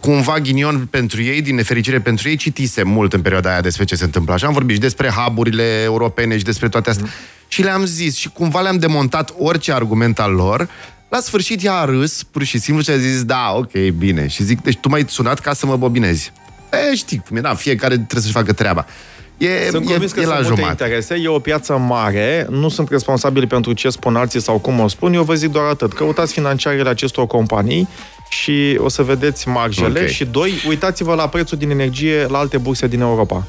cumva 0.00 0.38
ghinion 0.38 0.86
pentru 0.86 1.22
ei, 1.22 1.42
din 1.42 1.54
nefericire 1.54 2.00
pentru 2.00 2.28
ei, 2.28 2.36
citisem 2.36 2.88
mult 2.88 3.12
în 3.12 3.22
perioada 3.22 3.50
aia 3.50 3.60
despre 3.60 3.84
ce 3.84 3.94
se 3.94 4.04
întâmplă 4.04 4.32
așa. 4.32 4.46
Am 4.46 4.52
vorbit 4.52 4.74
și 4.74 4.80
despre 4.80 5.10
haburile 5.10 5.82
europene 5.82 6.38
și 6.38 6.44
despre 6.44 6.68
toate 6.68 6.90
astea. 6.90 7.04
Mm. 7.04 7.12
Și 7.52 7.62
le-am 7.62 7.84
zis 7.84 8.16
și 8.16 8.28
cumva 8.28 8.60
le-am 8.60 8.78
demontat 8.78 9.34
orice 9.38 9.72
argument 9.72 10.20
al 10.20 10.32
lor. 10.32 10.68
La 11.08 11.20
sfârșit 11.20 11.64
ea 11.64 11.74
a 11.74 11.84
râs, 11.84 12.22
pur 12.22 12.42
și 12.42 12.58
simplu, 12.58 12.82
și 12.82 12.90
a 12.90 12.96
zis, 12.96 13.24
da, 13.24 13.52
ok, 13.54 13.72
bine. 13.98 14.26
Și 14.28 14.42
zic, 14.42 14.62
deci 14.62 14.76
tu 14.76 14.88
m-ai 14.88 15.04
sunat 15.08 15.38
ca 15.38 15.52
să 15.52 15.66
mă 15.66 15.76
bobinezi. 15.76 16.32
E, 16.90 16.94
știi 16.94 17.22
cum 17.28 17.36
e, 17.36 17.40
da, 17.40 17.54
fiecare 17.54 17.94
trebuie 17.94 18.20
să-și 18.20 18.32
facă 18.32 18.52
treaba. 18.52 18.86
E, 19.38 19.68
sunt 19.70 19.84
e, 19.84 19.86
convins 19.86 20.12
că 20.12 20.20
e 20.20 20.22
sunt 20.22 20.34
la 20.34 20.40
multe 20.40 20.60
jumate. 20.60 20.84
interese, 20.84 21.14
e 21.14 21.28
o 21.28 21.38
piață 21.38 21.76
mare, 21.76 22.46
nu 22.50 22.68
sunt 22.68 22.88
responsabili 22.90 23.46
pentru 23.46 23.72
ce 23.72 23.88
spun 23.88 24.16
alții 24.16 24.40
sau 24.40 24.58
cum 24.58 24.80
o 24.80 24.88
spun, 24.88 25.12
eu 25.12 25.22
vă 25.22 25.34
zic 25.34 25.50
doar 25.50 25.64
atât. 25.64 25.92
Căutați 25.92 26.32
financiarele 26.32 26.88
acestor 26.88 27.26
companii 27.26 27.88
și 28.28 28.78
o 28.78 28.88
să 28.88 29.02
vedeți 29.02 29.48
marjele. 29.48 30.00
Okay. 30.00 30.08
Și 30.08 30.24
doi, 30.24 30.52
uitați-vă 30.68 31.14
la 31.14 31.28
prețul 31.28 31.58
din 31.58 31.70
energie 31.70 32.26
la 32.26 32.38
alte 32.38 32.58
burse 32.58 32.86
din 32.86 33.00
Europa. 33.00 33.46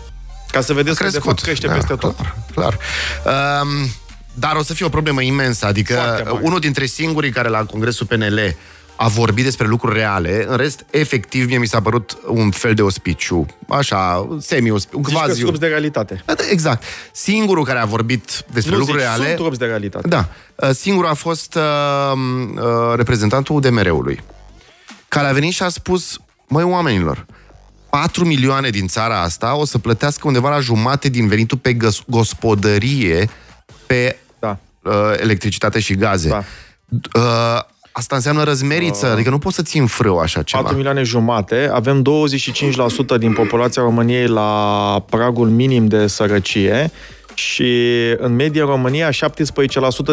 Ca 0.54 0.62
să 0.62 0.74
vedeți 0.74 1.04
că 1.04 1.10
de 1.10 1.20
fapt 1.20 1.42
crește 1.42 1.68
da, 1.68 1.74
peste 1.74 1.96
clar, 1.96 2.14
tot. 2.14 2.26
Clar. 2.54 2.78
Um, 3.26 3.90
dar 4.34 4.56
o 4.56 4.64
să 4.64 4.74
fie 4.74 4.86
o 4.86 4.90
problemă 4.90 5.22
imensă. 5.22 5.66
Adică 5.66 5.98
unul 6.42 6.60
dintre 6.60 6.86
singurii 6.86 7.32
care 7.32 7.50
la 7.50 7.66
Congresul 7.66 8.06
PNL 8.06 8.56
a 8.96 9.08
vorbit 9.08 9.44
despre 9.44 9.68
lucruri 9.68 9.96
reale, 9.96 10.46
în 10.48 10.58
rest, 10.58 10.86
efectiv, 10.90 11.48
mie 11.48 11.58
mi 11.58 11.68
s-a 11.68 11.82
părut 11.82 12.18
un 12.28 12.52
fel 12.52 12.74
de 12.74 12.82
ospiciu, 12.82 13.46
așa, 13.70 14.28
semi-ospiciu, 14.40 15.02
quasi 15.14 15.44
de 15.44 15.68
realitate. 15.68 16.24
Exact. 16.50 16.84
Singurul 17.12 17.66
care 17.66 17.80
a 17.80 17.86
vorbit 17.86 18.46
despre 18.52 18.72
nu 18.72 18.78
lucruri 18.78 19.00
zici, 19.00 19.08
reale... 19.08 19.36
sunt 19.38 19.58
de 19.58 19.66
realitate. 19.66 20.08
Da. 20.08 20.30
Singurul 20.74 21.10
a 21.10 21.14
fost 21.14 21.56
uh, 21.56 21.62
uh, 22.56 22.62
reprezentantul 22.96 23.56
UDMR-ului, 23.56 24.24
care 25.08 25.28
a 25.28 25.32
venit 25.32 25.54
și 25.54 25.64
a 25.64 25.70
spus, 25.70 26.20
măi, 26.48 26.64
oamenilor, 26.64 27.26
4 28.00 28.26
milioane 28.26 28.70
din 28.70 28.88
țara 28.88 29.22
asta 29.22 29.58
o 29.58 29.66
să 29.66 29.78
plătească 29.78 30.28
undeva 30.28 30.50
la 30.50 30.60
jumate 30.60 31.10
din 31.10 31.28
venitul 31.28 31.58
pe 31.58 31.78
gospodărie 32.08 33.30
pe 33.86 34.18
da. 34.40 34.58
uh, 34.84 34.94
electricitate 35.18 35.80
și 35.80 35.96
gaze. 35.96 36.30
Da. 36.30 36.44
Uh, 37.20 37.60
Asta 37.96 38.16
înseamnă 38.16 38.44
răzmeriță, 38.44 39.06
uh, 39.06 39.12
adică 39.12 39.30
nu 39.30 39.38
poți 39.38 39.56
să 39.56 39.62
ții 39.62 39.80
în 39.80 39.88
frâu 39.88 40.20
așa 40.20 40.44
ceva. 40.44 40.62
4 40.62 40.78
milioane 40.78 41.04
jumate, 41.04 41.70
avem 41.74 42.02
25% 43.16 43.18
din 43.18 43.34
populația 43.34 43.82
României 43.82 44.28
la 44.28 45.06
pragul 45.10 45.50
minim 45.50 45.88
de 45.88 46.08
sărăcie 46.08 46.92
și 47.34 47.74
în 48.18 48.36
medie 48.36 48.62
în 48.62 48.68
România 48.68 49.10
17% 49.10 49.14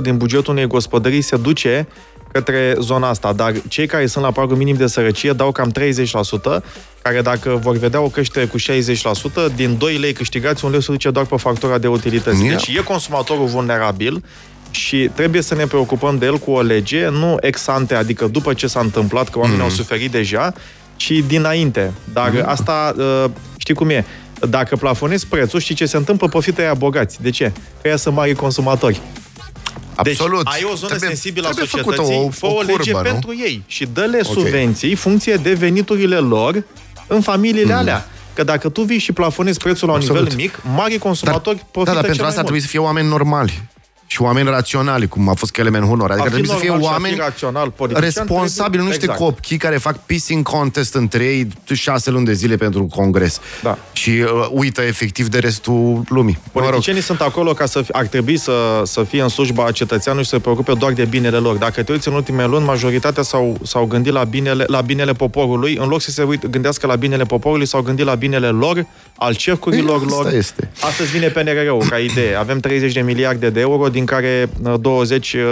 din 0.02 0.16
bugetul 0.16 0.52
unei 0.52 0.66
gospodării 0.66 1.20
se 1.20 1.36
duce 1.36 1.88
către 2.32 2.74
zona 2.78 3.08
asta, 3.08 3.32
dar 3.32 3.52
cei 3.68 3.86
care 3.86 4.06
sunt 4.06 4.24
la 4.24 4.30
pragul 4.30 4.56
minim 4.56 4.76
de 4.76 4.86
sărăcie 4.86 5.32
dau 5.32 5.52
cam 5.52 5.72
30%, 5.72 6.62
care 7.02 7.20
dacă 7.20 7.58
vor 7.62 7.76
vedea 7.76 8.00
o 8.00 8.08
creștere 8.08 8.46
cu 8.46 8.58
60%, 8.58 8.62
din 9.54 9.78
2 9.78 9.96
lei 9.96 10.12
câștigați, 10.12 10.64
un 10.64 10.70
leu 10.70 10.80
se 10.80 10.92
duce 10.92 11.10
doar 11.10 11.26
pe 11.26 11.36
factura 11.36 11.78
de 11.78 11.86
utilități. 11.86 12.42
Deci 12.42 12.66
e 12.66 12.82
consumatorul 12.82 13.46
vulnerabil 13.46 14.24
și 14.70 15.10
trebuie 15.14 15.42
să 15.42 15.54
ne 15.54 15.66
preocupăm 15.66 16.18
de 16.18 16.26
el 16.26 16.38
cu 16.38 16.50
o 16.50 16.60
lege, 16.60 17.08
nu 17.08 17.36
ex 17.40 17.66
ante, 17.66 17.94
adică 17.94 18.26
după 18.26 18.54
ce 18.54 18.66
s-a 18.66 18.80
întâmplat, 18.80 19.28
că 19.28 19.38
oamenii 19.38 19.58
mm. 19.58 19.68
au 19.68 19.70
suferit 19.70 20.10
deja, 20.10 20.52
ci 20.96 21.12
dinainte. 21.26 21.92
Dar 22.12 22.30
mm. 22.30 22.42
asta, 22.44 22.94
știi 23.56 23.74
cum 23.74 23.88
e, 23.88 24.04
dacă 24.48 24.76
plafonezi 24.76 25.26
prețul, 25.26 25.60
știi 25.60 25.74
ce 25.74 25.86
se 25.86 25.96
întâmplă? 25.96 26.28
Profită 26.28 26.60
aia 26.60 26.74
bogați. 26.74 27.22
De 27.22 27.30
ce? 27.30 27.52
Că 27.82 27.88
ea 27.88 27.96
sunt 27.96 28.14
mari 28.14 28.34
consumatori. 28.34 29.00
Absolut. 29.94 30.44
Deci 30.44 30.54
ai 30.54 30.68
o 30.72 30.74
zonă 30.74 30.88
trebuie, 30.88 31.08
sensibilă 31.08 31.48
a 31.48 31.52
societății, 31.52 32.14
o, 32.14 32.24
o, 32.24 32.28
fă 32.30 32.46
o, 32.46 32.60
lege 32.60 32.90
curbă, 32.90 33.08
pentru 33.08 33.34
ei 33.38 33.62
și 33.66 33.86
dă-le 33.92 34.20
okay. 34.22 34.32
subvenții 34.32 34.94
funcție 34.94 35.34
de 35.34 35.52
veniturile 35.52 36.16
lor 36.16 36.64
în 37.14 37.20
familiile 37.20 37.72
mm. 37.72 37.78
alea. 37.78 38.06
Că 38.34 38.44
dacă 38.44 38.68
tu 38.68 38.82
vii 38.82 38.98
și 38.98 39.12
plafonezi 39.12 39.58
prețul 39.58 39.88
la 39.88 39.94
un 39.94 40.00
Absolut. 40.00 40.22
nivel 40.22 40.36
mic, 40.36 40.60
mari 40.74 40.98
consumatori 40.98 41.56
dar, 41.56 41.66
profită 41.70 41.94
Da, 41.94 42.00
dar 42.00 42.06
pentru 42.10 42.24
asta 42.24 42.40
mult. 42.40 42.46
trebuie 42.46 42.60
să 42.60 42.66
fie 42.68 42.78
oameni 42.78 43.08
normali 43.08 43.62
și 44.12 44.22
oameni 44.22 44.48
raționali, 44.48 45.08
cum 45.08 45.28
a 45.28 45.34
fost 45.34 45.52
Kelemen 45.52 45.82
Hunor. 45.82 46.10
Adică 46.10 46.28
trebuie 46.28 46.50
să 46.50 46.56
fie 46.56 46.70
oameni 46.70 47.16
rațional, 47.16 47.72
responsabili, 47.94 48.82
nu 48.82 48.88
niște 48.88 49.04
exact. 49.04 49.20
copii 49.20 49.56
care 49.56 49.76
fac 49.76 49.96
pissing 50.06 50.48
contest 50.48 50.94
între 50.94 51.24
ei 51.24 51.48
șase 51.72 52.10
luni 52.10 52.24
de 52.24 52.32
zile 52.32 52.56
pentru 52.56 52.80
un 52.80 52.88
congres. 52.88 53.40
Da. 53.62 53.78
Și 53.92 54.10
uh, 54.10 54.48
uită 54.50 54.82
efectiv 54.82 55.28
de 55.28 55.38
restul 55.38 56.02
lumii. 56.08 56.38
Politicienii 56.52 57.00
mă 57.00 57.06
rog. 57.08 57.18
sunt 57.18 57.28
acolo 57.28 57.52
ca 57.52 57.66
să 57.66 57.84
ar 57.92 58.06
trebui 58.06 58.36
să, 58.36 58.82
să 58.84 59.02
fie 59.02 59.22
în 59.22 59.28
slujba 59.28 59.70
cetățeanului 59.70 60.24
și 60.24 60.30
să 60.30 60.36
se 60.36 60.42
preocupe 60.42 60.72
doar 60.72 60.92
de 60.92 61.04
binele 61.04 61.36
lor. 61.36 61.56
Dacă 61.56 61.82
te 61.82 61.92
uiți 61.92 62.08
în 62.08 62.14
ultimele 62.14 62.48
luni, 62.48 62.64
majoritatea 62.64 63.22
s-au, 63.22 63.58
s-au 63.62 63.84
gândit 63.84 64.12
la 64.12 64.24
binele, 64.24 64.64
la 64.66 64.80
binele 64.80 65.12
poporului. 65.12 65.76
În 65.80 65.88
loc 65.88 66.00
să 66.00 66.10
se 66.10 66.22
uit, 66.22 66.46
gândească 66.46 66.86
la 66.86 66.96
binele 66.96 67.24
poporului, 67.24 67.66
s-au 67.66 67.80
gândit 67.80 68.04
la 68.04 68.14
binele 68.14 68.48
lor, 68.48 68.86
al 69.16 69.34
cercurilor 69.34 70.00
Ei, 70.00 70.06
lor. 70.08 70.32
Este. 70.32 70.70
Astăzi 70.80 71.10
vine 71.10 71.26
PNRR-ul 71.26 71.84
ca 71.88 71.98
idee. 71.98 72.34
Avem 72.36 72.60
30 72.60 72.92
de 72.92 73.00
miliarde 73.00 73.50
de 73.50 73.60
euro, 73.60 73.88
din 73.88 73.99
care 74.04 74.48
20 74.80 75.32
uh, 75.32 75.42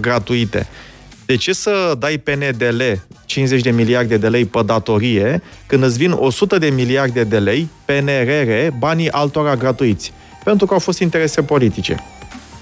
gratuite. 0.00 0.66
De 1.26 1.36
ce 1.36 1.52
să 1.52 1.94
dai 1.98 2.18
PNDL 2.18 2.82
50 3.24 3.62
de 3.62 3.70
miliarde 3.70 4.16
de 4.16 4.28
lei 4.28 4.44
pe 4.44 4.62
datorie 4.64 5.42
când 5.66 5.82
îți 5.82 5.98
vin 5.98 6.12
100 6.12 6.58
de 6.58 6.70
miliarde 6.70 7.24
de 7.24 7.38
lei 7.38 7.68
PNRR, 7.84 8.76
banii 8.78 9.10
altora 9.10 9.56
gratuiți? 9.56 10.12
Pentru 10.44 10.66
că 10.66 10.72
au 10.72 10.78
fost 10.78 10.98
interese 10.98 11.42
politice. 11.42 12.04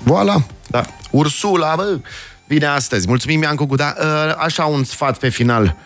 Voilà. 0.02 0.46
Da. 0.66 0.82
Ursula, 1.10 1.74
bă, 1.76 1.98
vine 2.46 2.66
astăzi. 2.66 3.08
Mulțumim, 3.08 3.42
Iancu 3.42 3.64
Guda. 3.64 3.94
Uh, 3.98 4.34
așa 4.36 4.64
un 4.64 4.84
sfat 4.84 5.18
pe 5.18 5.28
final. 5.28 5.76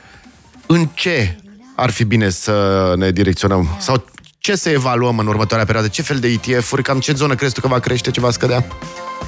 În 0.66 0.88
ce 0.94 1.36
ar 1.76 1.90
fi 1.90 2.04
bine 2.04 2.28
să 2.28 2.92
ne 2.96 3.10
direcționăm? 3.10 3.68
Sau 3.78 4.04
ce 4.38 4.56
să 4.56 4.68
evaluăm 4.68 5.18
în 5.18 5.26
următoarea 5.26 5.66
perioadă? 5.66 5.90
Ce 5.90 6.02
fel 6.02 6.18
de 6.18 6.28
ETF-uri? 6.28 6.82
Cam 6.82 6.98
ce 6.98 7.12
zonă 7.12 7.34
crezi 7.34 7.54
tu 7.54 7.60
că 7.60 7.68
va 7.68 7.78
crește, 7.78 8.10
ce 8.10 8.20
va 8.20 8.30
scădea? 8.30 8.64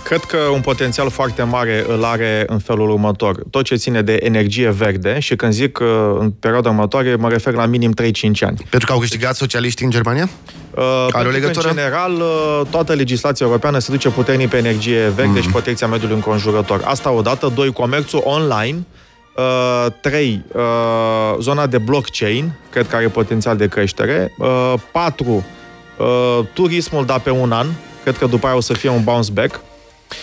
Cred 0.05 0.21
că 0.21 0.37
un 0.37 0.61
potențial 0.61 1.11
foarte 1.11 1.43
mare 1.43 1.85
îl 1.89 2.05
are 2.05 2.45
în 2.47 2.59
felul 2.59 2.91
următor. 2.91 3.43
Tot 3.51 3.65
ce 3.65 3.75
ține 3.75 4.03
de 4.03 4.19
energie 4.23 4.71
verde 4.71 5.19
și 5.19 5.37
când 5.37 5.53
zic 5.53 5.81
în 6.19 6.31
perioada 6.31 6.69
următoare, 6.69 7.15
mă 7.15 7.29
refer 7.29 7.55
la 7.55 7.67
minim 7.67 7.95
3-5 8.03 8.05
ani. 8.41 8.67
Pentru 8.71 8.87
că 8.87 8.93
au 8.93 8.99
câștigat 8.99 9.37
socialiștii 9.37 9.85
în 9.85 9.91
Germania? 9.91 10.29
Uh, 10.71 11.07
are 11.11 11.29
o 11.29 11.31
legătură? 11.31 11.69
În 11.69 11.75
general, 11.75 12.13
uh, 12.13 12.61
toată 12.71 12.93
legislația 12.93 13.47
europeană 13.47 13.79
se 13.79 13.91
duce 13.91 14.09
puternic 14.09 14.49
pe 14.49 14.57
energie 14.57 15.09
verde 15.09 15.39
mm. 15.39 15.41
și 15.41 15.49
protecția 15.49 15.87
mediului 15.87 16.15
înconjurător. 16.15 16.81
Asta 16.85 17.11
odată. 17.11 17.53
Doi, 17.55 17.73
comerțul 17.73 18.21
online. 18.25 18.77
Uh, 18.77 19.00
trei, 20.01 20.45
uh, 20.53 21.37
zona 21.41 21.67
de 21.67 21.79
blockchain, 21.79 22.53
cred 22.71 22.89
că 22.89 22.97
are 22.97 23.09
potențial 23.09 23.57
de 23.57 23.69
creștere. 23.69 24.35
Uh, 24.39 24.75
patru, 24.93 25.45
uh, 25.97 26.39
turismul, 26.53 27.07
dar 27.07 27.21
pe 27.21 27.31
un 27.31 27.53
an. 27.53 27.67
Cred 28.03 28.19
că 28.19 28.27
după 28.27 28.47
aia 28.47 28.57
o 28.57 28.61
să 28.61 28.73
fie 28.73 28.89
un 28.89 29.05
bounce 29.05 29.33
back. 29.33 29.61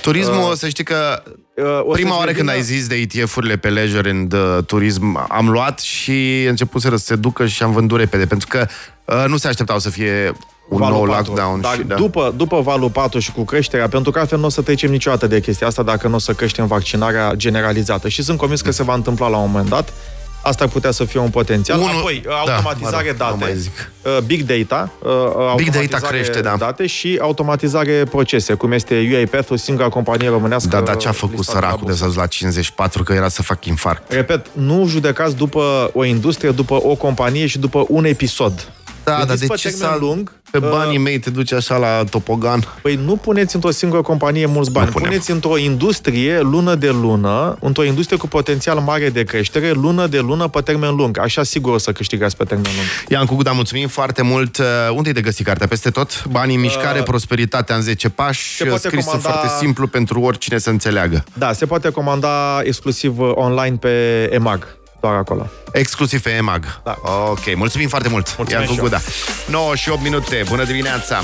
Turismul, 0.01 0.49
uh, 0.49 0.51
să 0.55 0.67
știi 0.67 0.83
că 0.83 1.23
uh, 1.55 1.93
prima 1.93 2.17
oară 2.17 2.31
când 2.31 2.49
ai 2.49 2.61
zis 2.61 2.87
de 2.87 2.95
ETF-urile 2.95 3.57
pe 3.57 3.69
leisure 3.69 4.09
and 4.09 4.33
uh, 4.33 4.57
turism, 4.65 5.25
am 5.29 5.49
luat 5.49 5.79
și 5.79 6.43
început 6.43 6.81
să 6.81 6.95
se 6.95 7.15
ducă 7.15 7.45
și 7.45 7.63
am 7.63 7.71
vândut 7.71 7.97
repede, 7.97 8.25
pentru 8.25 8.47
că 8.47 8.67
uh, 9.05 9.25
nu 9.27 9.37
se 9.37 9.47
așteptau 9.47 9.79
să 9.79 9.89
fie 9.89 10.33
Un 10.67 10.77
valul 10.77 10.95
nou 10.97 11.05
4. 11.05 11.31
lockdown 11.31 11.61
Dar 11.61 11.73
și 11.73 11.81
da. 11.81 11.95
după, 11.95 12.33
după 12.37 12.61
valul 12.61 12.89
4 12.89 13.19
și 13.19 13.31
cu 13.31 13.43
creșterea, 13.43 13.87
pentru 13.87 14.11
că 14.11 14.19
altfel 14.19 14.39
nu 14.39 14.45
o 14.45 14.49
să 14.49 14.61
trecem 14.61 14.89
niciodată 14.91 15.27
de 15.27 15.39
chestia 15.39 15.67
asta 15.67 15.83
dacă 15.83 16.07
nu 16.07 16.15
o 16.15 16.19
să 16.19 16.33
creștem 16.33 16.67
vaccinarea 16.67 17.33
generalizată. 17.35 18.07
Și 18.09 18.23
sunt 18.23 18.37
convins 18.37 18.61
că 18.61 18.71
se 18.71 18.83
va 18.83 18.93
întâmpla 18.93 19.27
la 19.27 19.37
un 19.37 19.49
moment 19.51 19.69
dat. 19.69 19.93
Asta 20.41 20.63
ar 20.63 20.69
putea 20.69 20.91
să 20.91 21.03
fie 21.03 21.19
un 21.19 21.29
potențial. 21.29 21.79
Unul- 21.79 21.89
Apoi, 21.97 22.21
da, 22.25 22.33
automatizare 22.35 23.15
mă 23.17 23.25
rog, 23.25 23.31
nu 23.31 23.37
date, 23.37 23.37
mai 23.51 23.57
zic. 23.57 23.91
uh, 24.03 24.17
big 24.25 24.41
data, 24.41 24.91
uh, 25.03 25.09
Big 25.55 25.65
data 25.65 25.79
automatizare 25.79 26.07
crește, 26.17 26.41
da. 26.41 26.55
date 26.57 26.85
și 26.87 27.17
automatizare 27.21 28.03
procese, 28.09 28.53
cum 28.53 28.71
este 28.71 28.95
UiPath, 28.95 29.51
o 29.51 29.55
singura 29.55 29.89
companie 29.89 30.29
românească. 30.29 30.69
Da, 30.69 30.81
dar 30.81 30.95
ce 30.97 31.07
a 31.07 31.11
făcut 31.11 31.37
listată 31.37 31.57
la 31.59 31.63
săracul 31.65 31.85
de 31.87 31.93
bursă. 31.97 32.09
să 32.13 32.19
la 32.19 32.25
54, 32.27 33.03
că 33.03 33.13
era 33.13 33.27
să 33.27 33.41
fac 33.43 33.65
infarct. 33.65 34.11
Repet, 34.11 34.45
nu 34.53 34.85
judecați 34.87 35.35
după 35.35 35.89
o 35.93 36.03
industrie, 36.03 36.49
după 36.51 36.79
o 36.83 36.95
companie 36.95 37.45
și 37.47 37.57
după 37.59 37.85
un 37.87 38.05
episod. 38.05 38.71
Da, 39.07 39.13
dar 39.17 39.25
Gândiți 39.25 39.41
de 39.41 39.53
pe 39.53 39.55
ce 39.59 39.69
termen 39.69 39.89
să 39.89 39.97
lung, 39.99 40.31
pe 40.51 40.57
uh, 40.57 40.69
banii 40.69 40.97
mei 40.97 41.19
te 41.19 41.29
duci 41.29 41.51
așa 41.53 41.77
la 41.77 42.03
topogan? 42.09 42.63
Păi 42.81 42.95
nu 43.05 43.15
puneți 43.15 43.55
într-o 43.55 43.71
singură 43.71 44.01
companie 44.01 44.45
mulți 44.45 44.71
bani, 44.71 44.85
Nu 44.85 44.91
punem. 44.91 45.09
puneți 45.09 45.31
într-o 45.31 45.57
industrie 45.57 46.39
lună 46.39 46.75
de 46.75 46.89
lună, 46.89 47.57
într-o 47.61 47.83
industrie 47.83 48.17
cu 48.17 48.27
potențial 48.27 48.77
mare 48.79 49.09
de 49.09 49.23
creștere, 49.23 49.71
lună 49.71 50.07
de 50.07 50.19
lună 50.19 50.47
pe 50.47 50.61
termen 50.61 50.95
lung. 50.95 51.19
Așa 51.19 51.43
sigur 51.43 51.73
o 51.73 51.77
să 51.77 51.91
câștigați 51.91 52.37
pe 52.37 52.43
termen 52.43 52.71
lung. 52.75 52.87
Ian 53.09 53.25
Cuguda, 53.25 53.51
mulțumim 53.51 53.87
foarte 53.87 54.21
mult. 54.21 54.57
Uh, 54.57 54.65
Unde-i 54.95 55.13
de 55.13 55.21
găsit 55.21 55.45
cartea? 55.45 55.67
Peste 55.67 55.89
tot? 55.89 56.23
Banii 56.25 56.55
în 56.55 56.61
mișcare, 56.61 57.03
prosperitatea 57.03 57.75
în 57.75 57.81
10 57.81 58.09
pași, 58.09 58.55
se 58.55 58.63
poate 58.65 58.87
scrisă 58.87 59.09
comanda- 59.09 59.21
foarte 59.21 59.47
simplu 59.59 59.87
pentru 59.87 60.19
oricine 60.21 60.57
să 60.57 60.69
înțeleagă. 60.69 61.23
Da, 61.33 61.53
se 61.53 61.65
poate 61.65 61.89
comanda 61.89 62.59
exclusiv 62.63 63.19
uh, 63.19 63.31
online 63.33 63.75
pe 63.75 63.89
EMAG, 64.33 64.76
doar 64.99 65.15
acolo. 65.15 65.49
Exclusiv 65.71 66.21
pe 66.21 66.29
EMAG. 66.29 66.81
Da. 66.83 66.97
Ok, 67.29 67.55
mulțumim 67.55 67.87
foarte 67.87 68.09
mult. 68.09 68.37
Mulțumesc 68.37 68.51
Ian 68.51 68.63
și 68.63 68.69
eu. 68.69 68.75
Cuguda. 68.83 69.01
9 69.47 69.75
și 69.75 69.89
8 69.89 70.01
minute. 70.01 70.43
Bună 70.47 70.63
dimineața! 70.63 71.23